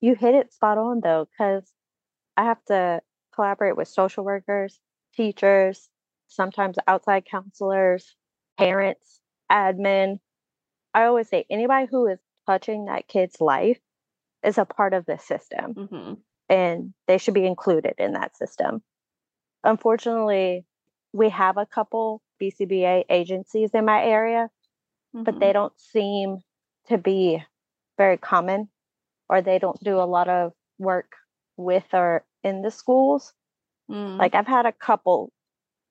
You 0.00 0.14
hit 0.14 0.34
it 0.34 0.52
spot 0.52 0.78
on 0.78 1.00
though, 1.02 1.26
because 1.26 1.70
I 2.36 2.44
have 2.44 2.64
to 2.66 3.00
collaborate 3.34 3.76
with 3.76 3.88
social 3.88 4.24
workers, 4.24 4.78
teachers, 5.14 5.88
sometimes 6.28 6.76
outside 6.86 7.24
counselors, 7.30 8.16
parents, 8.58 9.20
admin. 9.50 10.18
I 10.94 11.04
always 11.04 11.28
say 11.28 11.44
anybody 11.50 11.86
who 11.90 12.06
is 12.06 12.18
touching 12.46 12.86
that 12.86 13.08
kid's 13.08 13.40
life 13.40 13.78
is 14.42 14.58
a 14.58 14.64
part 14.64 14.94
of 14.94 15.06
the 15.06 15.18
system 15.18 15.72
hmm 15.72 16.14
and 16.50 16.92
they 17.06 17.16
should 17.16 17.32
be 17.32 17.46
included 17.46 17.94
in 17.96 18.12
that 18.14 18.36
system. 18.36 18.82
Unfortunately, 19.62 20.66
we 21.12 21.28
have 21.28 21.56
a 21.56 21.64
couple 21.64 22.22
BCBA 22.42 23.04
agencies 23.08 23.70
in 23.72 23.84
my 23.84 24.02
area, 24.02 24.50
mm-hmm. 25.14 25.22
but 25.22 25.38
they 25.38 25.52
don't 25.52 25.72
seem 25.78 26.38
to 26.88 26.98
be 26.98 27.42
very 27.96 28.16
common 28.16 28.68
or 29.28 29.40
they 29.40 29.60
don't 29.60 29.82
do 29.84 29.96
a 29.96 30.10
lot 30.10 30.28
of 30.28 30.52
work 30.76 31.12
with 31.62 31.84
or 31.92 32.24
in 32.42 32.62
the 32.62 32.70
schools. 32.70 33.32
Mm. 33.90 34.18
Like 34.18 34.34
I've 34.34 34.46
had 34.46 34.66
a 34.66 34.72
couple 34.72 35.32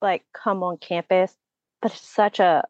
like 0.01 0.23
come 0.33 0.63
on 0.63 0.77
campus, 0.77 1.33
but 1.81 1.91
it's 1.91 2.07
such 2.07 2.39
a 2.39 2.63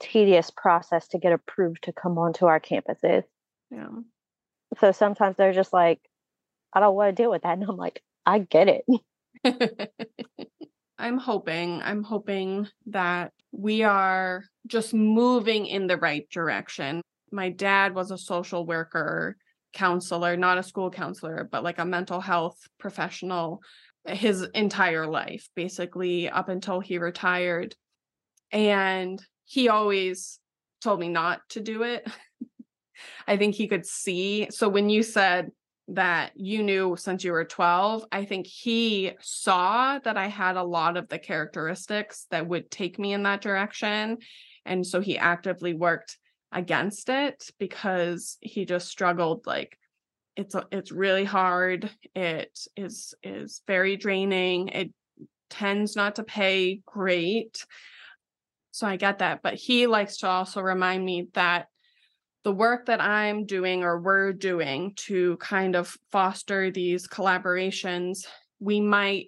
tedious 0.00 0.50
process 0.50 1.08
to 1.08 1.18
get 1.18 1.32
approved 1.32 1.84
to 1.84 1.92
come 1.92 2.18
onto 2.18 2.46
our 2.46 2.60
campuses. 2.60 3.22
Yeah. 3.70 3.88
So 4.78 4.92
sometimes 4.92 5.36
they're 5.36 5.52
just 5.52 5.72
like, 5.72 6.00
I 6.72 6.80
don't 6.80 6.94
want 6.94 7.14
to 7.14 7.22
deal 7.22 7.30
with 7.30 7.42
that. 7.42 7.58
And 7.58 7.64
I'm 7.64 7.76
like, 7.76 8.02
I 8.26 8.40
get 8.40 8.68
it. 8.68 8.84
I'm 10.98 11.18
hoping, 11.18 11.82
I'm 11.82 12.02
hoping 12.02 12.68
that 12.86 13.32
we 13.50 13.82
are 13.82 14.44
just 14.66 14.94
moving 14.94 15.66
in 15.66 15.86
the 15.86 15.96
right 15.96 16.28
direction. 16.30 17.02
My 17.30 17.50
dad 17.50 17.94
was 17.94 18.10
a 18.10 18.18
social 18.18 18.64
worker, 18.66 19.36
counselor, 19.72 20.36
not 20.36 20.58
a 20.58 20.62
school 20.62 20.90
counselor, 20.90 21.48
but 21.50 21.64
like 21.64 21.78
a 21.78 21.84
mental 21.84 22.20
health 22.20 22.58
professional 22.78 23.60
eh, 24.06 24.14
his 24.14 24.42
entire 24.54 25.06
life, 25.06 25.48
basically 25.54 26.28
up 26.28 26.48
until 26.48 26.80
he 26.80 26.98
retired. 26.98 27.74
And 28.50 29.22
he 29.44 29.68
always 29.68 30.38
told 30.82 31.00
me 31.00 31.08
not 31.08 31.40
to 31.50 31.60
do 31.60 31.82
it. 31.82 32.06
I 33.26 33.36
think 33.36 33.54
he 33.54 33.68
could 33.68 33.86
see. 33.86 34.48
So 34.50 34.68
when 34.68 34.88
you 34.88 35.02
said 35.02 35.50
that 35.88 36.32
you 36.36 36.62
knew 36.62 36.96
since 36.96 37.24
you 37.24 37.32
were 37.32 37.44
12, 37.44 38.04
I 38.12 38.24
think 38.24 38.46
he 38.46 39.12
saw 39.20 39.98
that 39.98 40.16
I 40.16 40.28
had 40.28 40.56
a 40.56 40.62
lot 40.62 40.96
of 40.96 41.08
the 41.08 41.18
characteristics 41.18 42.26
that 42.30 42.46
would 42.46 42.70
take 42.70 42.98
me 42.98 43.12
in 43.12 43.24
that 43.24 43.40
direction. 43.40 44.18
And 44.64 44.86
so 44.86 45.00
he 45.00 45.18
actively 45.18 45.74
worked 45.74 46.18
against 46.52 47.08
it 47.08 47.50
because 47.58 48.36
he 48.40 48.64
just 48.64 48.88
struggled 48.88 49.46
like 49.46 49.78
it's 50.36 50.54
it's 50.70 50.92
really 50.92 51.24
hard 51.24 51.90
it 52.14 52.58
is 52.76 53.14
is 53.22 53.62
very 53.66 53.96
draining 53.96 54.68
it 54.68 54.90
tends 55.50 55.94
not 55.96 56.14
to 56.14 56.22
pay 56.22 56.80
great. 56.86 57.66
So 58.70 58.86
i 58.86 58.96
get 58.96 59.18
that 59.18 59.42
but 59.42 59.54
he 59.54 59.86
likes 59.86 60.18
to 60.18 60.28
also 60.28 60.62
remind 60.62 61.04
me 61.04 61.28
that 61.34 61.66
the 62.44 62.52
work 62.52 62.86
that 62.86 63.02
i'm 63.02 63.44
doing 63.44 63.84
or 63.84 64.00
we're 64.00 64.32
doing 64.32 64.94
to 64.96 65.36
kind 65.36 65.76
of 65.76 65.94
foster 66.10 66.70
these 66.70 67.06
collaborations 67.06 68.26
we 68.60 68.80
might 68.80 69.26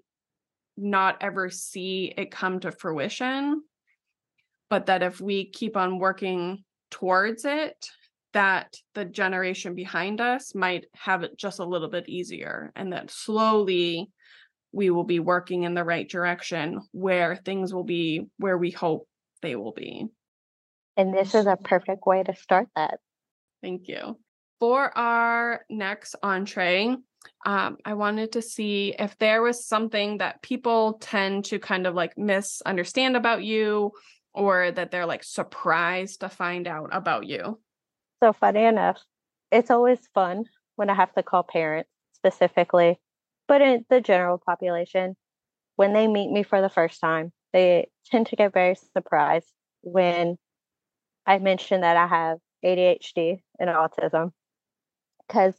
not 0.77 1.19
ever 1.21 1.51
see 1.51 2.13
it 2.17 2.31
come 2.31 2.59
to 2.61 2.73
fruition 2.73 3.63
but 4.71 4.87
that 4.87 5.03
if 5.03 5.21
we 5.21 5.45
keep 5.51 5.77
on 5.77 5.99
working 5.99 6.65
towards 6.95 7.45
it 7.45 7.91
that 8.35 8.77
the 8.95 9.05
generation 9.05 9.75
behind 9.75 10.21
us 10.21 10.55
might 10.55 10.85
have 10.95 11.25
it 11.25 11.37
just 11.37 11.59
a 11.59 11.65
little 11.65 11.89
bit 11.89 12.09
easier 12.09 12.73
and 12.77 12.93
that 12.93 13.11
slowly 13.11 14.09
we 14.73 14.91
will 14.91 15.05
be 15.05 15.19
working 15.19 15.65
in 15.65 15.75
the 15.75 15.83
right 15.83 16.09
direction 16.09 16.81
where 16.93 17.35
things 17.35 17.75
will 17.75 17.85
be 17.85 18.27
where 18.39 18.57
we 18.57 18.71
hope 18.71 19.09
they 19.43 19.57
will 19.57 19.73
be. 19.73 20.07
And 20.97 21.13
this 21.13 21.35
is 21.35 21.47
a 21.47 21.57
perfect 21.57 22.07
way 22.07 22.23
to 22.23 22.35
start 22.37 22.69
that. 22.77 22.99
Thank 23.61 23.89
you. 23.89 24.17
For 24.61 24.97
our 24.97 25.63
next 25.69 26.15
entree, 26.23 26.95
um, 27.45 27.77
I 27.85 27.95
wanted 27.95 28.33
to 28.33 28.43
see 28.43 28.95
if 28.97 29.19
there 29.19 29.43
was 29.43 29.67
something 29.67 30.19
that 30.19 30.43
people 30.43 30.99
tend 31.01 31.47
to 31.47 31.59
kind 31.59 31.89
of 31.89 31.95
like 31.95 32.17
misunderstand 32.17 33.17
about 33.17 33.43
you 33.43 33.91
or 34.35 34.71
that 34.73 34.91
they're 34.91 35.07
like 35.07 35.25
surprised 35.25 36.21
to 36.21 36.29
find 36.29 36.67
out 36.67 36.91
about 36.93 37.27
you. 37.27 37.59
So 38.23 38.33
funny 38.33 38.65
enough, 38.65 39.01
it's 39.51 39.71
always 39.71 39.99
fun 40.13 40.45
when 40.77 40.91
I 40.91 40.95
have 40.95 41.15
to 41.15 41.23
call 41.23 41.45
parents 41.45 41.91
specifically, 42.13 42.99
but 43.47 43.63
in 43.63 43.85
the 43.89 44.01
general 44.01 44.41
population, 44.45 45.17
when 45.77 45.93
they 45.93 46.07
meet 46.07 46.31
me 46.31 46.43
for 46.43 46.61
the 46.61 46.69
first 46.69 47.01
time, 47.01 47.33
they 47.53 47.89
tend 48.07 48.27
to 48.29 48.37
get 48.37 48.53
very 48.53 48.77
surprised 48.93 49.53
when 49.83 50.37
I 51.27 51.39
mention 51.39 51.83
that 51.83 51.97
I 51.97 52.07
have 52.07 52.39
ADHD 52.65 53.39
and 53.59 53.71
autism 53.71 54.33
because 55.27 55.55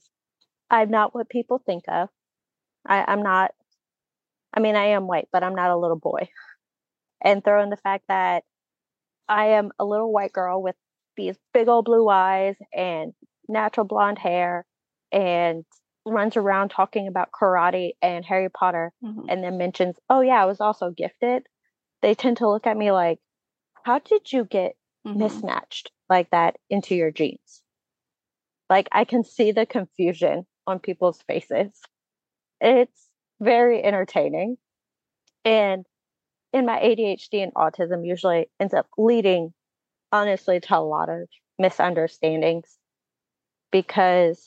I'm 0.70 0.90
not 0.90 1.14
what 1.14 1.30
people 1.30 1.62
think 1.66 1.84
of. 1.88 2.10
I, 2.88 3.06
I'm 3.08 3.24
not, 3.24 3.52
I 4.54 4.60
mean, 4.60 4.76
I 4.76 4.88
am 4.88 5.08
white, 5.08 5.28
but 5.32 5.44
I'm 5.44 5.56
not 5.56 5.72
a 5.72 5.78
little 5.78 6.00
boy. 6.00 6.28
And 7.24 7.44
throw 7.44 7.64
in 7.64 7.70
the 7.70 7.78
fact 7.78 8.04
that 8.08 8.44
I 9.28 9.48
am 9.48 9.72
a 9.80 9.86
little 9.86 10.12
white 10.12 10.34
girl 10.34 10.62
with 10.62 10.76
these 11.18 11.38
big 11.54 11.68
old 11.68 11.86
blue 11.86 12.10
eyes 12.10 12.56
and 12.74 13.14
natural 13.48 13.86
blonde 13.86 14.20
hair 14.20 14.66
and 15.12 15.64
runs 16.06 16.38
around 16.38 16.70
talking 16.70 17.08
about 17.08 17.30
karate 17.32 17.92
and 18.02 18.24
Harry 18.26 18.50
Potter 18.50 18.92
mm-hmm. 19.04 19.28
and 19.30 19.44
then 19.44 19.58
mentions, 19.58 19.96
oh, 20.10 20.22
yeah, 20.22 20.42
I 20.42 20.46
was 20.46 20.62
also 20.62 20.92
gifted, 20.92 21.44
they 22.02 22.14
tend 22.14 22.38
to 22.38 22.50
look 22.50 22.68
at 22.68 22.78
me 22.78 22.92
like, 22.92 23.20
how 23.84 24.00
did 24.00 24.32
you 24.32 24.46
get 24.46 24.74
mm-hmm. 25.08 25.20
mismatched 25.20 25.92
like 26.10 26.30
that 26.32 26.58
into 26.70 26.96
your 26.96 27.12
genes? 27.12 27.64
Like, 28.70 28.88
I 28.92 29.06
can 29.06 29.24
see 29.24 29.52
the 29.52 29.66
confusion 29.66 30.46
on 30.68 30.80
people's 30.80 31.22
faces. 31.28 31.80
It's 32.62 33.10
very 33.40 33.84
entertaining. 33.84 34.58
And 35.44 35.86
in 36.56 36.66
my 36.66 36.80
ADHD 36.80 37.44
and 37.44 37.54
autism 37.54 38.08
usually 38.08 38.50
ends 38.62 38.74
up 38.74 38.88
leading 38.98 39.54
honestly 40.14 40.62
to 40.62 40.78
a 40.78 40.80
lot 40.80 41.10
of 41.10 41.28
misunderstandings 41.60 42.78
because 43.74 44.42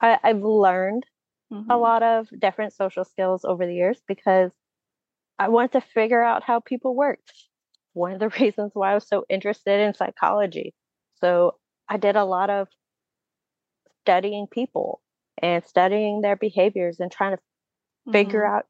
I, 0.00 0.16
have 0.22 0.42
learned 0.42 1.04
mm-hmm. 1.52 1.68
a 1.68 1.76
lot 1.76 2.04
of 2.04 2.28
different 2.38 2.72
social 2.72 3.04
skills 3.04 3.44
over 3.44 3.66
the 3.66 3.74
years 3.74 4.00
because 4.06 4.52
I 5.40 5.48
wanted 5.48 5.72
to 5.72 5.80
figure 5.80 6.22
out 6.22 6.44
how 6.44 6.60
people 6.60 6.94
worked. 6.94 7.32
One 7.94 8.12
of 8.12 8.20
the 8.20 8.28
reasons 8.40 8.70
why 8.72 8.92
I 8.92 8.94
was 8.94 9.08
so 9.08 9.24
interested 9.28 9.80
in 9.80 9.94
psychology. 9.94 10.72
So 11.20 11.56
I 11.88 11.96
did 11.96 12.14
a 12.14 12.24
lot 12.24 12.48
of 12.48 12.68
studying 14.02 14.46
people 14.46 15.00
and 15.38 15.64
studying 15.64 16.20
their 16.20 16.36
behaviors 16.36 17.00
and 17.00 17.10
trying 17.10 17.32
to 17.32 17.38
mm-hmm. 17.38 18.12
figure 18.12 18.46
out 18.46 18.66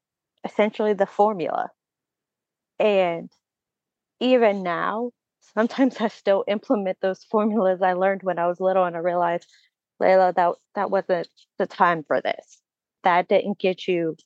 essentially 0.47 0.95
the 0.95 1.05
formula. 1.05 1.69
And 2.83 3.31
even 4.19 4.65
now, 4.65 5.13
sometimes 5.55 6.01
I 6.01 6.09
still 6.09 6.45
implement 6.49 6.99
those 7.01 7.23
formulas 7.31 7.81
I 7.81 7.93
learned 7.93 8.25
when 8.25 8.41
I 8.41 8.49
was 8.49 8.59
little, 8.59 8.85
and 8.85 8.97
I 8.97 8.99
realized, 8.99 9.47
Layla, 10.03 10.35
that 10.35 10.55
that 10.75 10.91
wasn't 10.91 11.29
the 11.59 11.67
time 11.67 12.03
for 12.03 12.21
this. 12.21 12.61
That 13.05 13.29
didn't 13.29 13.61
get 13.61 13.87
you 13.87 14.17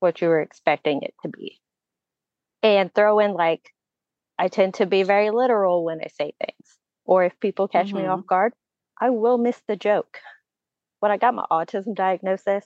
what 0.00 0.22
you 0.22 0.28
were 0.28 0.40
expecting 0.40 1.02
it 1.02 1.14
to 1.22 1.28
be. 1.28 1.60
And 2.62 2.92
throw 2.94 3.18
in 3.18 3.34
like, 3.34 3.70
I 4.38 4.48
tend 4.48 4.74
to 4.74 4.86
be 4.86 5.02
very 5.02 5.30
literal 5.30 5.84
when 5.84 6.00
I 6.00 6.08
say 6.08 6.32
things, 6.38 6.78
or 7.04 7.24
if 7.24 7.38
people 7.40 7.68
catch 7.68 7.88
mm-hmm. 7.88 7.98
me 7.98 8.06
off 8.06 8.26
guard, 8.26 8.54
I 8.98 9.10
will 9.10 9.36
miss 9.36 9.60
the 9.68 9.76
joke. 9.76 10.18
When 11.00 11.12
I 11.12 11.18
got 11.18 11.34
my 11.34 11.44
autism 11.50 11.94
diagnosis 11.94 12.64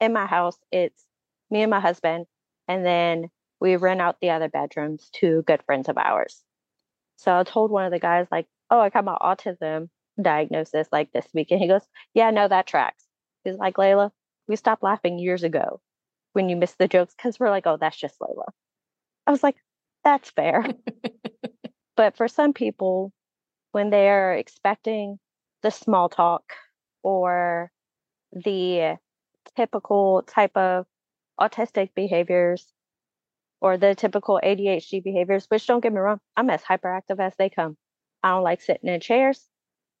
in 0.00 0.12
my 0.12 0.26
house, 0.26 0.58
it's 0.70 1.02
me 1.50 1.62
and 1.62 1.70
my 1.70 1.80
husband, 1.80 2.26
and 2.68 2.84
then 2.84 3.30
we 3.60 3.76
rent 3.76 4.00
out 4.00 4.16
the 4.20 4.30
other 4.30 4.48
bedrooms 4.48 5.10
to 5.14 5.42
good 5.46 5.62
friends 5.64 5.88
of 5.88 5.98
ours. 5.98 6.42
So 7.16 7.36
I 7.36 7.44
told 7.44 7.70
one 7.70 7.84
of 7.84 7.92
the 7.92 7.98
guys, 7.98 8.26
like, 8.32 8.46
oh, 8.70 8.80
I 8.80 8.88
got 8.88 9.04
my 9.04 9.16
autism 9.20 9.88
diagnosis 10.20 10.88
like 10.90 11.12
this 11.12 11.26
week. 11.34 11.50
And 11.50 11.60
he 11.60 11.68
goes, 11.68 11.86
yeah, 12.14 12.30
no, 12.30 12.48
that 12.48 12.66
tracks. 12.66 13.04
He's 13.44 13.56
like, 13.56 13.74
Layla, 13.74 14.10
we 14.48 14.56
stopped 14.56 14.82
laughing 14.82 15.18
years 15.18 15.42
ago 15.42 15.80
when 16.32 16.48
you 16.48 16.56
missed 16.56 16.78
the 16.78 16.88
jokes 16.88 17.14
because 17.14 17.38
we're 17.38 17.50
like, 17.50 17.66
oh, 17.66 17.76
that's 17.78 17.98
just 17.98 18.18
Layla. 18.20 18.46
I 19.26 19.30
was 19.30 19.42
like, 19.42 19.56
that's 20.04 20.30
fair. 20.30 20.64
but 21.96 22.16
for 22.16 22.28
some 22.28 22.52
people, 22.52 23.12
when 23.72 23.90
they're 23.90 24.34
expecting 24.34 25.18
the 25.62 25.70
small 25.70 26.08
talk 26.08 26.42
or 27.02 27.70
the 28.32 28.96
typical 29.56 30.22
type 30.26 30.56
of 30.56 30.86
autistic 31.38 31.90
behaviors 31.94 32.72
or 33.60 33.76
the 33.76 33.94
typical 33.94 34.40
ADHD 34.42 35.02
behaviors, 35.02 35.46
which 35.46 35.66
don't 35.66 35.80
get 35.80 35.92
me 35.92 35.98
wrong, 35.98 36.20
I'm 36.36 36.50
as 36.50 36.62
hyperactive 36.62 37.20
as 37.20 37.34
they 37.36 37.50
come. 37.50 37.76
I 38.22 38.30
don't 38.30 38.42
like 38.42 38.60
sitting 38.60 38.88
in 38.88 39.00
chairs. 39.00 39.46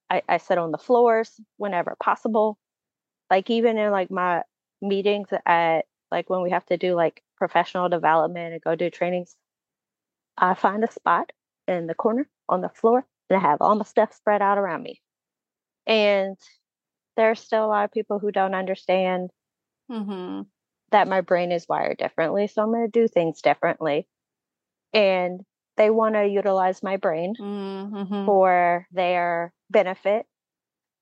I, 0.08 0.22
I 0.28 0.38
sit 0.38 0.58
on 0.58 0.72
the 0.72 0.78
floors 0.78 1.40
whenever 1.56 1.96
possible. 2.02 2.58
Like 3.30 3.48
even 3.50 3.78
in 3.78 3.90
like 3.90 4.10
my 4.10 4.42
meetings 4.82 5.28
at 5.46 5.82
like 6.10 6.28
when 6.28 6.42
we 6.42 6.50
have 6.50 6.66
to 6.66 6.76
do 6.76 6.94
like 6.94 7.22
professional 7.36 7.88
development 7.88 8.54
and 8.54 8.62
go 8.62 8.74
do 8.74 8.90
trainings, 8.90 9.36
I 10.36 10.54
find 10.54 10.82
a 10.82 10.90
spot 10.90 11.30
in 11.68 11.86
the 11.86 11.94
corner 11.94 12.28
on 12.48 12.60
the 12.60 12.68
floor 12.68 13.06
and 13.28 13.36
I 13.38 13.40
have 13.40 13.60
all 13.60 13.74
my 13.74 13.84
stuff 13.84 14.14
spread 14.14 14.42
out 14.42 14.58
around 14.58 14.82
me. 14.82 15.00
And 15.86 16.36
there's 17.16 17.40
still 17.40 17.64
a 17.64 17.68
lot 17.68 17.84
of 17.84 17.92
people 17.92 18.18
who 18.18 18.32
don't 18.32 18.54
understand 18.54 19.30
mm-hmm 19.90 20.42
that 20.90 21.08
my 21.08 21.20
brain 21.20 21.52
is 21.52 21.68
wired 21.68 21.98
differently. 21.98 22.46
So 22.48 22.62
I'm 22.62 22.72
going 22.72 22.90
to 22.90 23.00
do 23.00 23.08
things 23.08 23.40
differently. 23.42 24.06
and 24.92 25.40
they 25.76 25.88
want 25.88 26.14
to 26.14 26.26
utilize 26.26 26.82
my 26.82 26.96
brain 26.98 27.34
Mm-hmm. 27.40 28.26
for 28.26 28.86
their 28.92 29.54
benefit, 29.70 30.26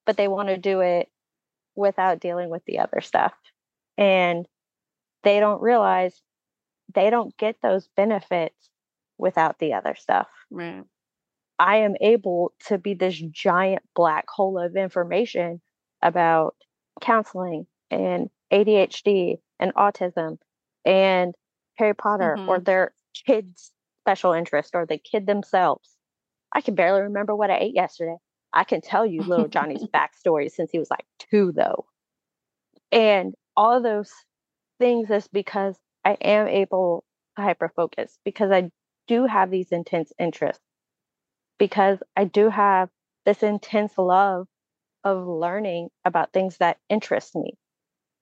but 0.07 0.17
they 0.17 0.29
want 0.29 0.49
to 0.49 0.57
do 0.57 0.81
it 0.81 1.09
without 1.75 2.21
dealing 2.21 2.49
with 2.49 2.65
the 2.67 2.79
other 2.79 3.01
stuff. 3.01 3.33
And 3.97 4.47
they 5.25 5.41
don't 5.41 5.61
realize 5.63 6.21
they 6.95 7.11
don't 7.11 7.37
get 7.37 7.57
those 7.61 7.89
benefits 7.97 8.71
without 9.17 9.59
the 9.59 9.73
other 9.73 9.97
stuff. 9.97 10.29
Right. 10.51 10.85
I 11.59 11.79
am 11.79 11.97
able 12.01 12.53
to 12.69 12.79
be 12.79 12.95
this 12.95 13.17
giant 13.31 13.83
black 13.97 14.27
hole 14.29 14.59
of 14.61 14.77
information 14.77 15.61
about 16.03 16.55
counseling 17.01 17.67
and 17.91 18.31
ADHD 18.53 19.39
and 19.59 19.75
autism 19.75 20.39
and 20.85 21.35
Harry 21.77 21.95
Potter 21.95 22.41
or 22.47 22.59
Mhm. 22.59 22.65
their 22.65 22.95
kids' 23.27 23.73
special 24.03 24.33
interest 24.33 24.75
or 24.75 24.87
the 24.87 24.99
kid 24.99 25.27
themselves. 25.27 25.97
I 26.53 26.61
can 26.63 26.75
barely 26.75 27.03
remember 27.03 27.35
what 27.37 27.51
I 27.51 27.59
ate 27.59 27.75
yesterday. 27.75 28.17
I 28.53 28.65
can 28.65 28.81
tell 28.81 29.05
you 29.07 29.23
little 29.23 29.49
Johnny's 29.49 29.85
backstory 29.95 30.51
since 30.51 30.71
he 30.71 30.79
was 30.79 30.91
like 30.91 31.07
two, 31.19 31.53
though. 31.53 31.87
And 32.93 33.35
all 33.57 33.77
of 33.77 33.83
those 33.83 34.13
things 34.79 35.11
is 35.11 35.29
because 35.29 35.77
I 36.05 36.13
am 36.15 36.49
able 36.49 37.05
to 37.37 37.43
hyper 37.43 37.69
focus 37.69 38.19
because 38.25 38.51
I 38.51 38.71
do 39.07 39.27
have 39.27 39.51
these 39.51 39.73
intense 39.73 40.13
interests, 40.19 40.65
because 41.59 41.99
I 42.17 42.25
do 42.25 42.49
have 42.51 42.91
this 43.25 43.43
intense 43.43 43.97
love 43.99 44.47
of 45.05 45.27
learning 45.27 45.91
about 46.05 46.33
things 46.33 46.57
that 46.59 46.79
interest 46.89 47.37
me 47.37 47.55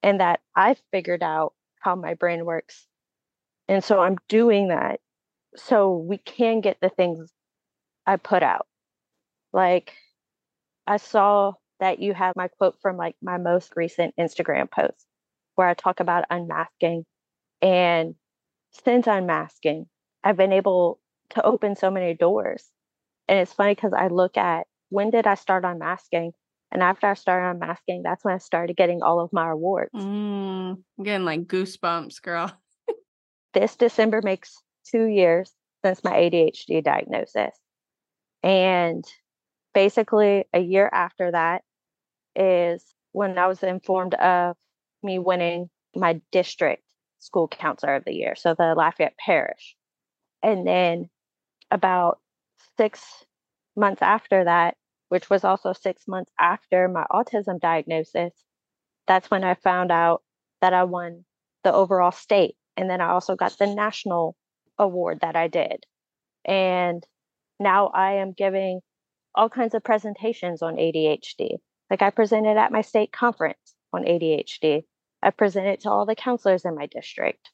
and 0.06 0.20
that 0.20 0.38
I've 0.54 0.80
figured 0.92 1.24
out 1.24 1.52
how 1.80 1.96
my 1.96 2.14
brain 2.14 2.44
works. 2.44 2.86
And 3.68 3.82
so 3.82 4.00
I'm 4.00 4.16
doing 4.28 4.68
that 4.68 5.00
so 5.56 5.96
we 5.96 6.18
can 6.18 6.60
get 6.60 6.78
the 6.80 6.90
things 6.90 7.28
I 8.06 8.14
put 8.16 8.44
out. 8.44 8.68
Like 9.52 9.94
I 10.86 10.98
saw 10.98 11.54
that 11.80 11.98
you 11.98 12.14
have 12.14 12.36
my 12.36 12.46
quote 12.46 12.76
from 12.80 12.96
like 12.96 13.16
my 13.20 13.36
most 13.36 13.72
recent 13.74 14.14
Instagram 14.16 14.70
post 14.70 15.04
where 15.56 15.66
I 15.66 15.74
talk 15.74 15.98
about 15.98 16.24
unmasking. 16.30 17.04
And 17.60 18.14
since 18.84 19.08
unmasking, 19.08 19.86
I've 20.22 20.36
been 20.36 20.52
able 20.52 21.00
to 21.30 21.42
open 21.42 21.74
so 21.74 21.90
many 21.90 22.14
doors. 22.14 22.64
And 23.26 23.40
it's 23.40 23.52
funny 23.52 23.74
because 23.74 23.92
I 23.92 24.06
look 24.06 24.36
at 24.36 24.68
when 24.90 25.10
did 25.10 25.26
I 25.26 25.34
start 25.34 25.64
unmasking? 25.64 26.32
And 26.76 26.82
after 26.82 27.06
I 27.06 27.14
started 27.14 27.52
unmasking, 27.52 28.02
that's 28.02 28.22
when 28.22 28.34
I 28.34 28.38
started 28.38 28.76
getting 28.76 29.02
all 29.02 29.18
of 29.18 29.32
my 29.32 29.48
awards. 29.50 29.94
Mm, 29.94 30.76
I'm 30.98 31.04
getting 31.04 31.24
like 31.24 31.46
goosebumps, 31.46 32.20
girl. 32.20 32.52
This 33.54 33.76
December 33.76 34.20
makes 34.22 34.54
two 34.90 35.06
years 35.06 35.50
since 35.82 36.04
my 36.04 36.12
ADHD 36.12 36.84
diagnosis. 36.84 37.58
And 38.42 39.02
basically, 39.72 40.44
a 40.52 40.60
year 40.60 40.90
after 40.92 41.30
that 41.30 41.62
is 42.34 42.84
when 43.12 43.38
I 43.38 43.46
was 43.46 43.62
informed 43.62 44.12
of 44.12 44.56
me 45.02 45.18
winning 45.18 45.70
my 45.94 46.20
district 46.30 46.82
school 47.20 47.48
counselor 47.48 47.94
of 47.94 48.04
the 48.04 48.12
year, 48.12 48.34
so 48.36 48.52
the 48.52 48.74
Lafayette 48.76 49.16
Parish. 49.16 49.74
And 50.42 50.66
then 50.66 51.08
about 51.70 52.18
six 52.76 53.02
months 53.74 54.02
after 54.02 54.44
that, 54.44 54.76
which 55.08 55.30
was 55.30 55.44
also 55.44 55.72
six 55.72 56.06
months 56.08 56.32
after 56.38 56.88
my 56.88 57.04
autism 57.10 57.60
diagnosis, 57.60 58.32
that's 59.06 59.30
when 59.30 59.44
I 59.44 59.54
found 59.54 59.92
out 59.92 60.22
that 60.60 60.74
I 60.74 60.84
won 60.84 61.24
the 61.64 61.72
overall 61.72 62.12
state. 62.12 62.56
And 62.76 62.90
then 62.90 63.00
I 63.00 63.10
also 63.10 63.36
got 63.36 63.56
the 63.58 63.66
national 63.66 64.36
award 64.78 65.20
that 65.22 65.36
I 65.36 65.48
did. 65.48 65.84
And 66.44 67.02
now 67.58 67.88
I 67.88 68.14
am 68.14 68.32
giving 68.32 68.80
all 69.34 69.48
kinds 69.48 69.74
of 69.74 69.84
presentations 69.84 70.62
on 70.62 70.76
ADHD. 70.76 71.56
Like 71.90 72.02
I 72.02 72.10
presented 72.10 72.56
at 72.56 72.72
my 72.72 72.82
state 72.82 73.12
conference 73.12 73.74
on 73.92 74.04
ADHD. 74.04 74.82
I 75.22 75.30
presented 75.30 75.80
to 75.80 75.90
all 75.90 76.06
the 76.06 76.14
counselors 76.14 76.64
in 76.64 76.74
my 76.74 76.86
district. 76.86 77.50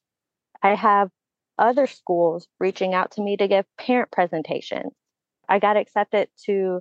I 0.63 0.75
have 0.75 1.11
other 1.59 1.87
schools 1.87 2.49
reaching 2.59 2.95
out 2.95 3.13
to 3.13 3.23
me 3.23 3.37
to 3.37 3.49
give 3.49 3.67
parent 3.79 4.11
presentations. 4.11 4.93
I 5.49 5.59
got 5.59 5.77
accepted 5.77 6.29
to 6.47 6.81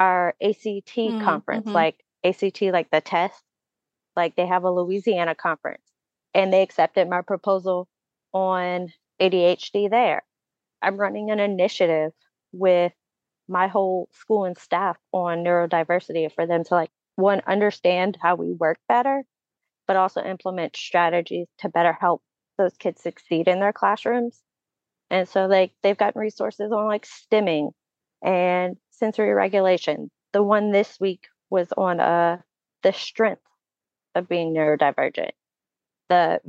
our 0.00 0.34
ACT 0.42 0.96
Mm, 0.96 1.24
conference, 1.24 1.68
mhm. 1.68 1.74
like 1.74 2.04
ACT, 2.24 2.62
like 2.72 2.90
the 2.90 3.00
test. 3.00 3.42
Like 4.16 4.36
they 4.36 4.46
have 4.46 4.64
a 4.64 4.70
Louisiana 4.70 5.34
conference, 5.34 5.90
and 6.34 6.52
they 6.52 6.62
accepted 6.62 7.08
my 7.08 7.22
proposal 7.22 7.88
on 8.32 8.92
ADHD 9.20 9.88
there. 9.88 10.24
I'm 10.82 10.96
running 10.96 11.30
an 11.30 11.40
initiative 11.40 12.12
with 12.52 12.92
my 13.48 13.68
whole 13.68 14.08
school 14.12 14.44
and 14.44 14.58
staff 14.58 14.96
on 15.12 15.44
neurodiversity 15.44 16.32
for 16.32 16.46
them 16.46 16.64
to 16.64 16.74
like 16.74 16.90
one 17.16 17.42
understand 17.46 18.18
how 18.20 18.34
we 18.36 18.52
work 18.52 18.78
better, 18.88 19.24
but 19.86 19.96
also 19.96 20.22
implement 20.22 20.76
strategies 20.76 21.48
to 21.58 21.68
better 21.68 21.92
help 21.92 22.22
those 22.58 22.76
kids 22.76 23.02
succeed 23.02 23.48
in 23.48 23.60
their 23.60 23.72
classrooms. 23.72 24.42
And 25.10 25.28
so 25.28 25.46
like 25.46 25.72
they've 25.82 25.96
gotten 25.96 26.20
resources 26.20 26.72
on 26.72 26.86
like 26.86 27.06
stimming 27.06 27.72
and 28.22 28.76
sensory 28.90 29.32
regulation. 29.32 30.10
The 30.32 30.42
one 30.42 30.72
this 30.72 30.98
week 31.00 31.28
was 31.50 31.72
on 31.76 32.00
uh 32.00 32.38
the 32.82 32.92
strength 32.92 33.42
of 34.14 34.28
being 34.28 34.54
neurodivergent. 34.54 35.30
The 36.08 36.40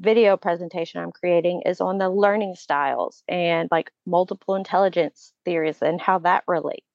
video 0.00 0.36
presentation 0.36 1.00
I'm 1.00 1.12
creating 1.12 1.62
is 1.66 1.80
on 1.80 1.98
the 1.98 2.10
learning 2.10 2.56
styles 2.56 3.22
and 3.28 3.68
like 3.70 3.90
multiple 4.06 4.54
intelligence 4.54 5.32
theories 5.44 5.80
and 5.82 6.00
how 6.00 6.18
that 6.20 6.44
relates. 6.46 6.86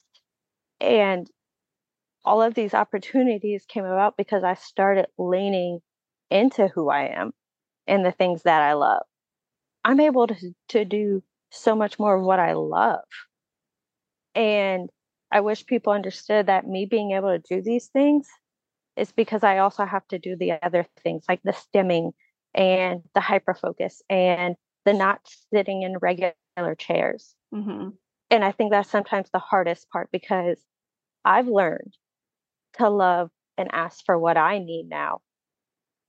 And 0.82 1.30
all 2.26 2.42
of 2.42 2.54
these 2.54 2.74
opportunities 2.74 3.66
came 3.68 3.86
about 3.86 4.18
because 4.18 4.44
I 4.44 4.56
started 4.56 5.08
leaning 5.18 5.80
into 6.30 6.68
who 6.68 6.90
I 6.90 7.08
am 7.08 7.32
and 7.88 8.06
the 8.06 8.12
things 8.12 8.44
that 8.44 8.62
I 8.62 8.74
love. 8.74 9.04
I'm 9.84 10.00
able 10.00 10.28
to, 10.28 10.36
to 10.70 10.86
do 10.86 11.24
so 11.52 11.76
much 11.76 11.98
more 11.98 12.18
of 12.18 12.24
what 12.24 12.40
I 12.40 12.54
love. 12.54 13.00
And 14.36 14.90
I 15.32 15.42
wish 15.42 15.66
people 15.66 15.94
understood 15.94 16.48
that 16.48 16.68
me 16.68 16.86
being 16.86 17.12
able 17.12 17.30
to 17.30 17.40
do 17.40 17.62
these 17.62 17.88
things 17.88 18.28
is 18.96 19.12
because 19.12 19.44
I 19.44 19.60
also 19.60 19.86
have 19.86 20.08
to 20.10 20.20
do 20.20 20.36
the 20.36 20.54
other 20.62 20.86
things 21.04 21.24
like 21.30 21.42
the 21.44 21.52
stimming 21.54 22.12
and 22.54 23.02
the 23.14 23.22
hyper 23.22 23.54
focus 23.54 24.02
and 24.10 24.56
the 24.86 24.94
not 24.94 25.22
sitting 25.54 25.84
in 25.84 25.98
regular 25.98 26.34
chairs. 26.78 27.36
hmm 27.54 27.90
And 28.30 28.44
I 28.44 28.52
think 28.52 28.72
that's 28.72 28.90
sometimes 28.90 29.30
the 29.32 29.40
hardest 29.40 29.90
part 29.90 30.10
because 30.12 30.60
I've 31.24 31.48
learned 31.48 31.96
to 32.74 32.90
love 32.90 33.30
and 33.58 33.70
ask 33.72 34.06
for 34.06 34.18
what 34.18 34.38
I 34.38 34.60
need 34.60 34.88
now. 34.90 35.22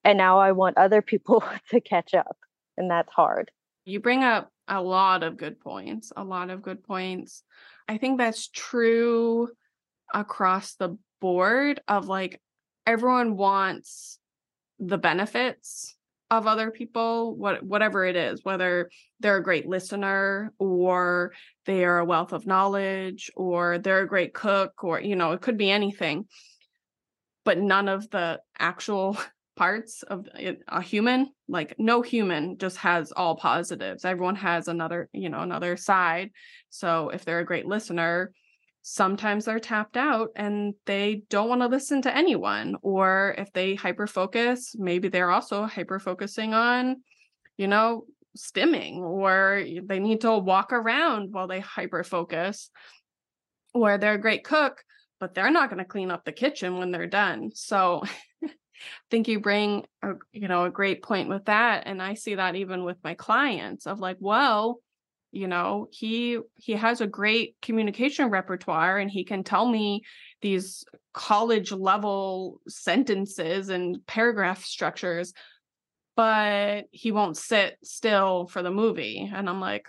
And 0.05 0.17
now 0.19 0.39
I 0.39 0.53
want 0.53 0.79
other 0.79 1.03
people 1.03 1.43
to 1.71 1.81
catch 1.81 2.15
up. 2.15 2.37
And 2.77 2.91
that's 2.91 3.13
hard. 3.13 3.51
You 3.85 4.01
bring 4.01 4.23
up 4.23 4.51
a 4.69 4.81
lot 4.81 5.23
of 5.23 5.37
good 5.37 5.61
points, 5.61 6.13
a 6.17 6.25
lot 6.25 6.51
of 6.51 6.63
good 6.63 6.83
points. 6.85 7.43
I 7.91 7.99
think 7.99 8.19
that's 8.19 8.47
true 8.47 9.49
across 10.15 10.75
the 10.75 10.97
board 11.21 11.81
of 11.89 12.07
like 12.07 12.41
everyone 12.87 13.37
wants 13.37 14.21
the 14.79 14.97
benefits 14.97 15.97
of 16.31 16.47
other 16.47 16.71
people 16.71 17.35
what 17.35 17.65
whatever 17.65 18.05
it 18.05 18.15
is 18.15 18.45
whether 18.45 18.89
they're 19.19 19.39
a 19.39 19.43
great 19.43 19.67
listener 19.67 20.53
or 20.61 21.33
they 21.67 21.85
are 21.85 21.99
a 21.99 22.05
wealth 22.05 22.33
of 22.33 22.47
knowledge 22.47 23.29
or 23.35 23.79
they're 23.79 24.03
a 24.03 24.09
great 24.09 24.35
cook 24.35 24.85
or 24.85 25.01
you 25.01 25.17
know 25.17 25.33
it 25.33 25.41
could 25.41 25.59
be 25.59 25.69
anything 25.69 26.27
but 27.45 27.59
none 27.59 27.89
of 27.89 28.09
the 28.11 28.41
actual 28.57 29.19
parts 29.61 30.03
of 30.05 30.27
a 30.69 30.81
human 30.81 31.29
like 31.47 31.75
no 31.79 32.01
human 32.01 32.57
just 32.57 32.79
has 32.79 33.13
all 33.13 33.37
positives. 33.37 34.07
Everyone 34.07 34.37
has 34.37 34.69
another 34.69 35.11
you 35.13 35.29
know 35.29 35.41
another 35.41 35.77
side. 35.77 36.31
So 36.71 37.11
if 37.11 37.27
they're 37.27 37.41
a 37.41 37.45
great 37.45 37.67
listener 37.67 38.33
sometimes 38.81 39.45
they're 39.45 39.61
tapped 39.61 39.99
out 39.99 40.31
and 40.35 40.73
they 40.87 41.25
don't 41.29 41.51
want 41.51 41.61
to 41.61 41.67
listen 41.67 42.01
to 42.01 42.17
anyone. 42.17 42.77
Or 42.81 43.35
if 43.37 43.53
they 43.53 43.75
hyper 43.75 44.07
focus 44.07 44.75
maybe 44.79 45.09
they're 45.09 45.31
also 45.31 45.67
hyper 45.67 45.99
focusing 45.99 46.55
on 46.55 47.03
you 47.59 47.69
know 47.69 48.07
stimming. 48.39 48.97
Or 49.01 49.63
they 49.85 49.99
need 49.99 50.23
to 50.23 50.39
walk 50.39 50.73
around 50.73 51.35
while 51.35 51.49
they 51.49 51.61
hyper 51.61 52.03
focus 52.03 52.71
or 53.75 53.99
they're 53.99 54.15
a 54.15 54.27
great 54.27 54.43
cook 54.43 54.83
but 55.19 55.35
they're 55.35 55.51
not 55.51 55.69
going 55.69 55.85
to 55.85 55.85
clean 55.85 56.11
up 56.11 56.25
the 56.25 56.33
kitchen 56.33 56.79
when 56.79 56.91
they're 56.93 57.07
done. 57.07 57.51
So 57.55 58.03
think 59.11 59.29
you 59.29 59.41
bring 59.41 59.85
a 60.03 60.13
you 60.33 60.49
know 60.49 60.65
a 60.65 60.71
great 60.71 61.03
point 61.03 61.29
with 61.29 61.45
that 61.47 61.85
and 61.87 62.03
i 62.03 62.15
see 62.15 62.35
that 62.35 62.55
even 62.55 62.85
with 62.85 62.97
my 63.05 63.15
clients 63.15 63.87
of 63.87 64.01
like 64.01 64.17
well 64.21 64.81
you 65.33 65.47
know 65.47 65.89
he 65.91 66.39
he 66.57 66.73
has 66.73 67.01
a 67.01 67.07
great 67.07 67.57
communication 67.63 68.31
repertoire 68.31 68.99
and 68.99 69.11
he 69.11 69.25
can 69.25 69.45
tell 69.45 69.69
me 69.69 70.03
these 70.43 70.85
college 71.13 71.73
level 71.73 72.61
sentences 72.69 73.69
and 73.69 74.05
paragraph 74.07 74.65
structures 74.65 75.33
but 76.17 76.85
he 76.91 77.13
won't 77.13 77.37
sit 77.37 77.79
still 77.83 78.47
for 78.47 78.63
the 78.63 78.71
movie. 78.71 79.31
And 79.33 79.49
i'm 79.49 79.61
like 79.61 79.87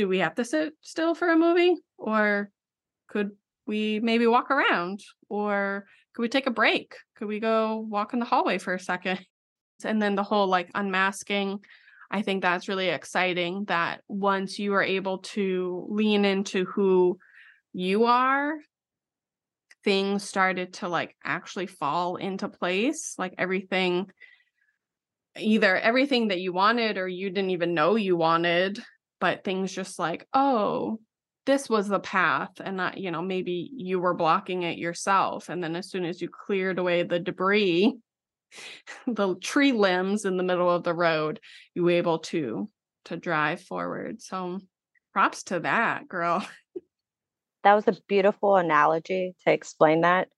do 0.00 0.08
we 0.08 0.20
have 0.20 0.34
to 0.34 0.46
sit 0.46 0.72
still 0.80 1.14
for 1.14 1.28
a 1.28 1.36
movie? 1.36 1.76
Or 1.98 2.50
could 3.08 3.32
we 3.66 4.00
maybe 4.00 4.26
walk 4.26 4.50
around? 4.50 5.00
Or 5.28 5.84
could 6.14 6.22
we 6.22 6.28
take 6.28 6.46
a 6.46 6.52
break? 6.52 6.94
Could 7.16 7.28
we 7.28 7.40
go 7.40 7.78
walk 7.88 8.12
in 8.12 8.18
the 8.18 8.24
hallway 8.24 8.58
for 8.58 8.74
a 8.74 8.80
second? 8.80 9.24
And 9.84 10.00
then 10.00 10.14
the 10.14 10.22
whole 10.22 10.46
like 10.46 10.70
unmasking 10.74 11.60
i 12.10 12.22
think 12.22 12.42
that's 12.42 12.68
really 12.68 12.88
exciting 12.88 13.64
that 13.66 14.02
once 14.08 14.58
you 14.58 14.74
are 14.74 14.82
able 14.82 15.18
to 15.18 15.86
lean 15.88 16.24
into 16.24 16.64
who 16.66 17.18
you 17.72 18.04
are 18.04 18.54
things 19.84 20.22
started 20.22 20.74
to 20.74 20.88
like 20.88 21.16
actually 21.24 21.66
fall 21.66 22.16
into 22.16 22.48
place 22.48 23.14
like 23.16 23.34
everything 23.38 24.10
either 25.38 25.76
everything 25.76 26.28
that 26.28 26.40
you 26.40 26.52
wanted 26.52 26.98
or 26.98 27.08
you 27.08 27.30
didn't 27.30 27.50
even 27.50 27.72
know 27.72 27.94
you 27.94 28.16
wanted 28.16 28.82
but 29.20 29.44
things 29.44 29.72
just 29.72 29.98
like 29.98 30.26
oh 30.34 30.98
this 31.50 31.68
was 31.68 31.88
the 31.88 32.00
path 32.00 32.60
and 32.64 32.76
not 32.76 32.98
you 32.98 33.10
know 33.10 33.22
maybe 33.22 33.70
you 33.74 33.98
were 33.98 34.14
blocking 34.14 34.62
it 34.62 34.78
yourself 34.78 35.48
and 35.48 35.62
then 35.62 35.74
as 35.74 35.90
soon 35.90 36.04
as 36.04 36.20
you 36.20 36.28
cleared 36.28 36.78
away 36.78 37.02
the 37.02 37.18
debris 37.18 37.96
the 39.06 39.34
tree 39.36 39.72
limbs 39.72 40.24
in 40.24 40.36
the 40.36 40.42
middle 40.42 40.70
of 40.70 40.84
the 40.84 40.94
road 40.94 41.40
you 41.74 41.82
were 41.82 41.90
able 41.90 42.18
to 42.18 42.68
to 43.04 43.16
drive 43.16 43.60
forward. 43.60 44.20
So 44.20 44.60
props 45.12 45.42
to 45.44 45.60
that 45.60 46.08
girl. 46.08 46.46
That 47.62 47.74
was 47.74 47.86
a 47.88 47.96
beautiful 48.08 48.56
analogy 48.56 49.34
to 49.44 49.52
explain 49.52 50.00
that 50.00 50.28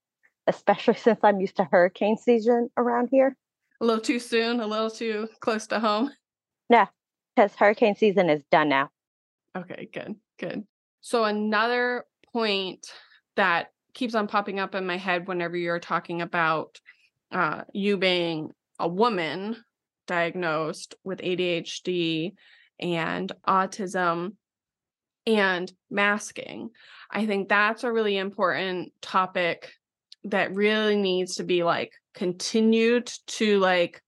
especially 0.49 0.95
since 0.97 1.21
i'm 1.23 1.39
used 1.39 1.55
to 1.59 1.69
hurricane 1.71 2.17
season 2.17 2.69
around 2.77 3.11
here. 3.13 3.37
A 3.81 3.85
little 3.85 4.03
too 4.03 4.19
soon 4.19 4.59
a 4.59 4.67
little 4.67 4.91
too 4.91 5.29
close 5.39 5.69
to 5.69 5.79
home? 5.79 6.11
Yeah 6.69 6.87
because 7.37 7.55
hurricane 7.55 7.95
season 7.95 8.29
is 8.29 8.43
done 8.51 8.71
now. 8.71 8.91
Okay 9.57 9.89
good 9.95 10.17
good 10.41 10.65
so 11.03 11.25
another 11.25 12.07
point 12.33 12.87
that 13.37 13.69
keeps 13.93 14.15
on 14.15 14.29
popping 14.29 14.59
up 14.59 14.75
in 14.75 14.87
my 14.87 14.97
head 14.97 15.29
whenever 15.29 15.57
you're 15.57 15.81
talking 15.81 16.23
about 16.23 16.81
uh, 17.31 17.63
you 17.75 17.99
being 17.99 18.51
a 18.79 18.89
woman 18.89 19.57
diagnosed 20.07 20.95
with 21.05 21.21
ADHD 21.21 22.33
and 22.81 23.31
autism 23.47 24.35
and 25.27 25.73
masking. 25.91 26.71
I 27.11 27.27
think 27.27 27.49
that's 27.49 27.85
a 27.85 27.93
really 27.93 28.17
important 28.17 28.93
topic 29.03 29.73
that 30.25 30.55
really 30.55 30.97
needs 30.97 31.37
to 31.37 31.45
be 31.45 31.63
like 31.63 31.93
continued 32.15 33.11
to 33.27 33.59
like 33.59 34.01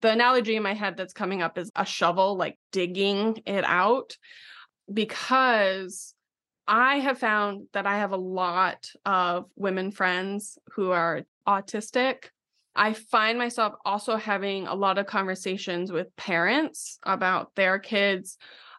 the 0.00 0.10
analogy 0.10 0.56
in 0.56 0.62
my 0.62 0.74
head 0.74 0.96
that's 0.96 1.12
coming 1.12 1.42
up 1.42 1.56
is 1.56 1.70
a 1.76 1.86
shovel 1.86 2.36
like 2.36 2.58
digging 2.72 3.40
it 3.46 3.64
out 3.64 4.16
because 4.92 6.14
I 6.74 7.00
have 7.00 7.18
found 7.18 7.66
that 7.74 7.86
I 7.86 7.98
have 7.98 8.12
a 8.12 8.16
lot 8.16 8.90
of 9.04 9.44
women 9.56 9.90
friends 9.90 10.58
who 10.72 10.90
are 10.90 11.20
autistic. 11.46 12.30
I 12.74 12.94
find 12.94 13.36
myself 13.36 13.74
also 13.84 14.16
having 14.16 14.66
a 14.66 14.74
lot 14.74 14.96
of 14.96 15.04
conversations 15.04 15.92
with 15.92 16.16
parents 16.16 16.98
about 17.02 17.54
their 17.56 17.78
kids 17.78 18.38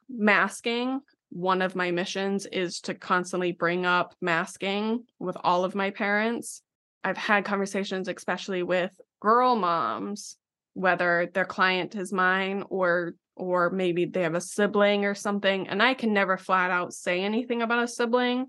masking. 0.10 1.02
One 1.30 1.62
of 1.62 1.76
my 1.76 1.92
missions 1.92 2.48
is 2.48 2.82
to 2.82 2.96
constantly 2.96 3.52
bring 3.52 3.86
up 3.86 4.16
masking 4.22 5.04
with 5.20 5.38
all 5.44 5.64
of 5.64 5.76
my 5.76 5.92
parents. 5.92 6.64
I've 7.04 7.16
had 7.16 7.46
conversations, 7.46 8.08
especially 8.08 8.64
with 8.64 9.00
girl 9.20 9.56
moms, 9.56 10.38
whether 10.74 11.30
their 11.32 11.46
client 11.46 11.94
is 11.94 12.12
mine 12.12 12.64
or 12.70 13.14
or 13.36 13.70
maybe 13.70 14.06
they 14.06 14.22
have 14.24 14.36
a 14.36 14.42
sibling 14.42 15.06
or 15.06 15.16
something. 15.16 15.68
And 15.68 15.82
I 15.82 15.94
can 15.94 16.14
never 16.14 16.38
flat 16.38 16.72
out 16.72 16.94
say 16.94 17.22
anything 17.22 17.62
about 17.62 17.84
a 17.84 17.88
sibling, 17.88 18.48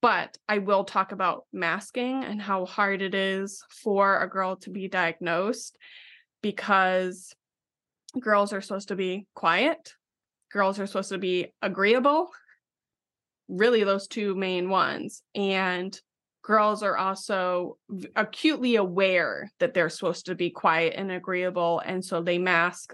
but 0.00 0.36
I 0.48 0.58
will 0.58 0.84
talk 0.84 1.12
about 1.12 1.44
masking 1.52 2.24
and 2.24 2.40
how 2.40 2.66
hard 2.66 3.02
it 3.02 3.14
is 3.14 3.64
for 3.82 4.20
a 4.20 4.28
girl 4.28 4.56
to 4.56 4.70
be 4.70 4.88
diagnosed 4.88 5.76
because 6.42 7.34
girls 8.20 8.52
are 8.52 8.60
supposed 8.60 8.88
to 8.88 8.96
be 8.96 9.26
quiet, 9.34 9.94
girls 10.52 10.78
are 10.78 10.86
supposed 10.86 11.10
to 11.10 11.18
be 11.18 11.52
agreeable, 11.62 12.30
really, 13.48 13.84
those 13.84 14.08
two 14.08 14.34
main 14.34 14.68
ones. 14.68 15.22
And 15.34 15.98
girls 16.42 16.82
are 16.82 16.96
also 16.96 17.78
acutely 18.16 18.76
aware 18.76 19.50
that 19.60 19.74
they're 19.74 19.88
supposed 19.88 20.26
to 20.26 20.34
be 20.34 20.50
quiet 20.50 20.94
and 20.96 21.10
agreeable 21.10 21.80
and 21.84 22.04
so 22.04 22.20
they 22.20 22.38
mask 22.38 22.92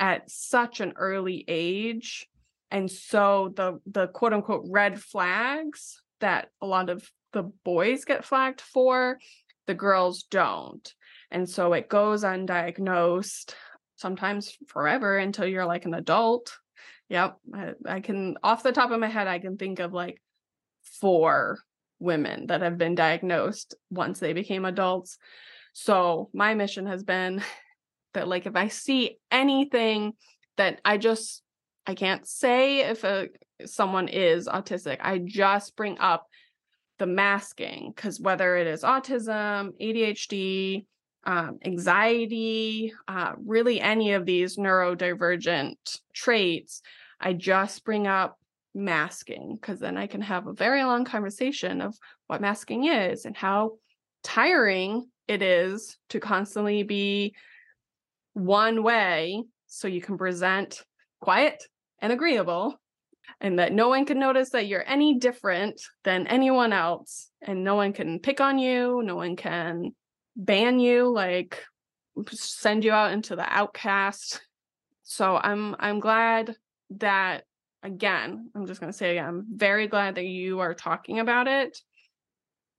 at 0.00 0.28
such 0.28 0.80
an 0.80 0.94
early 0.96 1.44
age. 1.46 2.28
And 2.70 2.90
so 2.90 3.52
the 3.54 3.80
the 3.86 4.08
quote 4.08 4.32
unquote 4.32 4.64
red 4.68 5.00
flags 5.00 6.02
that 6.20 6.48
a 6.60 6.66
lot 6.66 6.90
of 6.90 7.08
the 7.32 7.44
boys 7.64 8.04
get 8.04 8.24
flagged 8.24 8.60
for 8.60 9.18
the 9.66 9.74
girls 9.74 10.24
don't. 10.24 10.92
And 11.30 11.48
so 11.48 11.72
it 11.74 11.88
goes 11.88 12.24
undiagnosed 12.24 13.54
sometimes 13.94 14.56
forever 14.66 15.18
until 15.18 15.46
you're 15.46 15.66
like 15.66 15.84
an 15.84 15.94
adult. 15.94 16.58
Yep 17.08 17.36
I, 17.54 17.72
I 17.86 18.00
can 18.00 18.36
off 18.42 18.62
the 18.62 18.72
top 18.72 18.92
of 18.92 19.00
my 19.00 19.08
head 19.08 19.26
i 19.26 19.40
can 19.40 19.56
think 19.56 19.80
of 19.80 19.92
like 19.92 20.22
four 21.00 21.58
women 22.00 22.46
that 22.46 22.62
have 22.62 22.78
been 22.78 22.94
diagnosed 22.94 23.74
once 23.90 24.18
they 24.18 24.32
became 24.32 24.64
adults. 24.64 25.18
So 25.72 26.30
my 26.32 26.54
mission 26.54 26.86
has 26.86 27.04
been 27.04 27.42
that 28.14 28.28
like 28.28 28.46
if 28.46 28.56
I 28.56 28.68
see 28.68 29.18
anything 29.30 30.12
that 30.56 30.80
I 30.84 30.98
just 30.98 31.42
I 31.86 31.94
can't 31.94 32.26
say 32.26 32.80
if 32.80 33.04
a 33.04 33.28
someone 33.66 34.08
is 34.08 34.48
autistic, 34.48 34.98
I 35.00 35.18
just 35.18 35.76
bring 35.76 35.98
up 35.98 36.26
the 36.98 37.06
masking 37.06 37.92
because 37.94 38.20
whether 38.20 38.56
it 38.56 38.66
is 38.66 38.82
autism, 38.82 39.70
ADHD, 39.80 40.84
um, 41.24 41.58
anxiety, 41.64 42.92
uh, 43.08 43.32
really 43.44 43.80
any 43.80 44.12
of 44.12 44.26
these 44.26 44.56
neurodivergent 44.56 45.76
traits, 46.14 46.82
I 47.20 47.32
just 47.32 47.84
bring 47.84 48.06
up 48.06 48.38
masking 48.74 49.56
because 49.60 49.80
then 49.80 49.96
I 49.96 50.06
can 50.06 50.20
have 50.20 50.46
a 50.46 50.52
very 50.52 50.84
long 50.84 51.04
conversation 51.04 51.80
of 51.80 51.96
what 52.26 52.40
masking 52.40 52.84
is 52.84 53.24
and 53.24 53.36
how 53.36 53.78
tiring 54.22 55.06
it 55.26 55.42
is 55.42 55.96
to 56.10 56.20
constantly 56.20 56.82
be 56.82 57.34
one 58.34 58.82
way 58.82 59.42
so 59.66 59.88
you 59.88 60.00
can 60.00 60.18
present 60.18 60.82
quiet 61.20 61.62
and 62.00 62.12
agreeable 62.12 62.80
and 63.40 63.58
that 63.58 63.72
no 63.72 63.88
one 63.88 64.04
can 64.04 64.18
notice 64.18 64.50
that 64.50 64.66
you're 64.66 64.88
any 64.88 65.18
different 65.18 65.80
than 66.04 66.26
anyone 66.26 66.72
else 66.72 67.30
and 67.42 67.62
no 67.64 67.74
one 67.74 67.92
can 67.92 68.18
pick 68.18 68.40
on 68.40 68.58
you 68.58 69.02
no 69.04 69.16
one 69.16 69.36
can 69.36 69.92
ban 70.36 70.80
you 70.80 71.08
like 71.08 71.64
send 72.32 72.84
you 72.84 72.92
out 72.92 73.12
into 73.12 73.36
the 73.36 73.46
outcast. 73.46 74.40
So 75.02 75.36
i'm 75.36 75.74
i'm 75.80 75.98
glad 75.98 76.54
that 76.90 77.44
again 77.82 78.50
i'm 78.54 78.66
just 78.66 78.80
going 78.80 78.92
to 78.92 78.96
say 78.96 79.12
again 79.12 79.26
i'm 79.26 79.46
very 79.54 79.88
glad 79.88 80.14
that 80.14 80.26
you 80.26 80.60
are 80.60 80.74
talking 80.74 81.18
about 81.18 81.48
it 81.48 81.78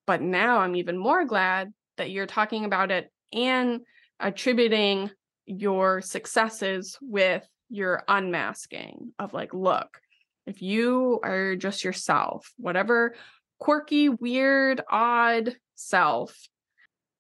but 0.06 0.22
now 0.22 0.60
i'm 0.60 0.76
even 0.76 0.98
more 0.98 1.26
glad 1.26 1.74
that 1.98 2.12
you're 2.12 2.28
talking 2.28 2.64
about 2.64 2.90
it 2.92 3.12
and 3.34 3.82
attributing 4.20 5.10
your 5.46 6.02
successes 6.02 6.98
with 7.02 7.48
your 7.70 8.04
unmasking 8.08 9.14
of 9.20 9.34
like, 9.34 9.54
look, 9.54 10.00
if 10.46 10.62
you 10.62 11.20
are 11.24 11.56
just 11.56 11.84
yourself, 11.84 12.52
whatever 12.58 13.16
quirky, 13.60 14.10
weird, 14.10 14.82
odd 14.90 15.56
self, 15.76 16.36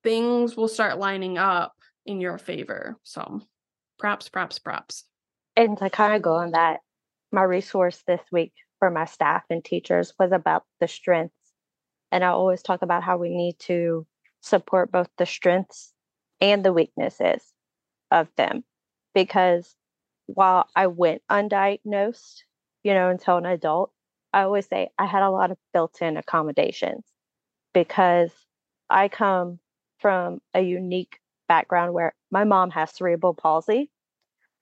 things 0.03 0.57
will 0.57 0.67
start 0.67 0.97
lining 0.97 1.37
up 1.37 1.73
in 2.05 2.19
your 2.19 2.37
favor. 2.37 2.97
So 3.03 3.41
props, 3.99 4.27
props, 4.27 4.59
props. 4.59 5.05
And 5.55 5.77
to 5.77 5.89
kind 5.89 6.15
of 6.15 6.21
go 6.21 6.35
on 6.35 6.51
that, 6.51 6.79
my 7.31 7.43
resource 7.43 8.01
this 8.07 8.21
week 8.31 8.53
for 8.79 8.89
my 8.89 9.05
staff 9.05 9.43
and 9.49 9.63
teachers 9.63 10.13
was 10.19 10.31
about 10.31 10.63
the 10.79 10.87
strengths. 10.87 11.35
And 12.11 12.23
I 12.23 12.29
always 12.29 12.63
talk 12.63 12.81
about 12.81 13.03
how 13.03 13.17
we 13.17 13.29
need 13.29 13.59
to 13.59 14.07
support 14.41 14.91
both 14.91 15.07
the 15.17 15.25
strengths 15.25 15.93
and 16.41 16.65
the 16.65 16.73
weaknesses 16.73 17.53
of 18.11 18.27
them 18.35 18.63
because 19.13 19.75
while 20.27 20.67
I 20.75 20.87
went 20.87 21.21
undiagnosed, 21.29 22.43
you 22.83 22.93
know, 22.93 23.09
until 23.09 23.37
an 23.37 23.45
adult, 23.45 23.91
I 24.33 24.43
always 24.43 24.67
say 24.67 24.89
I 24.97 25.05
had 25.05 25.23
a 25.23 25.29
lot 25.29 25.51
of 25.51 25.57
built 25.73 26.01
in 26.01 26.17
accommodations 26.17 27.03
because 27.73 28.31
I 28.89 29.07
come 29.07 29.59
from 29.99 30.39
a 30.53 30.61
unique 30.61 31.19
background 31.47 31.93
where 31.93 32.13
my 32.31 32.43
mom 32.43 32.71
has 32.71 32.91
cerebral 32.91 33.33
palsy. 33.33 33.89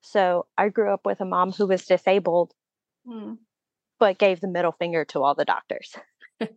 So 0.01 0.47
I 0.57 0.69
grew 0.69 0.93
up 0.93 1.01
with 1.05 1.21
a 1.21 1.25
mom 1.25 1.51
who 1.51 1.67
was 1.67 1.85
disabled, 1.85 2.53
hmm. 3.05 3.33
but 3.99 4.17
gave 4.17 4.39
the 4.39 4.47
middle 4.47 4.71
finger 4.71 5.05
to 5.05 5.21
all 5.21 5.35
the 5.35 5.45
doctors. 5.45 5.95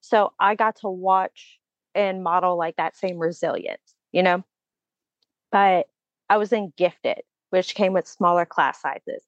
so 0.00 0.32
I 0.38 0.56
got 0.56 0.76
to 0.76 0.88
watch 0.88 1.58
and 1.94 2.22
model 2.22 2.58
like 2.58 2.76
that 2.76 2.96
same 2.96 3.18
resilience, 3.18 3.94
you 4.12 4.22
know? 4.22 4.44
But 5.52 5.88
I 6.28 6.36
was 6.36 6.52
in 6.52 6.72
gifted, 6.76 7.22
which 7.50 7.74
came 7.74 7.92
with 7.92 8.06
smaller 8.06 8.46
class 8.46 8.80
sizes. 8.80 9.24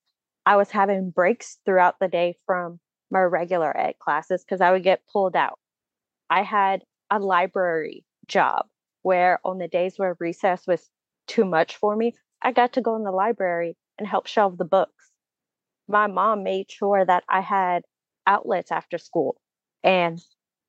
I 0.46 0.56
was 0.56 0.70
having 0.70 1.10
breaks 1.10 1.58
throughout 1.64 1.98
the 2.00 2.08
day 2.08 2.36
from 2.46 2.80
my 3.10 3.20
regular 3.20 3.76
ed 3.76 3.98
classes 3.98 4.44
because 4.44 4.60
I 4.60 4.72
would 4.72 4.82
get 4.82 5.06
pulled 5.12 5.36
out. 5.36 5.58
I 6.30 6.42
had 6.42 6.84
a 7.10 7.18
library 7.18 8.04
job 8.26 8.66
where 9.02 9.40
on 9.44 9.58
the 9.58 9.68
days 9.68 9.98
where 9.98 10.16
recess 10.18 10.66
was 10.66 10.88
too 11.26 11.44
much 11.44 11.76
for 11.76 11.94
me, 11.94 12.14
I 12.40 12.52
got 12.52 12.72
to 12.74 12.80
go 12.80 12.96
in 12.96 13.04
the 13.04 13.12
library 13.12 13.76
and 13.98 14.08
help 14.08 14.26
shelve 14.26 14.58
the 14.58 14.64
books. 14.64 15.10
My 15.88 16.06
mom 16.06 16.42
made 16.42 16.70
sure 16.70 17.04
that 17.04 17.24
I 17.28 17.40
had 17.40 17.82
outlets 18.26 18.72
after 18.72 18.98
school. 18.98 19.40
And 19.82 20.20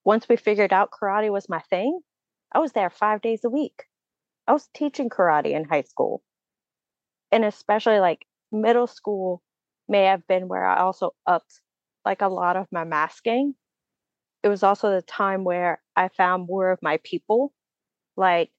once 0.04 0.28
we 0.28 0.36
figured 0.36 0.74
out 0.74 0.92
karate 0.92 1.32
was 1.32 1.48
my 1.48 1.60
thing, 1.70 2.02
I 2.52 2.60
was 2.60 2.74
there 2.74 2.90
five 2.90 3.22
days 3.22 3.44
a 3.46 3.50
week. 3.50 3.84
I 4.48 4.54
was 4.54 4.68
teaching 4.74 5.10
karate 5.10 5.52
in 5.52 5.66
high 5.66 5.84
school. 5.84 6.22
And 7.32 7.46
especially 7.46 8.00
like 8.00 8.26
middle 8.52 8.88
school 8.88 9.42
may 9.88 10.06
have 10.06 10.26
been 10.28 10.48
where 10.48 10.66
I 10.66 10.80
also 10.80 11.12
upped 11.26 11.62
like 12.06 12.22
a 12.22 12.28
lot 12.28 12.58
of 12.58 12.68
my 12.72 12.84
masking. 12.84 13.56
It 14.44 14.50
was 14.50 14.64
also 14.64 14.92
the 14.92 15.02
time 15.02 15.44
where 15.44 15.82
I 15.96 16.10
found 16.10 16.48
more 16.48 16.72
of 16.72 16.80
my 16.82 17.00
people. 17.04 17.54
Like 18.18 18.52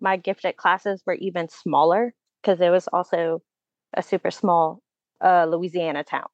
my 0.00 0.16
gifted 0.16 0.56
classes 0.56 1.02
were 1.06 1.14
even 1.14 1.48
smaller 1.48 2.14
because 2.42 2.60
it 2.60 2.70
was 2.70 2.88
also 2.88 3.42
a 3.94 4.02
super 4.02 4.30
small 4.30 4.82
uh, 5.22 5.46
Louisiana 5.46 6.04
town. 6.04 6.28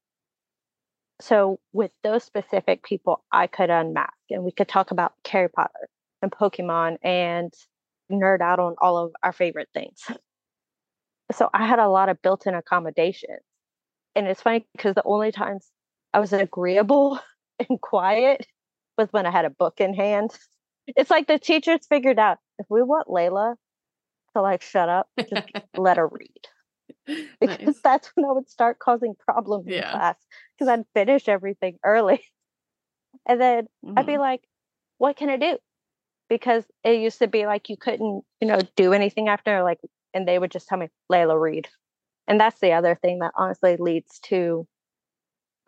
So 1.21 1.61
with 1.73 1.93
those 2.03 2.25
specific 2.25 2.83
people, 2.83 3.25
I 3.33 3.47
could 3.47 3.71
unmask 3.71 4.13
and 4.29 4.45
we 4.45 4.53
could 4.53 4.69
talk 4.69 4.91
about 4.91 5.15
Harry 5.27 5.49
Potter 5.49 5.89
and 6.21 6.31
Pokemon 6.31 6.99
and 7.03 7.53
nerd 8.11 8.41
out 8.41 8.59
on 8.59 8.75
all 8.81 8.99
of 8.99 9.13
our 9.23 9.33
favorite 9.33 9.69
things. 9.75 10.03
So 11.33 11.51
I 11.53 11.67
had 11.67 11.79
a 11.79 11.89
lot 11.89 12.09
of 12.09 12.23
built-in 12.23 12.55
accommodations. 12.55 13.43
And 14.15 14.27
it's 14.27 14.43
funny 14.43 14.67
because 14.73 14.95
the 14.95 15.03
only 15.05 15.33
times 15.33 15.69
I 16.15 16.21
was 16.21 16.33
agreeable 16.33 17.19
and 17.69 17.81
quiet 17.81 18.47
was 18.97 19.09
when 19.11 19.27
I 19.27 19.31
had 19.31 19.45
a 19.45 19.51
book 19.51 19.81
in 19.81 19.95
hand. 19.95 20.31
It's 20.87 21.11
like 21.11 21.27
the 21.27 21.39
teachers 21.39 21.81
figured 21.89 22.19
out 22.19 22.39
if 22.59 22.67
we 22.71 22.83
want 22.83 23.09
Layla 23.09 23.57
to 24.35 24.43
like 24.43 24.63
shut 24.63 24.89
up, 24.89 25.09
just 25.19 25.51
let 25.77 25.97
her 25.97 26.09
read. 26.09 26.31
Because 27.41 27.59
nice. 27.61 27.81
that's 27.85 28.11
when 28.15 28.25
I 28.25 28.33
would 28.33 28.51
start 28.51 28.81
causing 28.81 29.15
problems 29.15 29.67
yeah. 29.69 29.77
in 29.77 29.83
class 29.93 30.17
because 30.59 30.69
I'd 30.69 30.85
finish 30.93 31.29
everything 31.29 31.79
early. 31.85 32.21
And 33.29 33.41
then 33.41 33.65
mm-hmm. 33.85 33.99
I'd 33.99 34.07
be 34.07 34.13
mm-hmm. 34.13 34.21
like, 34.21 34.43
what 34.99 35.17
can 35.17 35.31
I 35.31 35.37
do? 35.37 35.59
Because 36.29 36.65
it 36.83 37.01
used 37.01 37.21
to 37.21 37.29
be 37.29 37.47
like 37.47 37.69
you 37.69 37.77
couldn't, 37.77 38.25
you 38.41 38.49
know, 38.49 38.59
do 38.77 38.93
anything 38.93 39.29
after, 39.29 39.63
like, 39.63 39.79
and 40.13 40.27
they 40.27 40.39
would 40.39 40.51
just 40.51 40.67
tell 40.67 40.79
me, 40.79 40.89
Layla, 41.11 41.41
read. 41.41 41.69
And 42.27 42.41
that's 42.41 42.59
the 42.61 42.73
other 42.73 42.97
thing 42.97 43.21
that 43.21 43.33
honestly 43.37 43.77
leads 43.77 44.19
to 44.25 44.67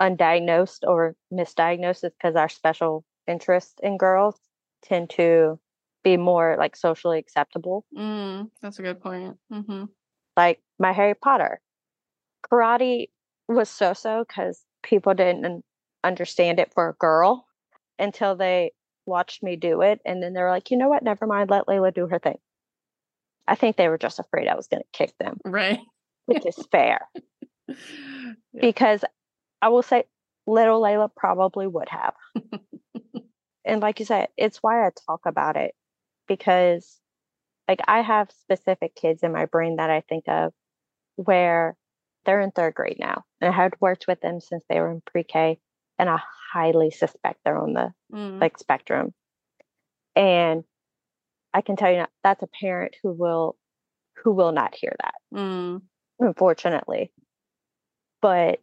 undiagnosed 0.00 0.86
or 0.86 1.14
misdiagnosis 1.32 2.11
because 2.11 2.36
our 2.36 2.48
special 2.48 3.04
interest 3.26 3.80
in 3.82 3.96
girls 3.96 4.36
tend 4.82 5.11
to 5.11 5.59
be 6.04 6.16
more 6.16 6.56
like 6.59 6.76
socially 6.76 7.18
acceptable. 7.18 7.84
Mm, 7.96 8.50
that's 8.62 8.78
a 8.78 8.82
good 8.82 9.00
point. 9.00 9.36
Mm-hmm. 9.52 9.84
Like 10.36 10.61
my 10.78 10.92
Harry 10.92 11.14
Potter, 11.14 11.61
karate 12.50 13.09
was 13.48 13.68
so 13.68 13.92
so 13.92 14.24
because 14.26 14.62
people 14.82 15.14
didn't 15.14 15.64
understand 16.04 16.61
it 16.61 16.72
for 16.72 16.88
a 16.88 16.94
girl 16.94 17.46
until 17.98 18.36
they 18.36 18.72
watched 19.09 19.42
me 19.42 19.56
do 19.56 19.82
it. 19.82 20.00
And 20.04 20.22
then 20.22 20.32
they're 20.32 20.50
like, 20.50 20.70
you 20.70 20.76
know 20.76 20.88
what? 20.88 21.02
Never 21.02 21.26
mind. 21.26 21.50
Let 21.50 21.66
Layla 21.66 21.92
do 21.92 22.06
her 22.06 22.18
thing. 22.18 22.38
I 23.46 23.54
think 23.54 23.76
they 23.76 23.88
were 23.88 23.98
just 23.98 24.18
afraid 24.18 24.46
I 24.46 24.54
was 24.54 24.68
going 24.68 24.82
to 24.82 24.98
kick 24.98 25.16
them. 25.18 25.38
Right. 25.44 25.80
which 26.26 26.46
is 26.46 26.66
fair. 26.70 27.09
yeah. 27.68 27.74
Because 28.61 29.04
I 29.62 29.68
will 29.70 29.82
say 29.82 30.04
little 30.46 30.80
Layla 30.80 31.09
probably 31.16 31.66
would 31.66 31.88
have. 31.88 32.14
and 33.64 33.80
like 33.80 33.98
you 33.98 34.06
said, 34.06 34.28
it's 34.36 34.59
why 34.59 34.86
I 34.86 34.90
talk 35.06 35.20
about 35.26 35.56
it 35.56 35.74
because 36.26 37.00
like 37.66 37.80
I 37.86 38.02
have 38.02 38.30
specific 38.42 38.94
kids 38.94 39.22
in 39.22 39.32
my 39.32 39.46
brain 39.46 39.76
that 39.76 39.90
I 39.90 40.02
think 40.02 40.24
of 40.28 40.52
where 41.16 41.76
they're 42.24 42.40
in 42.40 42.50
third 42.50 42.74
grade 42.74 42.98
now. 42.98 43.24
And 43.40 43.52
I 43.52 43.56
had 43.56 43.74
worked 43.80 44.06
with 44.06 44.20
them 44.20 44.40
since 44.40 44.64
they 44.68 44.80
were 44.80 44.90
in 44.90 45.02
pre-K 45.06 45.59
and 45.99 46.09
I 46.09 46.20
highly 46.53 46.90
suspect 46.90 47.40
they're 47.44 47.59
on 47.59 47.72
the 47.72 47.92
mm. 48.12 48.40
like 48.40 48.59
spectrum. 48.59 49.12
And 50.14 50.64
I 51.53 51.61
can 51.61 51.76
tell 51.76 51.90
you 51.90 51.99
now, 51.99 52.09
that's 52.22 52.42
a 52.42 52.49
parent 52.61 52.96
who 53.03 53.12
will 53.12 53.57
who 54.22 54.32
will 54.32 54.53
not 54.53 54.74
hear 54.74 54.94
that. 55.01 55.14
Mm. 55.34 55.82
Unfortunately. 56.18 57.12
But 58.20 58.61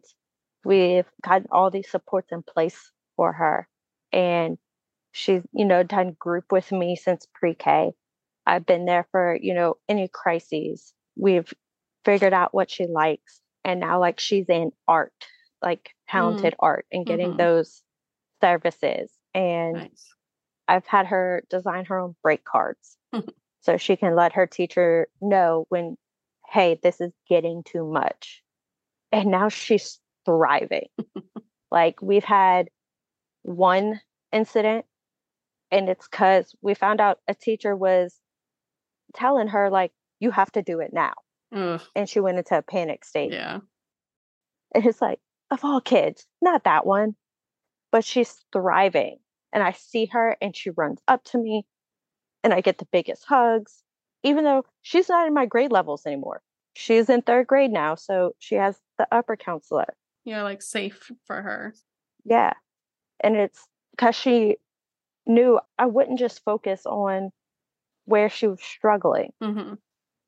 we've 0.64 1.06
got 1.22 1.42
all 1.50 1.70
these 1.70 1.90
supports 1.90 2.30
in 2.30 2.42
place 2.42 2.90
for 3.16 3.32
her. 3.32 3.68
And 4.12 4.58
she's, 5.12 5.42
you 5.52 5.64
know, 5.64 5.82
done 5.82 6.16
group 6.18 6.52
with 6.52 6.70
me 6.72 6.96
since 6.96 7.26
pre-K. 7.34 7.92
I've 8.46 8.66
been 8.66 8.84
there 8.84 9.06
for, 9.10 9.38
you 9.40 9.54
know, 9.54 9.76
any 9.88 10.08
crises. 10.12 10.92
We've 11.16 11.50
figured 12.04 12.34
out 12.34 12.54
what 12.54 12.70
she 12.70 12.86
likes. 12.86 13.40
And 13.64 13.80
now 13.80 13.98
like 13.98 14.20
she's 14.20 14.48
in 14.48 14.70
art, 14.86 15.12
like 15.62 15.90
talented 16.08 16.54
mm. 16.54 16.58
art 16.60 16.86
and 16.92 17.06
getting 17.06 17.30
mm-hmm. 17.30 17.38
those 17.38 17.82
services. 18.40 19.10
And 19.34 19.74
nice. 19.74 20.14
I've 20.68 20.86
had 20.86 21.06
her 21.06 21.44
design 21.50 21.84
her 21.86 21.98
own 21.98 22.16
break 22.22 22.44
cards. 22.44 22.96
so 23.60 23.76
she 23.76 23.96
can 23.96 24.14
let 24.14 24.32
her 24.34 24.46
teacher 24.46 25.08
know 25.20 25.66
when, 25.68 25.96
hey, 26.50 26.78
this 26.82 27.00
is 27.00 27.12
getting 27.28 27.62
too 27.64 27.84
much. 27.84 28.42
And 29.12 29.30
now 29.30 29.48
she's 29.48 29.98
thriving. 30.24 30.88
like 31.70 32.00
we've 32.02 32.24
had 32.24 32.68
one 33.42 34.00
incident 34.32 34.84
and 35.70 35.88
it's 35.88 36.08
because 36.08 36.54
we 36.62 36.74
found 36.74 37.00
out 37.00 37.18
a 37.28 37.34
teacher 37.34 37.74
was 37.74 38.18
telling 39.14 39.48
her 39.48 39.70
like 39.70 39.92
you 40.20 40.30
have 40.30 40.50
to 40.52 40.62
do 40.62 40.80
it 40.80 40.92
now 40.92 41.12
and 41.94 42.08
she 42.08 42.20
went 42.20 42.38
into 42.38 42.58
a 42.58 42.62
panic 42.62 43.04
state 43.04 43.32
yeah 43.32 43.58
and 44.74 44.84
it's 44.84 45.00
like 45.00 45.20
of 45.50 45.64
all 45.64 45.80
kids 45.80 46.26
not 46.42 46.64
that 46.64 46.86
one 46.86 47.14
but 47.92 48.04
she's 48.04 48.44
thriving 48.52 49.18
and 49.52 49.62
i 49.62 49.72
see 49.72 50.06
her 50.06 50.36
and 50.40 50.56
she 50.56 50.70
runs 50.70 51.00
up 51.08 51.22
to 51.24 51.38
me 51.38 51.64
and 52.42 52.52
i 52.52 52.60
get 52.60 52.78
the 52.78 52.88
biggest 52.92 53.24
hugs 53.26 53.82
even 54.22 54.44
though 54.44 54.64
she's 54.82 55.08
not 55.08 55.26
in 55.26 55.34
my 55.34 55.46
grade 55.46 55.72
levels 55.72 56.04
anymore 56.06 56.42
she's 56.74 57.08
in 57.08 57.22
third 57.22 57.46
grade 57.46 57.70
now 57.70 57.94
so 57.94 58.32
she 58.38 58.54
has 58.56 58.76
the 58.98 59.06
upper 59.12 59.36
counselor 59.36 59.94
yeah, 60.26 60.42
like 60.42 60.60
safe 60.60 61.12
for 61.24 61.40
her. 61.40 61.72
Yeah. 62.24 62.52
And 63.20 63.36
it's 63.36 63.64
because 63.92 64.16
she 64.16 64.56
knew 65.24 65.60
I 65.78 65.86
wouldn't 65.86 66.18
just 66.18 66.42
focus 66.44 66.84
on 66.84 67.30
where 68.06 68.28
she 68.28 68.48
was 68.48 68.60
struggling. 68.60 69.32
Mm-hmm. 69.40 69.74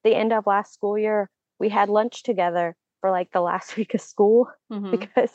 The 0.04 0.14
end 0.14 0.32
of 0.32 0.46
last 0.46 0.72
school 0.72 0.96
year, 0.96 1.28
we 1.58 1.68
had 1.68 1.88
lunch 1.88 2.22
together 2.22 2.76
for 3.00 3.10
like 3.10 3.30
the 3.32 3.40
last 3.40 3.76
week 3.76 3.94
of 3.94 4.00
school 4.00 4.48
mm-hmm. 4.72 4.90
because 4.90 5.30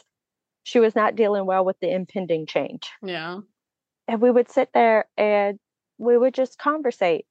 she 0.64 0.80
was 0.80 0.95
not 0.95 1.16
dealing 1.16 1.45
well 1.45 1.66
with 1.66 1.80
the 1.80 1.93
impending 1.93 2.45
change. 2.45 2.89
Yeah. 3.01 3.39
And 4.07 4.22
we 4.22 4.32
would 4.32 4.49
sit 4.49 4.70
there 4.74 5.05
and 5.18 5.59
we 5.97 6.18
would 6.18 6.34
just 6.34 6.57
conversate. 6.57 7.26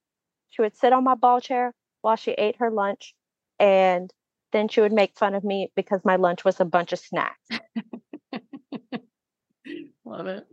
She 0.49 0.61
would 0.61 0.77
sit 0.77 0.93
on 0.93 1.03
my 1.03 1.15
ball 1.15 1.41
chair 1.41 1.73
while 2.01 2.15
she 2.15 2.31
ate 2.31 2.57
her 2.57 2.69
lunch 2.69 3.15
and 3.59 4.11
then 4.51 4.67
she 4.67 4.81
would 4.81 4.93
make 4.93 5.17
fun 5.17 5.33
of 5.33 5.43
me 5.43 5.71
because 5.75 6.01
my 6.03 6.15
lunch 6.15 6.45
was 6.45 6.59
a 6.59 6.65
bunch 6.65 6.93
of 6.93 6.99
snacks. 6.99 7.49
Love 10.05 10.27
it. 10.27 10.45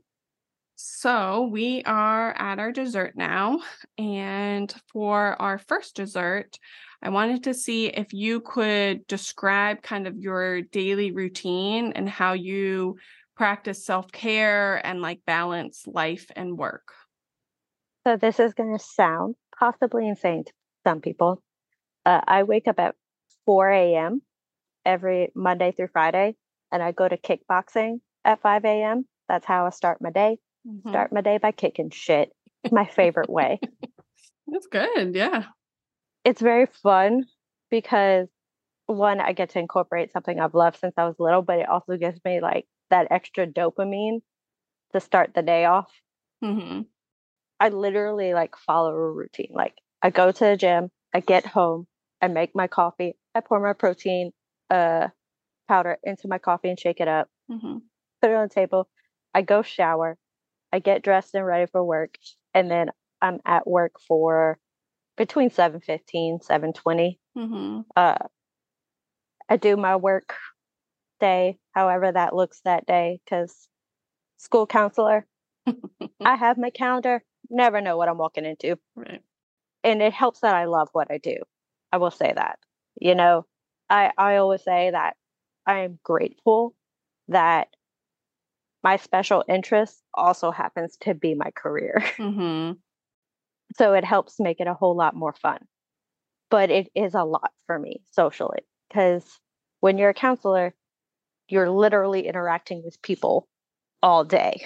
So 0.76 1.42
we 1.42 1.82
are 1.84 2.32
at 2.32 2.58
our 2.58 2.72
dessert 2.72 3.12
now. 3.14 3.60
And 3.98 4.72
for 4.90 5.40
our 5.40 5.58
first 5.58 5.94
dessert, 5.94 6.58
I 7.02 7.08
wanted 7.08 7.44
to 7.44 7.54
see 7.54 7.86
if 7.86 8.12
you 8.12 8.40
could 8.40 9.06
describe 9.06 9.82
kind 9.82 10.06
of 10.06 10.18
your 10.18 10.62
daily 10.62 11.12
routine 11.12 11.92
and 11.94 12.08
how 12.08 12.34
you 12.34 12.96
practice 13.36 13.84
self 13.84 14.12
care 14.12 14.84
and 14.86 15.00
like 15.00 15.20
balance 15.26 15.86
life 15.86 16.30
and 16.36 16.58
work. 16.58 16.92
So, 18.06 18.16
this 18.16 18.38
is 18.38 18.54
going 18.54 18.76
to 18.76 18.82
sound 18.82 19.34
possibly 19.58 20.08
insane 20.08 20.44
to 20.44 20.52
some 20.84 21.00
people. 21.00 21.42
Uh, 22.04 22.20
I 22.26 22.42
wake 22.42 22.68
up 22.68 22.78
at 22.78 22.94
4 23.46 23.70
a.m. 23.70 24.22
every 24.84 25.32
Monday 25.34 25.72
through 25.72 25.88
Friday, 25.92 26.36
and 26.70 26.82
I 26.82 26.92
go 26.92 27.08
to 27.08 27.16
kickboxing 27.16 28.00
at 28.24 28.42
5 28.42 28.64
a.m. 28.64 29.06
That's 29.28 29.46
how 29.46 29.66
I 29.66 29.70
start 29.70 30.02
my 30.02 30.10
day. 30.10 30.38
Mm-hmm. 30.66 30.88
Start 30.88 31.12
my 31.12 31.20
day 31.20 31.38
by 31.38 31.52
kicking 31.52 31.90
shit. 31.90 32.30
My 32.70 32.84
favorite 32.84 33.30
way. 33.30 33.58
That's 34.46 34.66
good. 34.66 35.14
Yeah. 35.14 35.44
It's 36.24 36.40
very 36.40 36.66
fun 36.66 37.24
because 37.70 38.28
one, 38.86 39.20
I 39.20 39.32
get 39.32 39.50
to 39.50 39.58
incorporate 39.58 40.12
something 40.12 40.40
I've 40.40 40.54
loved 40.54 40.78
since 40.78 40.94
I 40.96 41.04
was 41.04 41.16
little, 41.18 41.42
but 41.42 41.58
it 41.60 41.68
also 41.68 41.96
gives 41.96 42.20
me 42.24 42.40
like 42.40 42.66
that 42.90 43.08
extra 43.10 43.46
dopamine 43.46 44.20
to 44.92 45.00
start 45.00 45.32
the 45.34 45.42
day 45.42 45.64
off. 45.64 45.90
Mm-hmm. 46.44 46.82
I 47.60 47.68
literally 47.68 48.34
like 48.34 48.56
follow 48.56 48.90
a 48.90 49.12
routine. 49.12 49.52
Like 49.52 49.74
I 50.02 50.10
go 50.10 50.32
to 50.32 50.44
the 50.44 50.56
gym, 50.56 50.90
I 51.14 51.20
get 51.20 51.46
home, 51.46 51.86
I 52.20 52.28
make 52.28 52.54
my 52.54 52.66
coffee, 52.66 53.16
I 53.34 53.40
pour 53.40 53.60
my 53.60 53.74
protein 53.74 54.32
uh, 54.70 55.08
powder 55.68 55.98
into 56.02 56.28
my 56.28 56.38
coffee 56.38 56.68
and 56.68 56.78
shake 56.80 57.00
it 57.00 57.08
up, 57.08 57.28
hmm 57.48 57.78
put 58.20 58.30
it 58.30 58.36
on 58.36 58.48
the 58.48 58.54
table. 58.54 58.88
I 59.34 59.42
go 59.42 59.62
shower. 59.62 60.18
I 60.72 60.78
get 60.78 61.02
dressed 61.02 61.34
and 61.34 61.44
ready 61.44 61.66
for 61.70 61.82
work. 61.82 62.16
And 62.54 62.70
then 62.70 62.90
I'm 63.22 63.40
at 63.46 63.66
work 63.66 63.92
for 64.06 64.58
between 65.16 65.50
7.15, 65.50 66.40
7.20. 66.46 67.18
hmm 67.34 67.80
Uh, 67.96 68.16
I 69.48 69.56
do 69.56 69.76
my 69.76 69.96
work 69.96 70.34
day, 71.18 71.58
however 71.72 72.10
that 72.12 72.34
looks 72.34 72.60
that 72.64 72.86
day, 72.86 73.20
because 73.24 73.68
school 74.38 74.66
counselor, 74.66 75.26
I 76.24 76.36
have 76.36 76.56
my 76.58 76.70
calendar, 76.70 77.22
never 77.50 77.80
know 77.80 77.96
what 77.96 78.08
I'm 78.08 78.18
walking 78.18 78.44
into. 78.44 78.78
Right. 78.94 79.22
And 79.82 80.02
it 80.02 80.12
helps 80.12 80.40
that 80.40 80.54
I 80.54 80.66
love 80.66 80.88
what 80.92 81.10
I 81.10 81.18
do. 81.18 81.36
I 81.92 81.98
will 81.98 82.10
say 82.10 82.32
that. 82.34 82.58
You 83.00 83.14
know, 83.14 83.46
I, 83.88 84.12
I 84.16 84.36
always 84.36 84.62
say 84.62 84.90
that 84.90 85.16
I 85.66 85.80
am 85.80 85.98
grateful 86.04 86.74
that 87.28 87.68
my 88.82 88.96
special 88.96 89.44
interest 89.48 90.02
also 90.14 90.50
happens 90.50 90.96
to 91.02 91.14
be 91.14 91.34
my 91.34 91.50
career. 91.54 92.02
hmm 92.16 92.72
so 93.76 93.94
it 93.94 94.04
helps 94.04 94.40
make 94.40 94.60
it 94.60 94.66
a 94.66 94.74
whole 94.74 94.96
lot 94.96 95.14
more 95.14 95.34
fun. 95.34 95.58
But 96.50 96.70
it 96.70 96.88
is 96.94 97.14
a 97.14 97.24
lot 97.24 97.52
for 97.66 97.78
me 97.78 98.02
socially 98.10 98.60
because 98.88 99.24
when 99.80 99.98
you're 99.98 100.10
a 100.10 100.14
counselor, 100.14 100.74
you're 101.48 101.70
literally 101.70 102.26
interacting 102.26 102.82
with 102.84 103.00
people 103.02 103.48
all 104.02 104.24
day. 104.24 104.62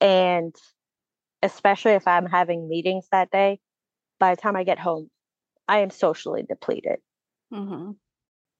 And 0.00 0.54
especially 1.42 1.92
if 1.92 2.06
I'm 2.06 2.26
having 2.26 2.68
meetings 2.68 3.06
that 3.12 3.30
day, 3.30 3.60
by 4.18 4.34
the 4.34 4.40
time 4.40 4.56
I 4.56 4.64
get 4.64 4.78
home, 4.78 5.10
I 5.68 5.78
am 5.80 5.90
socially 5.90 6.42
depleted. 6.42 6.98
hmm 7.52 7.92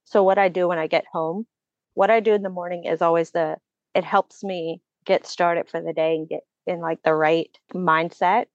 So 0.05 0.22
what 0.22 0.39
I 0.39 0.49
do 0.49 0.68
when 0.68 0.78
I 0.78 0.87
get 0.87 1.05
home, 1.12 1.47
what 1.95 2.11
I 2.11 2.20
do 2.20 2.35
in 2.35 2.43
the 2.43 2.51
morning 2.51 2.85
is 2.85 3.03
always 3.03 3.31
the 3.33 3.57
it 3.95 4.05
helps 4.05 4.45
me 4.45 4.81
get 5.05 5.26
started 5.26 5.68
for 5.68 5.81
the 5.81 5.93
day 5.93 6.14
and 6.14 6.28
get 6.28 6.43
in 6.66 6.81
like 6.81 7.03
the 7.03 7.14
right 7.14 7.51
mindset 7.74 8.47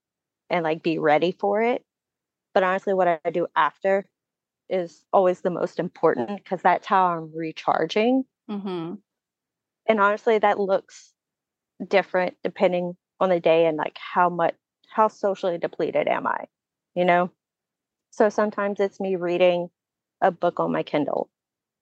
and 0.49 0.63
like 0.63 0.83
be 0.83 0.97
ready 0.99 1.31
for 1.31 1.61
it. 1.61 1.83
But 2.53 2.63
honestly 2.63 2.93
what 2.93 3.21
I 3.25 3.29
do 3.29 3.47
after 3.55 4.05
is 4.69 5.05
always 5.13 5.41
the 5.41 5.49
most 5.49 5.79
important 5.79 6.37
because 6.37 6.61
that's 6.61 6.87
how 6.87 7.07
I'm 7.07 7.31
recharging. 7.35 8.25
hmm 8.49 8.95
And 9.87 9.99
honestly 9.99 10.37
that 10.39 10.59
looks 10.59 11.13
different 11.87 12.35
depending 12.43 12.95
on 13.19 13.29
the 13.29 13.39
day 13.39 13.65
and 13.65 13.77
like 13.77 13.97
how 13.97 14.29
much 14.29 14.55
how 14.89 15.07
socially 15.07 15.57
depleted 15.57 16.07
am 16.07 16.25
I, 16.27 16.45
you 16.95 17.05
know? 17.05 17.31
So 18.11 18.29
sometimes 18.29 18.79
it's 18.79 18.99
me 18.99 19.15
reading 19.17 19.69
a 20.21 20.31
book 20.31 20.59
on 20.59 20.71
my 20.71 20.83
Kindle. 20.83 21.29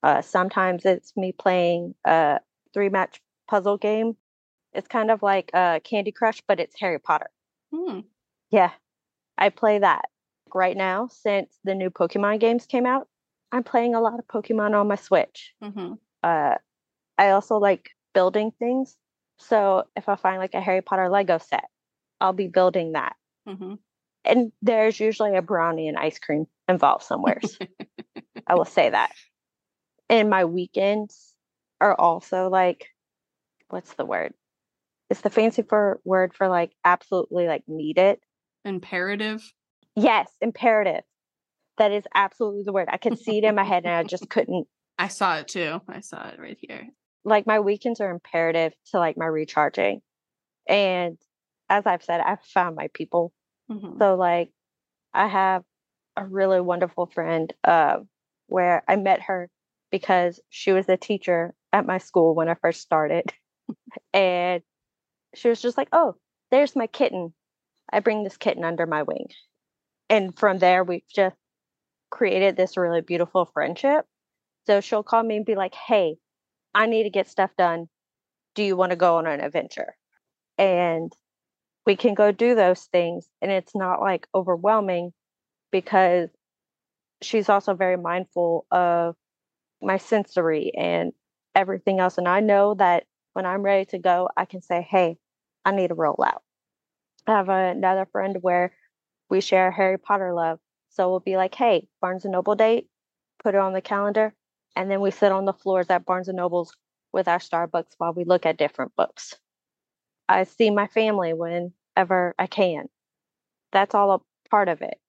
Uh, 0.01 0.21
sometimes 0.21 0.85
it's 0.85 1.15
me 1.15 1.31
playing 1.31 1.95
a 2.05 2.39
three 2.73 2.89
match 2.89 3.21
puzzle 3.47 3.77
game. 3.77 4.17
It's 4.73 4.87
kind 4.87 5.11
of 5.11 5.21
like 5.21 5.51
uh, 5.53 5.79
Candy 5.81 6.11
Crush, 6.11 6.41
but 6.47 6.59
it's 6.59 6.79
Harry 6.79 6.99
Potter. 6.99 7.29
Hmm. 7.73 7.99
Yeah, 8.53 8.69
I 9.35 9.49
play 9.49 9.79
that 9.79 10.05
right 10.53 10.77
now 10.77 11.07
since 11.07 11.57
the 11.63 11.73
new 11.73 11.89
Pokemon 11.89 12.39
games 12.39 12.67
came 12.67 12.85
out. 12.85 13.07
I'm 13.51 13.63
playing 13.63 13.95
a 13.95 13.99
lot 13.99 14.19
of 14.19 14.27
Pokemon 14.27 14.79
on 14.79 14.87
my 14.87 14.95
Switch. 14.95 15.55
hmm 15.59 15.93
Uh, 16.21 16.55
I 17.17 17.31
also 17.31 17.57
like 17.57 17.89
building 18.13 18.51
things. 18.59 18.95
So 19.39 19.85
if 19.95 20.07
I 20.07 20.15
find 20.15 20.37
like 20.37 20.53
a 20.53 20.61
Harry 20.61 20.81
Potter 20.83 21.09
Lego 21.09 21.39
set, 21.39 21.65
I'll 22.21 22.31
be 22.33 22.47
building 22.47 22.91
that. 22.91 23.15
hmm 23.47 23.73
And 24.23 24.51
there's 24.61 24.99
usually 24.99 25.35
a 25.35 25.41
brownie 25.41 25.87
and 25.87 25.97
ice 25.97 26.19
cream 26.19 26.45
involved 26.69 27.05
somewhere. 27.05 27.41
I 28.47 28.53
will 28.53 28.65
say 28.65 28.91
that. 28.91 29.11
And 30.09 30.29
my 30.29 30.45
weekends 30.45 31.33
are 31.81 31.95
also 31.99 32.49
like, 32.49 32.89
what's 33.69 33.95
the 33.95 34.05
word? 34.05 34.35
It's 35.09 35.21
the 35.21 35.31
fancy 35.31 35.63
for 35.63 35.99
word 36.05 36.35
for 36.35 36.47
like 36.49 36.71
absolutely 36.85 37.47
like 37.47 37.63
need 37.67 37.97
it. 37.97 38.21
Imperative. 38.65 39.43
Yes, 39.95 40.29
imperative. 40.41 41.03
That 41.77 41.91
is 41.91 42.03
absolutely 42.13 42.63
the 42.63 42.73
word. 42.73 42.87
I 42.91 42.97
could 42.97 43.17
see 43.17 43.37
it 43.37 43.43
in 43.43 43.55
my 43.55 43.63
head 43.63 43.85
and 43.85 43.93
I 43.93 44.03
just 44.09 44.29
couldn't. 44.29 44.67
I 44.97 45.07
saw 45.07 45.37
it 45.37 45.47
too. 45.47 45.81
I 45.87 46.01
saw 46.01 46.27
it 46.29 46.39
right 46.39 46.57
here. 46.59 46.87
Like 47.25 47.47
my 47.47 47.59
weekends 47.59 47.99
are 47.99 48.11
imperative 48.11 48.73
to 48.91 48.99
like 48.99 49.17
my 49.17 49.25
recharging. 49.25 50.01
And 50.67 51.17
as 51.69 51.85
I've 51.85 52.03
said, 52.03 52.21
I've 52.21 52.41
found 52.43 52.75
my 52.75 52.89
people. 52.93 53.33
hmm 53.69 53.97
So 53.99 54.15
like 54.15 54.51
I 55.13 55.27
have 55.27 55.63
a 56.15 56.25
really 56.25 56.61
wonderful 56.61 57.07
friend 57.07 57.51
uh, 57.63 57.97
where 58.47 58.83
I 58.87 58.95
met 58.95 59.21
her 59.23 59.49
because 59.91 60.39
she 60.49 60.71
was 60.71 60.87
a 60.89 60.97
teacher 60.97 61.53
at 61.71 61.85
my 61.85 61.97
school 61.97 62.35
when 62.35 62.49
I 62.49 62.55
first 62.55 62.81
started. 62.81 63.31
and 64.13 64.61
she 65.33 65.49
was 65.49 65.61
just 65.61 65.77
like, 65.77 65.89
"Oh, 65.91 66.15
there's 66.51 66.75
my 66.75 66.87
kitten. 66.87 67.33
I 67.93 67.99
bring 68.01 68.23
this 68.23 68.37
kitten 68.37 68.63
under 68.65 68.85
my 68.85 69.03
wing." 69.03 69.27
And 70.09 70.37
from 70.37 70.59
there 70.59 70.83
we've 70.83 71.07
just 71.07 71.37
created 72.09 72.55
this 72.55 72.77
really 72.77 73.01
beautiful 73.01 73.45
friendship. 73.45 74.05
So 74.67 74.81
she'll 74.81 75.03
call 75.03 75.23
me 75.23 75.37
and 75.37 75.45
be 75.45 75.55
like, 75.55 75.75
"Hey, 75.75 76.17
I 76.73 76.87
need 76.87 77.03
to 77.03 77.09
get 77.09 77.27
stuff 77.29 77.51
done. 77.57 77.89
Do 78.55 78.63
you 78.63 78.75
want 78.77 78.91
to 78.91 78.97
go 78.97 79.17
on 79.17 79.27
an 79.27 79.41
adventure?" 79.41 79.95
And 80.57 81.13
we 81.85 81.95
can 81.95 82.13
go 82.13 82.31
do 82.31 82.55
those 82.55 82.85
things 82.85 83.27
and 83.41 83.51
it's 83.51 83.75
not 83.75 84.01
like 84.01 84.27
overwhelming 84.33 85.13
because 85.71 86.29
she's 87.21 87.49
also 87.49 87.73
very 87.73 87.97
mindful 87.97 88.65
of 88.71 89.15
my 89.81 89.97
sensory 89.97 90.71
and 90.77 91.13
everything 91.55 91.99
else 91.99 92.17
and 92.17 92.27
i 92.27 92.39
know 92.39 92.73
that 92.75 93.03
when 93.33 93.45
i'm 93.45 93.61
ready 93.61 93.85
to 93.85 93.99
go 93.99 94.29
i 94.37 94.45
can 94.45 94.61
say 94.61 94.85
hey 94.89 95.17
i 95.65 95.71
need 95.71 95.89
to 95.89 95.93
roll 95.93 96.23
out 96.25 96.43
i 97.27 97.31
have 97.31 97.49
another 97.49 98.07
friend 98.11 98.37
where 98.41 98.73
we 99.29 99.41
share 99.41 99.71
harry 99.71 99.97
potter 99.97 100.33
love 100.33 100.59
so 100.89 101.09
we'll 101.09 101.19
be 101.19 101.37
like 101.37 101.55
hey 101.55 101.87
barnes 102.01 102.25
and 102.25 102.31
noble 102.31 102.55
date 102.55 102.87
put 103.43 103.55
it 103.55 103.59
on 103.59 103.73
the 103.73 103.81
calendar 103.81 104.33
and 104.75 104.89
then 104.89 105.01
we 105.01 105.11
sit 105.11 105.31
on 105.31 105.45
the 105.45 105.53
floors 105.53 105.89
at 105.89 106.05
barnes 106.05 106.27
and 106.27 106.37
nobles 106.37 106.75
with 107.11 107.27
our 107.27 107.39
starbucks 107.39 107.93
while 107.97 108.13
we 108.13 108.23
look 108.23 108.45
at 108.45 108.57
different 108.57 108.95
books 108.95 109.35
I 110.27 110.45
see 110.45 110.69
my 110.69 110.87
family 110.87 111.33
whenever 111.33 112.33
I 112.39 112.47
can. 112.47 112.87
That's 113.71 113.93
all 113.95 114.11
a 114.11 114.49
part 114.49 114.69
of 114.69 114.81
it. 114.81 114.99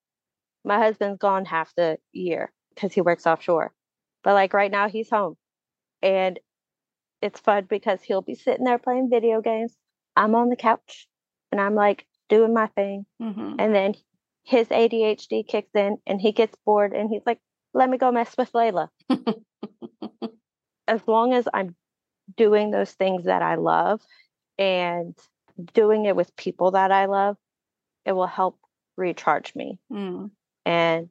My 0.64 0.78
husband's 0.78 1.18
gone 1.18 1.44
half 1.44 1.74
the 1.76 1.98
year 2.12 2.52
because 2.74 2.92
he 2.92 3.00
works 3.00 3.26
offshore. 3.26 3.72
But 4.22 4.34
like 4.34 4.54
right 4.54 4.70
now, 4.70 4.88
he's 4.88 5.10
home. 5.10 5.36
And 6.02 6.38
it's 7.22 7.40
fun 7.40 7.66
because 7.68 8.02
he'll 8.02 8.22
be 8.22 8.34
sitting 8.34 8.64
there 8.64 8.78
playing 8.78 9.10
video 9.10 9.40
games. 9.40 9.74
I'm 10.16 10.34
on 10.34 10.48
the 10.48 10.56
couch 10.56 11.06
and 11.54 11.60
I'm 11.60 11.76
like 11.76 12.04
doing 12.28 12.52
my 12.52 12.66
thing. 12.66 13.06
hmm 13.20 13.54
And 13.60 13.72
then 13.72 13.94
his 14.42 14.66
ADHD 14.68 15.46
kicks 15.46 15.70
in 15.72 15.98
and 16.04 16.20
he 16.20 16.32
gets 16.32 16.56
bored 16.66 16.92
and 16.92 17.08
he's 17.08 17.22
like, 17.24 17.38
let 17.72 17.88
me 17.88 17.96
go 17.96 18.10
mess 18.10 18.34
with 18.36 18.50
Layla. 18.52 18.88
As 20.88 21.00
long 21.06 21.32
as 21.32 21.46
I'm 21.54 21.76
doing 22.36 22.72
those 22.72 22.90
things 22.90 23.26
that 23.26 23.40
I 23.40 23.54
love 23.54 24.00
and 24.58 25.16
doing 25.74 26.06
it 26.06 26.16
with 26.16 26.34
people 26.34 26.72
that 26.72 26.90
I 26.90 27.06
love, 27.06 27.36
it 28.04 28.12
will 28.12 28.26
help 28.26 28.58
recharge 28.96 29.54
me. 29.54 29.78
mm 29.92 30.32
And 30.66 31.08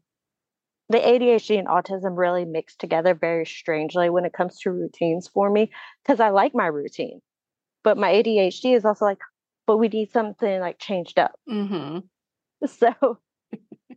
the 0.89 0.97
ADHD 0.97 1.57
and 1.57 1.69
autism 1.69 2.17
really 2.17 2.43
mix 2.43 2.75
together 2.75 3.15
very 3.15 3.45
strangely 3.45 4.09
when 4.09 4.25
it 4.25 4.33
comes 4.33 4.59
to 4.59 4.71
routines 4.71 5.29
for 5.29 5.49
me 5.49 5.71
because 6.03 6.19
I 6.19 6.31
like 6.31 6.53
my 6.53 6.67
routine. 6.67 7.21
But 7.81 7.97
my 7.97 8.11
ADHD 8.11 8.75
is 8.75 8.83
also 8.83 9.05
like, 9.05 9.19
but 9.67 9.77
we 9.77 9.87
need 9.87 10.11
something 10.11 10.59
like 10.59 10.79
changed 10.79 11.19
up. 11.19 11.39
hmm 11.47 11.99
So 12.67 13.19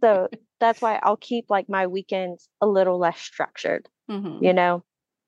so 0.01 0.29
that's 0.61 0.81
why 0.83 0.99
I'll 1.03 1.17
keep 1.17 1.51
like 1.51 1.69
my 1.69 1.87
weekends 1.87 2.49
a 2.61 2.67
little 2.67 2.99
less 2.99 3.21
structured, 3.21 3.89
hmm 4.09 4.39
you 4.43 4.53
know. 4.53 4.85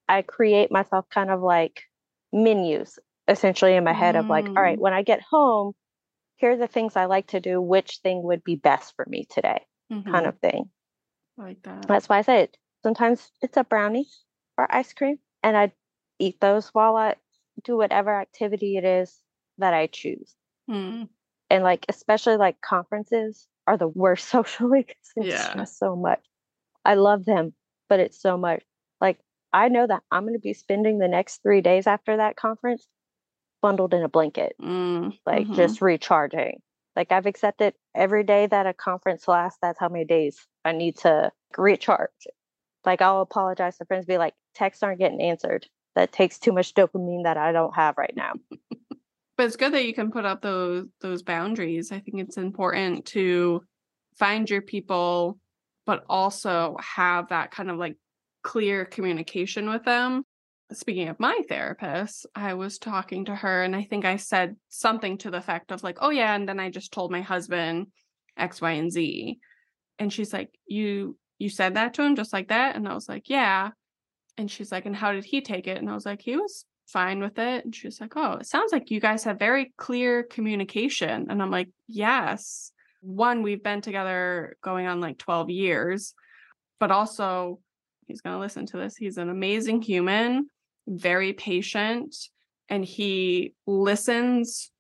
I 0.09 0.23
create 0.23 0.73
myself 0.73 1.07
kind 1.11 1.31
of 1.31 1.43
like 1.43 1.83
menus 2.33 2.99
essentially 3.29 3.75
in 3.75 3.85
my 3.85 3.93
head 3.93 4.17
of 4.17 4.29
like, 4.31 4.49
all 4.57 4.63
right, 4.63 4.79
Mm. 4.79 4.81
when 4.81 4.95
I 4.95 5.03
get 5.03 5.21
home, 5.21 5.75
here 6.37 6.53
are 6.53 6.57
the 6.57 6.67
things 6.67 6.97
I 6.97 7.05
like 7.05 7.29
to 7.29 7.41
do. 7.41 7.61
Which 7.61 7.99
thing 7.99 8.23
would 8.23 8.43
be 8.43 8.57
best 8.57 8.95
for 8.97 9.05
me 9.07 9.27
today? 9.29 9.67
Kind 10.11 10.27
of 10.27 10.39
thing. 10.41 10.71
like 11.37 11.63
that. 11.63 11.87
That's 11.87 12.09
why 12.09 12.19
I 12.19 12.23
said 12.23 12.57
sometimes 12.83 13.31
it's 13.43 13.57
a 13.59 13.65
brownie 13.65 14.09
or 14.57 14.67
ice 14.75 14.93
cream, 14.95 15.19
and 15.43 15.57
I 15.57 15.73
eat 16.19 16.41
those 16.41 16.69
while 16.69 16.97
I 16.97 17.17
do 17.65 17.77
whatever 17.77 18.15
activity 18.19 18.77
it 18.77 18.85
is 18.85 19.21
that 19.59 19.75
I 19.75 19.87
choose. 19.87 20.35
Mm. 20.71 21.09
And 21.51 21.65
like, 21.65 21.87
especially 21.89 22.37
like 22.37 22.61
conferences 22.61 23.47
are 23.67 23.77
the 23.77 23.89
worst 23.89 24.29
socially 24.31 24.83
because 24.87 25.13
it's 25.17 25.29
Yeah. 25.57 25.65
so 25.65 25.97
much. 25.97 26.25
I 26.85 26.95
love 26.95 27.25
them, 27.25 27.53
but 27.89 28.01
it's 28.01 28.21
so 28.21 28.37
much. 28.37 28.63
Like, 29.01 29.19
I 29.53 29.69
know 29.69 29.87
that 29.87 30.03
I'm 30.11 30.23
going 30.25 30.35
to 30.35 30.39
be 30.41 30.53
spending 30.55 30.99
the 30.99 31.09
next 31.09 31.43
three 31.43 31.61
days 31.61 31.87
after 31.87 32.17
that 32.19 32.37
conference 32.37 32.87
bundled 33.63 33.93
in 33.95 34.03
a 34.03 34.09
blanket, 34.09 34.55
Mm. 34.61 35.19
like 35.27 35.47
Mhm. 35.49 35.55
just 35.55 35.81
recharging. 35.83 36.61
Like, 36.97 37.13
I've 37.13 37.27
accepted 37.27 37.75
every 37.95 38.25
day 38.25 38.47
that 38.47 38.67
a 38.67 38.75
conference 38.75 39.27
lasts, 39.29 39.59
that's 39.63 39.79
how 39.79 39.89
many 39.89 40.05
days 40.05 40.47
I 40.65 40.73
need 40.73 40.97
to 40.99 41.33
recharge. 41.57 42.27
Like, 42.85 43.03
I'll 43.03 43.21
apologize 43.23 43.79
to 43.79 43.85
friends, 43.85 44.07
be 44.07 44.19
like, 44.19 44.35
texts 44.55 44.83
aren't 44.83 44.99
getting 45.01 45.21
answered. 45.21 45.67
that 45.95 46.13
takes 46.13 46.39
too 46.39 46.53
much 46.53 46.75
dopamine 46.75 47.25
that 47.25 47.37
I 47.37 47.51
don't 47.51 47.75
have 47.75 47.99
right 47.99 48.15
now. 48.15 48.35
But 49.39 49.47
it's 49.47 49.57
good 49.57 49.73
that 49.73 49.87
you 49.87 49.95
can 49.95 50.11
put 50.11 50.27
up 50.27 50.43
those 50.43 50.87
those 51.01 51.23
boundaries. 51.23 51.93
I 51.93 52.01
think 52.01 52.21
it's 52.21 52.37
important 52.37 53.07
to 53.07 53.63
find 54.19 54.51
your 54.51 54.63
people 54.63 55.39
but 55.87 56.05
also 56.11 56.77
have 56.81 57.29
that 57.29 57.51
kind 57.51 57.71
of 57.71 57.79
like 57.79 57.97
clear 58.43 58.85
communication 58.85 59.71
with 59.71 59.85
them. 59.85 60.23
Speaking 60.71 61.09
of 61.09 61.19
my 61.19 61.41
therapist, 61.49 62.27
I 62.35 62.53
was 62.55 62.79
talking 62.79 63.25
to 63.25 63.35
her 63.35 63.63
and 63.63 63.75
I 63.75 63.85
think 63.85 64.05
I 64.05 64.17
said 64.17 64.57
something 64.69 65.17
to 65.19 65.31
the 65.31 65.39
effect 65.39 65.73
of 65.73 65.83
like, 65.83 65.99
"Oh 66.03 66.11
yeah, 66.11 66.35
and 66.35 66.47
then 66.47 66.61
I 66.61 66.69
just 66.69 66.93
told 66.93 67.11
my 67.11 67.23
husband 67.23 67.87
X, 68.37 68.61
Y, 68.61 68.73
and 68.73 68.93
Z." 68.93 69.39
And 69.99 70.13
she's 70.13 70.33
like, 70.33 70.51
"You 70.67 71.17
you 71.39 71.49
said 71.49 71.75
that 71.77 71.95
to 71.95 72.03
him 72.03 72.17
just 72.17 72.33
like 72.33 72.49
that?" 72.49 72.77
And 72.77 72.89
I 72.89 72.95
was 72.95 73.09
like, 73.09 73.31
"Yeah." 73.31 73.71
And 74.37 74.51
she's 74.51 74.73
like, 74.73 74.87
"And 74.87 74.97
how 74.97 75.13
did 75.13 75.25
he 75.25 75.41
take 75.41 75.67
it?" 75.69 75.79
And 75.79 75.89
I 75.89 75.95
was 75.95 76.07
like, 76.07 76.23
"He 76.23 76.37
was 76.37 76.67
fine 76.89 77.21
with 77.21 77.39
it." 77.39 77.65
And 77.65 77.75
she's 77.75 78.01
like, 78.01 78.17
"Oh, 78.17 78.33
it 78.33 78.47
sounds 78.47 78.73
like 78.73 78.91
you 78.91 79.01
guys 79.01 79.25
have 79.25 79.39
very 79.39 79.73
clear 79.77 80.23
communication." 80.25 81.27
And 81.31 81.43
I'm 81.43 81.51
like, 81.51 81.69
"Yes." 81.87 82.73
One, 83.01 83.43
we've 83.43 83.63
been 83.63 83.81
together 83.81 84.57
going 84.61 84.89
on 84.89 85.01
like 85.01 85.19
12 85.19 85.51
years, 85.51 86.15
but 86.81 86.91
also 86.91 87.61
he's 88.07 88.21
going 88.21 88.35
to 88.35 88.41
listen 88.41 88.67
to 88.67 88.77
this. 88.77 88.97
He's 88.97 89.19
an 89.19 89.29
amazing 89.29 89.83
human, 89.83 90.49
very 90.89 91.33
patient, 91.33 92.17
and 92.69 92.85
he 92.85 93.55
listens 93.67 94.73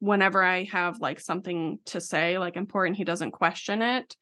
whenever 0.00 0.42
I 0.42 0.64
have 0.64 1.00
like 1.00 1.20
something 1.20 1.78
to 1.86 2.00
say, 2.00 2.38
like 2.38 2.56
important. 2.56 2.98
He 2.98 3.04
doesn't 3.04 3.30
question 3.30 3.82
it. 3.82 4.16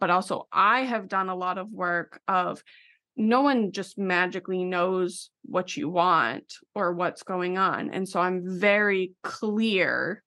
But 0.00 0.10
also, 0.10 0.48
I 0.52 0.80
have 0.80 1.08
done 1.08 1.28
a 1.28 1.36
lot 1.36 1.56
of 1.56 1.70
work 1.70 2.20
of 2.28 2.62
no 3.16 3.42
one 3.42 3.72
just 3.72 3.96
magically 3.96 4.64
knows 4.64 5.30
what 5.44 5.76
you 5.76 5.88
want 5.88 6.52
or 6.74 6.92
what's 6.92 7.22
going 7.22 7.58
on. 7.58 7.90
And 7.90 8.08
so 8.08 8.20
I'm 8.20 8.58
very 8.58 9.12
clear 9.22 10.22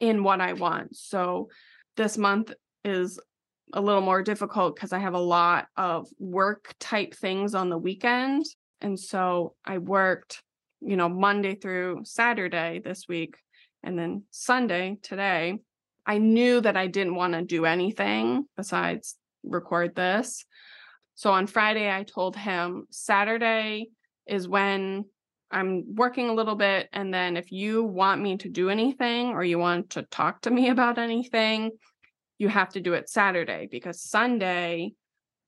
in 0.00 0.24
what 0.24 0.40
I 0.40 0.54
want. 0.54 0.96
So 0.96 1.48
this 1.96 2.18
month 2.18 2.52
is 2.84 3.20
a 3.72 3.80
little 3.80 4.00
more 4.00 4.22
difficult 4.22 4.74
because 4.74 4.92
I 4.92 4.98
have 4.98 5.14
a 5.14 5.18
lot 5.18 5.66
of 5.76 6.08
work 6.18 6.74
type 6.78 7.14
things 7.14 7.54
on 7.54 7.68
the 7.68 7.78
weekend. 7.78 8.44
And 8.80 8.98
so 8.98 9.54
I 9.64 9.78
worked, 9.78 10.42
you 10.80 10.96
know, 10.96 11.08
Monday 11.08 11.54
through 11.54 12.02
Saturday 12.04 12.80
this 12.84 13.06
week 13.08 13.36
and 13.82 13.98
then 13.98 14.24
Sunday 14.30 14.98
today. 15.02 15.58
I 16.04 16.18
knew 16.18 16.60
that 16.60 16.76
I 16.76 16.86
didn't 16.86 17.16
want 17.16 17.34
to 17.34 17.42
do 17.42 17.64
anything 17.64 18.46
besides 18.56 19.16
record 19.42 19.94
this. 19.94 20.44
So 21.16 21.32
on 21.32 21.46
Friday, 21.46 21.90
I 21.90 22.04
told 22.04 22.36
him 22.36 22.86
Saturday 22.90 23.88
is 24.26 24.46
when 24.46 25.06
I'm 25.50 25.94
working 25.94 26.28
a 26.28 26.34
little 26.34 26.56
bit. 26.56 26.88
And 26.92 27.12
then 27.12 27.36
if 27.36 27.50
you 27.50 27.84
want 27.84 28.20
me 28.20 28.36
to 28.38 28.50
do 28.50 28.68
anything 28.68 29.28
or 29.28 29.42
you 29.42 29.58
want 29.58 29.90
to 29.90 30.02
talk 30.02 30.42
to 30.42 30.50
me 30.50 30.68
about 30.70 30.98
anything, 30.98 31.70
you 32.38 32.48
have 32.48 32.68
to 32.70 32.80
do 32.80 32.92
it 32.92 33.08
Saturday 33.08 33.66
because 33.70 34.02
Sunday, 34.02 34.92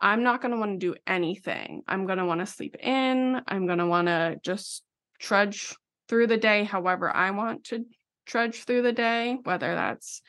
I'm 0.01 0.23
not 0.23 0.41
going 0.41 0.53
to 0.53 0.59
want 0.59 0.81
to 0.81 0.87
do 0.87 0.97
anything. 1.07 1.83
I'm 1.87 2.07
going 2.07 2.19
to 2.19 2.25
want 2.25 2.41
to 2.41 2.47
sleep 2.47 2.77
in. 2.81 3.41
I'm 3.47 3.66
going 3.66 3.79
to 3.79 3.87
want 3.87 4.09
to 4.09 4.39
just 4.43 4.83
trudge 5.19 5.77
through 6.09 6.29
the 6.29 6.39
day 6.39 6.64
however 6.64 7.14
I 7.14 7.33
want 7.33 7.64
to 7.64 7.85
trudge 8.25 8.64
through 8.64 8.83
the 8.83 8.93
day, 8.93 9.37
whether 9.43 9.75
that's 9.75 10.23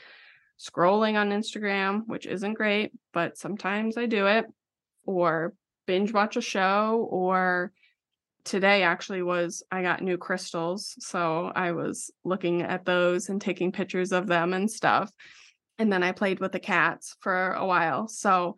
scrolling 0.60 1.16
on 1.16 1.30
Instagram, 1.30 2.02
which 2.08 2.26
isn't 2.26 2.56
great, 2.56 2.92
but 3.14 3.38
sometimes 3.38 3.98
I 3.98 4.08
do 4.08 4.28
it, 4.28 4.46
or 5.10 5.53
binge 5.88 6.14
watch 6.14 6.38
a 6.38 6.41
show, 6.41 7.07
or 7.10 7.72
today 8.45 8.84
actually 8.84 9.24
was 9.24 9.64
I 9.72 9.82
got 9.82 10.03
new 10.03 10.18
crystals. 10.18 10.95
So 10.99 11.51
I 11.55 11.72
was 11.72 12.12
looking 12.24 12.62
at 12.62 12.86
those 12.86 13.28
and 13.30 13.41
taking 13.41 13.72
pictures 13.72 14.12
of 14.12 14.28
them 14.28 14.53
and 14.53 14.70
stuff. 14.70 15.12
And 15.80 15.91
then 15.91 16.03
I 16.03 16.12
played 16.12 16.39
with 16.39 16.51
the 16.51 16.60
cats 16.60 17.16
for 17.22 17.53
a 17.53 17.66
while. 17.66 18.07
So 18.07 18.55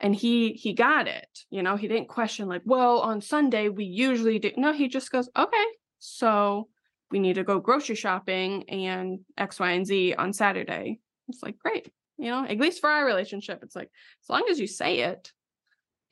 and 0.00 0.14
he 0.14 0.54
he 0.54 0.72
got 0.72 1.06
it. 1.06 1.28
You 1.50 1.62
know, 1.62 1.76
he 1.76 1.86
didn't 1.86 2.08
question 2.08 2.48
like, 2.48 2.62
"Well, 2.64 2.98
on 2.98 3.20
Sunday 3.20 3.68
we 3.68 3.84
usually 3.84 4.40
do." 4.40 4.50
No, 4.56 4.72
he 4.72 4.88
just 4.88 5.12
goes, 5.12 5.28
"Okay. 5.36 5.66
So 6.00 6.68
we 7.12 7.20
need 7.20 7.34
to 7.34 7.44
go 7.44 7.60
grocery 7.60 7.94
shopping 7.94 8.68
and 8.68 9.20
X, 9.38 9.60
Y, 9.60 9.70
and 9.70 9.86
Z 9.86 10.14
on 10.14 10.32
Saturday." 10.32 10.98
It's 11.28 11.44
like, 11.44 11.58
"Great." 11.58 11.92
You 12.18 12.30
know, 12.30 12.44
at 12.44 12.58
least 12.58 12.80
for 12.80 12.90
our 12.90 13.06
relationship, 13.06 13.60
it's 13.62 13.76
like 13.76 13.90
as 14.24 14.28
long 14.28 14.46
as 14.50 14.58
you 14.58 14.66
say 14.66 15.00
it, 15.00 15.32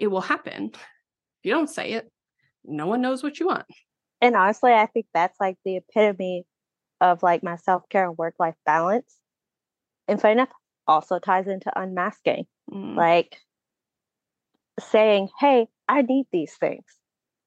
it 0.01 0.09
will 0.09 0.23
happen. 0.23 0.71
If 0.73 1.45
you 1.45 1.53
don't 1.53 1.71
say 1.71 1.93
it, 1.93 2.11
no 2.65 2.87
one 2.87 3.03
knows 3.03 3.23
what 3.23 3.39
you 3.39 3.47
want. 3.47 3.67
And 4.21 4.35
honestly, 4.35 4.73
I 4.73 4.87
think 4.87 5.07
that's 5.15 5.39
like 5.39 5.57
the 5.65 5.77
epitome 5.77 6.45
of 7.01 7.23
like 7.23 7.43
my 7.43 7.57
self 7.57 7.89
care 7.89 8.07
and 8.09 8.19
work 8.19 8.35
life 8.39 8.57
balance. 8.67 9.15
And 10.09 10.21
funny 10.21 10.33
enough, 10.33 10.51
also 10.87 11.19
ties 11.19 11.47
into 11.47 11.71
unmasking. 11.79 12.47
Mm. 12.71 12.97
Like 12.97 13.37
saying, 14.81 15.29
hey, 15.39 15.69
I 15.89 16.03
need 16.03 16.27
these 16.33 16.55
things. 16.59 16.85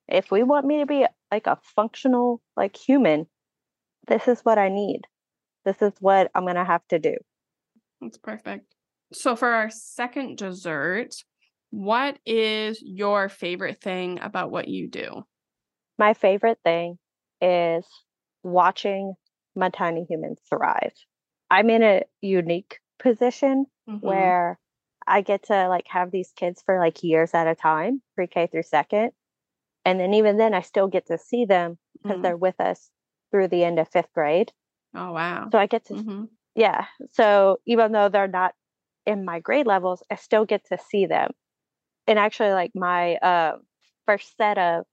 If 0.08 0.32
we 0.32 0.43
want 0.43 0.66
me 0.66 0.80
to 0.80 0.86
be 0.86 1.06
like 1.32 1.47
a 1.47 1.58
functional, 1.76 2.41
like 2.56 2.76
human, 2.78 3.26
this 4.08 4.28
is 4.28 4.41
what 4.41 4.58
I 4.58 4.70
need. 4.70 5.01
This 5.66 5.82
is 5.82 5.93
what 5.99 6.30
I'm 6.36 6.43
going 6.43 6.56
to 6.56 6.66
have 6.66 6.86
to 6.89 6.99
do. 6.99 7.16
That's 8.01 8.18
perfect. 8.18 8.76
So, 9.14 9.36
for 9.36 9.49
our 9.49 9.70
second 9.70 10.38
dessert, 10.38 11.16
what 11.74 12.19
is 12.24 12.80
your 12.84 13.30
favorite 13.30 13.82
thing 13.82 14.19
about 14.21 14.51
what 14.51 14.67
you 14.67 14.88
do? 14.88 15.24
My 15.97 16.13
favorite 16.13 16.59
thing 16.63 16.99
is 17.41 17.84
watching 18.43 19.15
my 19.55 19.69
tiny 19.69 20.05
humans 20.07 20.38
thrive. 20.47 20.93
I'm 21.49 21.71
in 21.71 21.82
a 21.82 22.03
unique 22.21 22.78
position 22.99 23.65
mm-hmm. 23.89 24.05
where 24.05 24.59
I 25.07 25.21
get 25.21 25.47
to 25.47 25.67
like 25.67 25.88
have 25.88 26.11
these 26.11 26.32
kids 26.36 26.61
for 26.63 26.78
like 26.78 27.01
years 27.01 27.34
at 27.34 27.47
a 27.47 27.55
time, 27.55 28.03
pre-K 28.13 28.49
through 28.51 28.63
second. 28.63 29.09
And 29.84 29.99
then 29.99 30.13
even 30.13 30.38
then 30.38 30.53
I 30.53 30.61
still 30.61 30.88
get 30.88 31.07
to 31.07 31.17
see 31.17 31.45
them 31.45 31.80
because 32.03 32.17
mm-hmm. 32.17 32.21
they're 32.21 32.38
with 32.38 32.59
us 32.59 32.91
through 33.32 33.47
the 33.47 33.63
end 33.63 33.80
of 33.80 33.89
fifth 33.89 34.13
grade. 34.13 34.51
Oh 34.95 35.11
wow. 35.11 35.49
So 35.51 35.57
I 35.57 35.65
get 35.65 35.86
to 35.86 35.95
mm-hmm. 35.95 36.25
yeah. 36.54 36.86
So 37.13 37.58
even 37.66 37.93
though 37.93 38.09
they're 38.09 38.28
not 38.28 38.54
in 39.08 39.25
my 39.25 39.39
grade 39.39 39.66
levels, 39.66 40.04
I 40.12 40.17
still 40.17 40.45
get 40.45 40.67
to 40.67 40.78
see 40.78 41.08
them 41.08 41.32
and 42.08 42.20
actually 42.20 42.51
like 42.51 42.71
my 42.75 43.16
uh, 43.16 43.58
first 44.05 44.36
set 44.38 44.58
of 44.58 44.86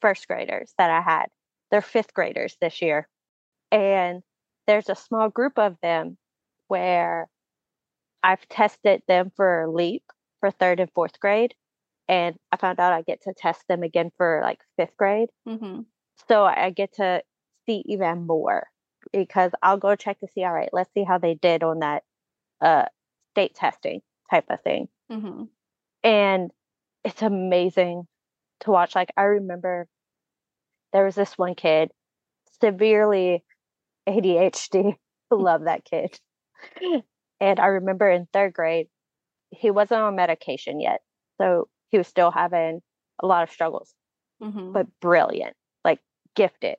first 0.00 0.26
graders 0.28 0.72
that 0.78 0.90
I 0.90 1.00
had, 1.00 1.26
they're 1.70 1.82
fifth 1.82 2.14
graders 2.14 2.56
this 2.60 2.80
year. 2.80 3.08
And 3.70 4.22
there's 4.66 4.88
a 4.88 4.94
small 4.94 5.28
group 5.28 5.58
of 5.58 5.76
them 5.82 6.16
where 6.68 7.28
I've 8.22 8.48
tested 8.48 9.02
them 9.06 9.32
for 9.36 9.66
LEAP 9.68 10.02
for 10.40 10.50
third 10.50 10.80
and 10.80 10.90
fourth 10.92 11.20
grade. 11.20 11.54
And 12.08 12.36
I 12.52 12.56
found 12.56 12.78
out 12.78 12.92
I 12.92 13.02
get 13.02 13.22
to 13.22 13.34
test 13.36 13.64
them 13.68 13.82
again 13.82 14.10
for 14.16 14.40
like 14.42 14.60
fifth 14.76 14.96
grade. 14.96 15.28
Mm-hmm. 15.48 15.80
So 16.28 16.44
I 16.44 16.70
get 16.70 16.94
to 16.94 17.22
see 17.66 17.82
even 17.86 18.26
more 18.26 18.68
because 19.12 19.52
I'll 19.62 19.76
go 19.76 19.96
check 19.96 20.20
to 20.20 20.28
see, 20.34 20.44
all 20.44 20.52
right, 20.52 20.70
let's 20.72 20.92
see 20.94 21.04
how 21.04 21.18
they 21.18 21.34
did 21.34 21.62
on 21.62 21.80
that 21.80 22.04
uh, 22.60 22.86
state 23.32 23.54
testing 23.54 24.00
type 24.30 24.46
of 24.50 24.62
thing. 24.62 24.88
Mm-hmm 25.10 25.44
and 26.06 26.52
it's 27.04 27.20
amazing 27.20 28.06
to 28.60 28.70
watch. 28.70 28.94
Like 28.94 29.10
I 29.16 29.22
remember 29.22 29.88
there 30.92 31.04
was 31.04 31.16
this 31.16 31.36
one 31.36 31.56
kid, 31.56 31.90
severely 32.60 33.44
ADHD. 34.08 34.94
Love 35.32 35.64
that 35.64 35.84
kid. 35.84 36.16
and 37.40 37.58
I 37.58 37.66
remember 37.66 38.08
in 38.08 38.28
third 38.32 38.52
grade, 38.52 38.86
he 39.50 39.72
wasn't 39.72 40.00
on 40.02 40.14
medication 40.14 40.78
yet. 40.80 41.00
So 41.40 41.68
he 41.88 41.98
was 41.98 42.06
still 42.06 42.30
having 42.30 42.80
a 43.20 43.26
lot 43.26 43.42
of 43.42 43.50
struggles, 43.50 43.92
mm-hmm. 44.40 44.70
but 44.70 44.86
brilliant, 45.00 45.56
like 45.84 45.98
gifted. 46.36 46.76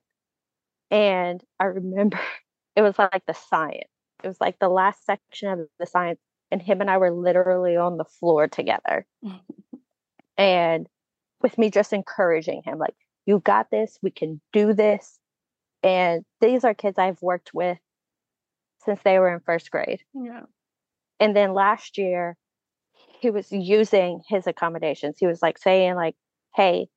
And 0.89 1.43
I 1.59 1.65
remember 1.65 2.21
it 2.77 2.81
was 2.81 2.97
like 2.97 3.23
the 3.27 3.33
science. 3.33 3.91
It 4.23 4.27
was 4.29 4.39
like 4.39 4.59
the 4.59 4.69
last 4.69 5.05
section 5.05 5.49
of 5.49 5.59
the 5.77 5.85
science 5.85 6.21
and 6.51 6.61
him 6.61 6.81
and 6.81 6.89
I 6.89 6.97
were 6.97 7.11
literally 7.11 7.75
on 7.75 7.97
the 7.97 8.05
floor 8.05 8.47
together. 8.47 9.05
and 10.37 10.87
with 11.41 11.57
me 11.57 11.69
just 11.69 11.93
encouraging 11.93 12.61
him, 12.63 12.77
like, 12.77 12.95
you 13.25 13.39
got 13.39 13.69
this, 13.69 13.97
we 14.01 14.11
can 14.11 14.41
do 14.53 14.73
this. 14.73 15.19
And 15.83 16.23
these 16.41 16.63
are 16.63 16.73
kids 16.73 16.97
I've 16.97 17.21
worked 17.21 17.51
with 17.53 17.77
since 18.85 18.99
they 19.03 19.19
were 19.19 19.33
in 19.33 19.41
first 19.41 19.69
grade. 19.69 20.01
Yeah. 20.13 20.43
And 21.19 21.35
then 21.35 21.53
last 21.53 21.97
year, 21.97 22.37
he 23.19 23.29
was 23.29 23.51
using 23.51 24.21
his 24.27 24.47
accommodations. 24.47 25.17
He 25.19 25.27
was 25.27 25.41
like 25.41 25.57
saying, 25.57 25.95
like, 25.95 26.15
hey, 26.55 26.87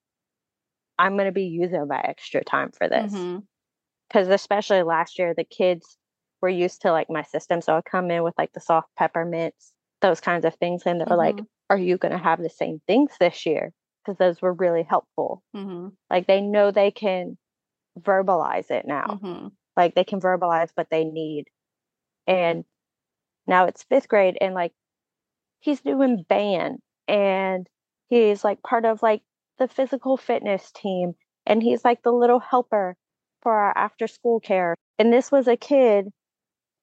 I'm 0.98 1.14
going 1.14 1.26
to 1.26 1.32
be 1.32 1.44
using 1.44 1.86
my 1.88 2.00
extra 2.02 2.44
time 2.44 2.70
for 2.72 2.88
this. 2.88 3.12
Because 3.12 4.26
mm-hmm. 4.26 4.32
especially 4.32 4.82
last 4.82 5.18
year, 5.18 5.34
the 5.34 5.44
kids 5.44 5.96
were 6.40 6.48
used 6.48 6.82
to 6.82 6.92
like 6.92 7.08
my 7.10 7.22
system. 7.22 7.60
So 7.60 7.76
I 7.76 7.82
come 7.82 8.10
in 8.10 8.22
with 8.22 8.34
like 8.38 8.52
the 8.52 8.60
soft 8.60 8.88
peppermints, 8.96 9.72
those 10.00 10.20
kinds 10.20 10.44
of 10.44 10.54
things. 10.56 10.82
And 10.86 11.00
they're 11.00 11.06
mm-hmm. 11.06 11.16
like, 11.16 11.38
are 11.68 11.78
you 11.78 11.96
going 11.98 12.12
to 12.12 12.18
have 12.18 12.42
the 12.42 12.50
same 12.50 12.80
things 12.86 13.12
this 13.18 13.46
year? 13.46 13.72
because 14.04 14.18
those 14.18 14.40
were 14.42 14.52
really 14.52 14.82
helpful. 14.82 15.42
Mm-hmm. 15.54 15.88
Like 16.08 16.26
they 16.26 16.40
know 16.40 16.70
they 16.70 16.90
can 16.90 17.36
verbalize 17.98 18.70
it 18.70 18.86
now. 18.86 19.20
Mm-hmm. 19.22 19.48
Like 19.76 19.94
they 19.94 20.04
can 20.04 20.20
verbalize 20.20 20.70
what 20.74 20.88
they 20.90 21.04
need. 21.04 21.46
And 22.26 22.64
now 23.46 23.66
it's 23.66 23.82
fifth 23.84 24.08
grade 24.08 24.38
and 24.40 24.54
like 24.54 24.72
he's 25.60 25.80
doing 25.80 26.24
band 26.28 26.78
and 27.08 27.66
he's 28.08 28.44
like 28.44 28.62
part 28.62 28.84
of 28.84 29.02
like 29.02 29.22
the 29.58 29.68
physical 29.68 30.16
fitness 30.16 30.70
team 30.72 31.14
and 31.46 31.62
he's 31.62 31.84
like 31.84 32.02
the 32.02 32.12
little 32.12 32.40
helper 32.40 32.96
for 33.42 33.52
our 33.52 33.76
after 33.76 34.06
school 34.06 34.40
care. 34.40 34.74
And 34.98 35.12
this 35.12 35.32
was 35.32 35.48
a 35.48 35.56
kid 35.56 36.08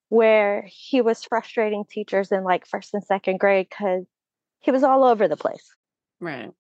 where 0.09 0.65
he 0.67 1.01
was 1.01 1.23
frustrating 1.23 1.83
teachers 1.89 2.31
in 2.31 2.43
like 2.43 2.65
first 2.65 2.93
and 2.93 3.03
second 3.03 3.39
grade 3.39 3.67
because 3.69 4.05
he 4.59 4.71
was 4.71 4.83
all 4.83 5.03
over 5.03 5.27
the 5.27 5.37
place. 5.37 5.69
Right. 6.19 6.51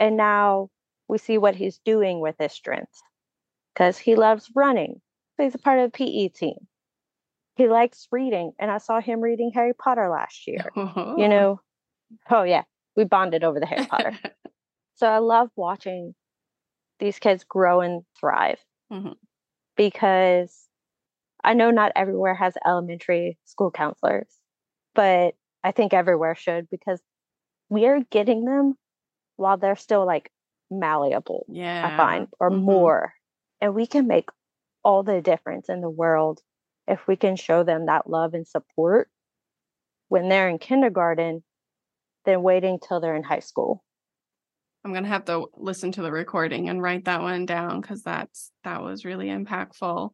And 0.00 0.16
now 0.16 0.70
we 1.08 1.18
see 1.18 1.38
what 1.38 1.54
he's 1.54 1.78
doing 1.84 2.20
with 2.20 2.36
his 2.38 2.52
strengths 2.52 3.02
because 3.72 3.98
he 3.98 4.16
loves 4.16 4.50
running. 4.54 5.00
So 5.36 5.44
he's 5.44 5.54
a 5.54 5.58
part 5.58 5.80
of 5.80 5.92
the 5.92 5.96
PE 5.96 6.28
team. 6.28 6.56
He 7.56 7.68
likes 7.68 8.08
reading, 8.10 8.52
and 8.58 8.68
I 8.70 8.78
saw 8.78 9.00
him 9.00 9.20
reading 9.20 9.52
Harry 9.54 9.74
Potter 9.74 10.08
last 10.08 10.46
year. 10.48 10.64
You 11.18 11.28
know, 11.28 11.60
oh 12.30 12.42
yeah, 12.42 12.62
we 12.96 13.04
bonded 13.04 13.44
over 13.44 13.60
the 13.60 13.66
Harry 13.66 13.86
Potter. 13.86 14.18
so 14.94 15.06
I 15.06 15.18
love 15.18 15.50
watching 15.54 16.14
these 16.98 17.18
kids 17.18 17.44
grow 17.44 17.80
and 17.80 18.02
thrive 18.18 18.58
Mhm. 18.92 19.14
because 19.76 20.68
I 21.44 21.54
know 21.54 21.70
not 21.70 21.92
everywhere 21.96 22.34
has 22.34 22.54
elementary 22.66 23.38
school 23.44 23.70
counselors, 23.70 24.40
but 24.94 25.36
I 25.64 25.72
think 25.72 25.94
everywhere 25.94 26.34
should 26.34 26.70
because 26.70 27.02
we 27.70 27.86
are 27.86 28.00
getting 28.00 28.44
them 28.44 28.74
while 29.36 29.58
they're 29.58 29.76
still 29.76 30.06
like 30.06 30.32
malleable, 30.70 31.48
yeah. 31.48 31.84
I 31.84 31.90
find, 31.90 32.28
or 32.40 32.50
Mhm. 32.50 32.60
more. 32.64 33.14
And 33.60 33.74
we 33.74 33.86
can 33.86 34.06
make 34.08 34.30
all 34.84 35.02
the 35.04 35.22
difference 35.22 35.68
in 35.68 35.80
the 35.82 35.90
world 35.90 36.42
if 36.88 37.06
we 37.08 37.16
can 37.16 37.36
show 37.36 37.64
them 37.64 37.86
that 37.86 38.08
love 38.10 38.34
and 38.34 38.46
support 38.46 39.10
when 40.08 40.28
they're 40.30 40.48
in 40.48 40.58
kindergarten 40.58 41.44
than 42.24 42.42
waiting 42.42 42.78
till 42.80 43.00
they're 43.00 43.16
in 43.16 43.24
high 43.24 43.40
school. 43.40 43.84
I'm 44.84 44.92
gonna 44.92 45.08
have 45.08 45.24
to 45.26 45.46
listen 45.54 45.92
to 45.92 46.02
the 46.02 46.12
recording 46.12 46.68
and 46.68 46.82
write 46.82 47.06
that 47.06 47.22
one 47.22 47.46
down 47.46 47.80
because 47.80 48.02
that's 48.02 48.52
that 48.64 48.82
was 48.82 49.04
really 49.04 49.28
impactful. 49.28 50.10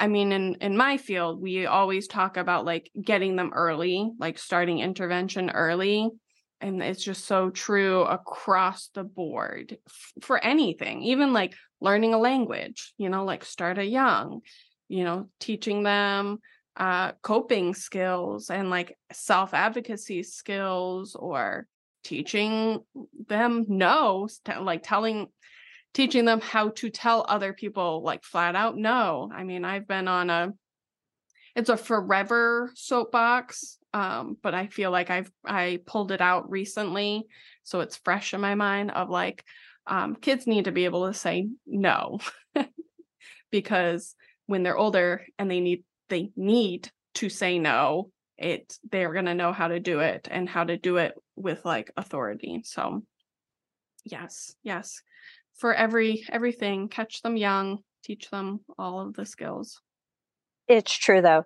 I 0.00 0.08
mean, 0.08 0.32
in 0.32 0.54
in 0.62 0.78
my 0.78 0.96
field, 0.96 1.42
we 1.42 1.66
always 1.66 2.08
talk 2.08 2.38
about 2.38 2.64
like 2.64 2.90
getting 3.00 3.36
them 3.36 3.52
early, 3.54 4.10
like 4.18 4.38
starting 4.38 4.78
intervention 4.78 5.50
early, 5.50 6.08
and 6.62 6.82
it's 6.82 7.04
just 7.04 7.26
so 7.26 7.50
true 7.50 8.00
across 8.04 8.88
the 8.94 9.04
board 9.04 9.76
f- 9.86 10.12
for 10.22 10.42
anything, 10.42 11.02
even 11.02 11.34
like 11.34 11.54
learning 11.82 12.14
a 12.14 12.18
language. 12.18 12.94
You 12.96 13.10
know, 13.10 13.26
like 13.26 13.44
start 13.44 13.76
a 13.76 13.84
young, 13.84 14.40
you 14.88 15.04
know, 15.04 15.28
teaching 15.38 15.82
them 15.82 16.38
uh 16.76 17.12
coping 17.20 17.74
skills 17.74 18.48
and 18.48 18.70
like 18.70 18.96
self 19.12 19.52
advocacy 19.52 20.22
skills 20.22 21.14
or 21.14 21.66
teaching 22.04 22.78
them 23.28 23.66
no 23.68 24.28
like 24.60 24.82
telling 24.82 25.26
teaching 25.94 26.24
them 26.24 26.40
how 26.40 26.70
to 26.70 26.90
tell 26.90 27.24
other 27.28 27.52
people 27.52 28.02
like 28.02 28.22
flat 28.24 28.54
out 28.54 28.76
no. 28.76 29.30
I 29.34 29.44
mean 29.44 29.64
i've 29.64 29.88
been 29.88 30.08
on 30.08 30.30
a 30.30 30.52
it's 31.56 31.68
a 31.68 31.76
forever 31.76 32.70
soapbox 32.74 33.78
um 33.92 34.36
but 34.42 34.54
i 34.54 34.68
feel 34.68 34.90
like 34.90 35.10
i've 35.10 35.30
i 35.44 35.80
pulled 35.86 36.12
it 36.12 36.20
out 36.20 36.50
recently 36.50 37.26
so 37.64 37.80
it's 37.80 37.96
fresh 37.96 38.34
in 38.34 38.40
my 38.40 38.54
mind 38.54 38.90
of 38.92 39.10
like 39.10 39.44
um 39.86 40.14
kids 40.14 40.46
need 40.46 40.66
to 40.66 40.72
be 40.72 40.84
able 40.84 41.06
to 41.06 41.14
say 41.14 41.48
no 41.66 42.18
because 43.50 44.14
when 44.46 44.62
they're 44.62 44.78
older 44.78 45.26
and 45.38 45.50
they 45.50 45.60
need 45.60 45.84
they 46.08 46.30
need 46.36 46.90
to 47.14 47.28
say 47.28 47.58
no 47.58 48.10
it 48.38 48.78
they're 48.90 49.12
going 49.12 49.26
to 49.26 49.34
know 49.34 49.52
how 49.52 49.68
to 49.68 49.80
do 49.80 50.00
it 50.00 50.28
and 50.30 50.48
how 50.48 50.64
to 50.64 50.76
do 50.76 50.96
it 50.96 51.14
with 51.36 51.64
like 51.64 51.90
authority 51.96 52.62
so 52.64 53.02
yes 54.04 54.54
yes 54.62 55.02
for 55.56 55.74
every 55.74 56.24
everything 56.30 56.88
catch 56.88 57.22
them 57.22 57.36
young 57.36 57.78
teach 58.02 58.30
them 58.30 58.60
all 58.78 59.00
of 59.00 59.14
the 59.14 59.26
skills 59.26 59.80
It's 60.68 60.92
true 60.92 61.20
though. 61.20 61.44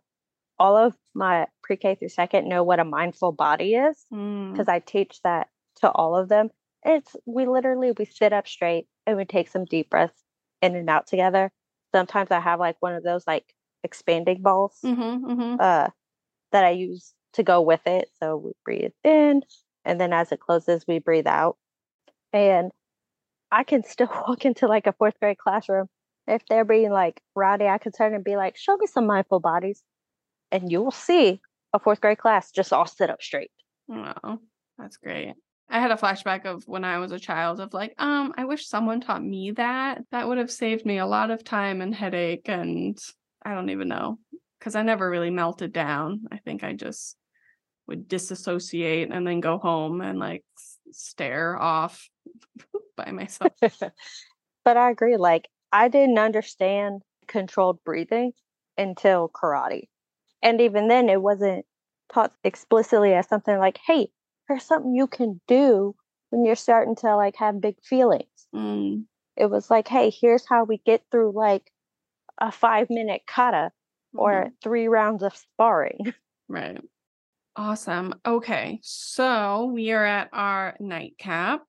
All 0.58 0.76
of 0.76 0.96
my 1.14 1.46
pre 1.62 1.76
K 1.76 1.94
through 1.96 2.08
second 2.10 2.48
know 2.48 2.62
what 2.62 2.80
a 2.80 2.84
mindful 2.84 3.32
body 3.32 3.74
is 3.74 4.06
Mm, 4.12 4.52
because 4.52 4.68
I 4.68 4.80
teach 4.80 5.20
that 5.24 5.48
to 5.76 5.90
all 5.90 6.16
of 6.16 6.28
them. 6.28 6.50
It's 6.84 7.16
we 7.26 7.46
literally 7.46 7.92
we 7.98 8.04
sit 8.04 8.32
up 8.32 8.46
straight 8.48 8.86
and 9.06 9.16
we 9.16 9.24
take 9.24 9.48
some 9.48 9.64
deep 9.64 9.90
breaths 9.90 10.22
in 10.62 10.76
and 10.76 10.88
out 10.90 11.06
together. 11.06 11.52
Sometimes 11.94 12.30
I 12.30 12.40
have 12.40 12.60
like 12.60 12.76
one 12.80 12.94
of 12.94 13.02
those 13.04 13.26
like 13.26 13.54
expanding 13.84 14.42
balls 14.42 14.78
mhm, 14.84 15.22
mhm. 15.22 15.56
uh 15.60 15.88
that 16.52 16.64
I 16.64 16.70
use 16.70 17.14
to 17.34 17.42
go 17.42 17.60
with 17.62 17.86
it. 17.86 18.10
So 18.22 18.36
we 18.36 18.52
breathe 18.64 18.92
in 19.04 19.42
and 19.84 20.00
then 20.00 20.12
as 20.12 20.32
it 20.32 20.40
closes 20.40 20.84
we 20.88 20.98
breathe 21.00 21.26
out. 21.26 21.56
And 22.32 22.72
I 23.54 23.62
can 23.62 23.84
still 23.84 24.08
walk 24.28 24.44
into 24.44 24.66
like 24.66 24.86
a 24.88 24.92
fourth 24.92 25.14
grade 25.20 25.38
classroom. 25.38 25.86
If 26.26 26.42
they're 26.48 26.64
being 26.64 26.90
like 26.90 27.20
rowdy, 27.36 27.66
I 27.66 27.78
can 27.78 27.92
turn 27.92 28.14
and 28.14 28.24
be 28.24 28.36
like, 28.36 28.56
show 28.56 28.76
me 28.76 28.86
some 28.86 29.06
mindful 29.06 29.40
bodies. 29.40 29.82
And 30.50 30.72
you 30.72 30.82
will 30.82 30.90
see 30.90 31.40
a 31.72 31.78
fourth 31.78 32.00
grade 32.00 32.18
class 32.18 32.50
just 32.50 32.72
all 32.72 32.86
sit 32.86 33.10
up 33.10 33.22
straight. 33.22 33.50
Wow. 33.86 34.40
that's 34.76 34.96
great. 34.96 35.34
I 35.70 35.80
had 35.80 35.92
a 35.92 35.96
flashback 35.96 36.46
of 36.46 36.66
when 36.66 36.84
I 36.84 36.98
was 36.98 37.12
a 37.12 37.18
child 37.18 37.60
of 37.60 37.72
like, 37.72 37.94
um, 37.98 38.34
I 38.36 38.44
wish 38.44 38.66
someone 38.66 39.00
taught 39.00 39.22
me 39.22 39.52
that. 39.52 40.02
That 40.10 40.26
would 40.26 40.38
have 40.38 40.50
saved 40.50 40.84
me 40.84 40.98
a 40.98 41.06
lot 41.06 41.30
of 41.30 41.44
time 41.44 41.80
and 41.80 41.94
headache 41.94 42.48
and 42.48 42.98
I 43.44 43.54
don't 43.54 43.70
even 43.70 43.88
know 43.88 44.18
because 44.58 44.74
I 44.74 44.82
never 44.82 45.08
really 45.08 45.30
melted 45.30 45.72
down. 45.72 46.24
I 46.32 46.38
think 46.38 46.64
I 46.64 46.72
just 46.72 47.16
would 47.86 48.08
disassociate 48.08 49.10
and 49.12 49.26
then 49.26 49.40
go 49.40 49.58
home 49.58 50.00
and 50.00 50.18
like 50.18 50.44
stare 50.90 51.60
off 51.60 52.08
by 52.96 53.10
myself. 53.10 53.52
but 54.64 54.76
I 54.76 54.90
agree. 54.90 55.16
Like, 55.16 55.48
I 55.72 55.88
didn't 55.88 56.18
understand 56.18 57.02
controlled 57.26 57.82
breathing 57.84 58.32
until 58.76 59.28
karate. 59.28 59.88
And 60.42 60.60
even 60.60 60.88
then, 60.88 61.08
it 61.08 61.22
wasn't 61.22 61.66
taught 62.12 62.32
explicitly 62.44 63.14
as 63.14 63.28
something 63.28 63.58
like, 63.58 63.78
hey, 63.86 64.08
here's 64.48 64.64
something 64.64 64.94
you 64.94 65.06
can 65.06 65.40
do 65.48 65.94
when 66.30 66.44
you're 66.44 66.56
starting 66.56 66.96
to 66.96 67.16
like 67.16 67.36
have 67.36 67.60
big 67.60 67.76
feelings. 67.82 68.28
Mm, 68.54 69.06
It 69.36 69.46
was 69.46 69.70
like, 69.70 69.88
hey, 69.88 70.10
here's 70.10 70.46
how 70.46 70.64
we 70.64 70.78
get 70.78 71.04
through 71.10 71.32
like 71.32 71.70
a 72.40 72.52
five 72.52 72.90
minute 72.90 73.22
kata 73.26 73.72
or 74.14 74.46
mhm. 74.46 74.52
three 74.62 74.88
rounds 74.88 75.22
of 75.22 75.36
sparring. 75.36 76.14
Right. 76.48 76.78
Awesome. 77.56 78.14
Okay. 78.26 78.80
So 78.82 79.66
we 79.66 79.92
are 79.92 80.04
at 80.04 80.30
our 80.32 80.76
nightcap. 80.80 81.62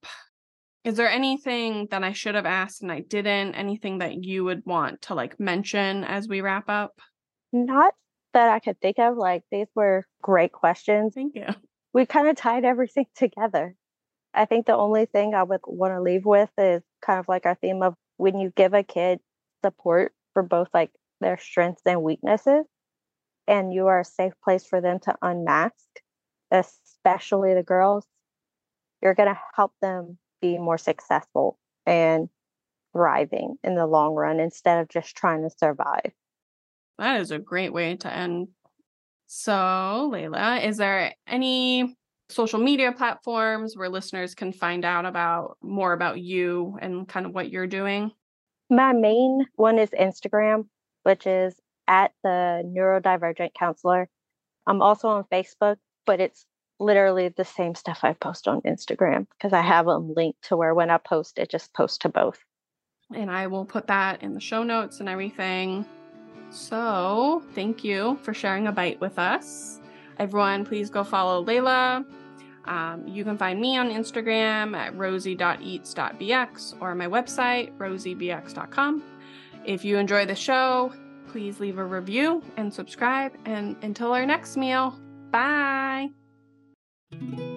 Is 0.86 0.98
there 0.98 1.10
anything 1.10 1.88
that 1.90 2.04
I 2.04 2.14
should 2.14 2.36
have 2.36 2.46
asked 2.46 2.84
and 2.84 2.92
I 2.92 3.00
didn't? 3.00 3.56
Anything 3.56 3.98
that 3.98 4.24
you 4.24 4.44
would 4.44 4.62
want 4.68 5.02
to 5.04 5.16
like 5.16 5.40
mention 5.40 6.04
as 6.04 6.28
we 6.28 6.42
wrap 6.42 6.70
up? 6.70 6.94
Not 7.52 7.96
that 8.36 8.50
I 8.50 8.60
could 8.60 8.80
think 8.80 9.00
of. 9.00 9.18
Like, 9.18 9.42
these 9.52 9.68
were 9.74 10.06
great 10.22 10.52
questions. 10.52 11.16
Thank 11.16 11.36
you. 11.36 11.48
we 11.92 12.06
kind 12.06 12.28
of 12.28 12.36
tied 12.36 12.66
everything 12.66 13.08
together. 13.16 13.76
I 14.32 14.46
think 14.46 14.68
the 14.68 14.76
only 14.76 15.08
thing 15.08 15.34
I 15.34 15.42
would 15.42 15.62
want 15.66 15.94
to 15.94 16.02
leave 16.02 16.24
with 16.24 16.52
is 16.58 16.84
kind 17.04 17.20
of 17.20 17.28
like 17.28 17.48
our 17.48 17.56
theme 17.56 17.82
of 17.82 17.96
when 18.18 18.38
you 18.38 18.54
give 18.56 18.76
a 18.76 18.84
kid 18.84 19.20
support 19.64 20.14
for 20.34 20.44
both 20.44 20.68
like 20.72 20.92
their 21.20 21.38
strengths 21.38 21.82
and 21.86 22.04
weaknesses, 22.04 22.66
and 23.48 23.74
you 23.74 23.88
are 23.88 24.02
a 24.02 24.06
safe 24.06 24.34
place 24.44 24.68
for 24.68 24.82
them 24.82 25.00
to 25.00 25.16
unmask, 25.22 25.74
especially 26.52 27.56
the 27.56 27.64
girls, 27.64 28.06
you're 29.02 29.16
going 29.16 29.34
to 29.34 29.42
help 29.56 29.72
them 29.82 30.20
be 30.46 30.58
more 30.58 30.78
successful 30.78 31.58
and 31.86 32.30
thriving 32.94 33.56
in 33.64 33.76
the 33.76 33.86
long 33.86 34.14
run 34.14 34.40
instead 34.40 34.80
of 34.80 34.90
just 34.90 35.16
trying 35.16 35.44
to 35.44 35.50
survive. 35.50 36.12
That 36.98 37.20
is 37.22 37.32
a 37.32 37.40
great 37.40 37.74
way 37.74 37.96
to 37.98 38.14
end. 38.14 38.48
So, 39.28 39.52
Layla, 40.14 40.66
is 40.66 40.78
there 40.78 41.14
any 41.28 41.96
social 42.30 42.60
media 42.60 42.92
platforms 42.92 43.76
where 43.76 43.90
listeners 43.90 44.34
can 44.34 44.54
find 44.54 44.86
out 44.86 45.06
about 45.06 45.58
more 45.62 45.94
about 45.94 46.20
you 46.20 46.78
and 46.82 47.08
kind 47.08 47.26
of 47.26 47.34
what 47.34 47.50
you're 47.50 47.68
doing? 47.68 48.12
My 48.70 48.94
main 48.94 49.46
one 49.56 49.78
is 49.78 49.90
Instagram, 49.90 50.68
which 51.04 51.28
is 51.28 51.56
at 51.88 52.12
the 52.24 52.64
neurodivergent 52.66 53.54
counselor. 53.54 54.10
I'm 54.66 54.82
also 54.82 55.08
on 55.10 55.26
Facebook, 55.32 55.78
but 56.06 56.20
it's 56.20 56.46
literally 56.80 57.30
the 57.30 57.46
same 57.46 57.76
stuff 57.76 58.00
I 58.04 58.14
post 58.14 58.48
on 58.48 58.62
Instagram 58.62 59.28
because 59.32 59.54
I 59.54 59.62
have 59.62 59.86
them 59.86 60.14
linked 60.14 60.44
to 60.50 60.58
where 60.58 60.74
when 60.74 60.90
I 60.90 60.98
post 60.98 61.40
it 61.40 61.50
just 61.50 61.74
posts 61.74 62.00
to 62.00 62.10
both. 62.10 62.40
And 63.14 63.30
I 63.30 63.48
will 63.48 63.66
put 63.66 63.88
that 63.88 64.24
in 64.24 64.34
the 64.34 64.40
show 64.40 64.64
notes 64.64 65.00
and 65.00 65.08
everything. 65.08 65.86
So, 66.50 67.44
thank 67.54 67.84
you 67.84 68.18
for 68.24 68.34
sharing 68.34 68.68
a 68.68 68.72
bite 68.72 69.00
with 69.00 69.20
us. 69.20 69.80
Everyone, 70.18 70.66
please 70.66 70.90
go 70.90 71.04
follow 71.04 71.44
Layla. 71.46 72.06
Um, 72.66 73.08
you 73.08 73.24
can 73.24 73.38
find 73.38 73.60
me 73.60 73.78
on 73.78 73.90
Instagram 73.90 74.76
at 74.76 74.96
rosie.eats.bx 74.98 76.82
or 76.82 76.96
my 76.96 77.08
website, 77.08 77.78
rosiebx.com. 77.78 79.04
If 79.66 79.86
you 79.86 79.98
enjoy 79.98 80.26
the 80.26 80.36
show, 80.36 80.94
please 81.28 81.60
leave 81.60 81.78
a 81.78 81.86
review 81.86 82.44
and 82.58 82.74
subscribe. 82.74 83.34
And 83.46 83.76
until 83.82 84.14
our 84.14 84.26
next 84.26 84.58
meal, 84.58 85.00
bye 85.32 86.25
thank 87.20 87.40
you 87.40 87.55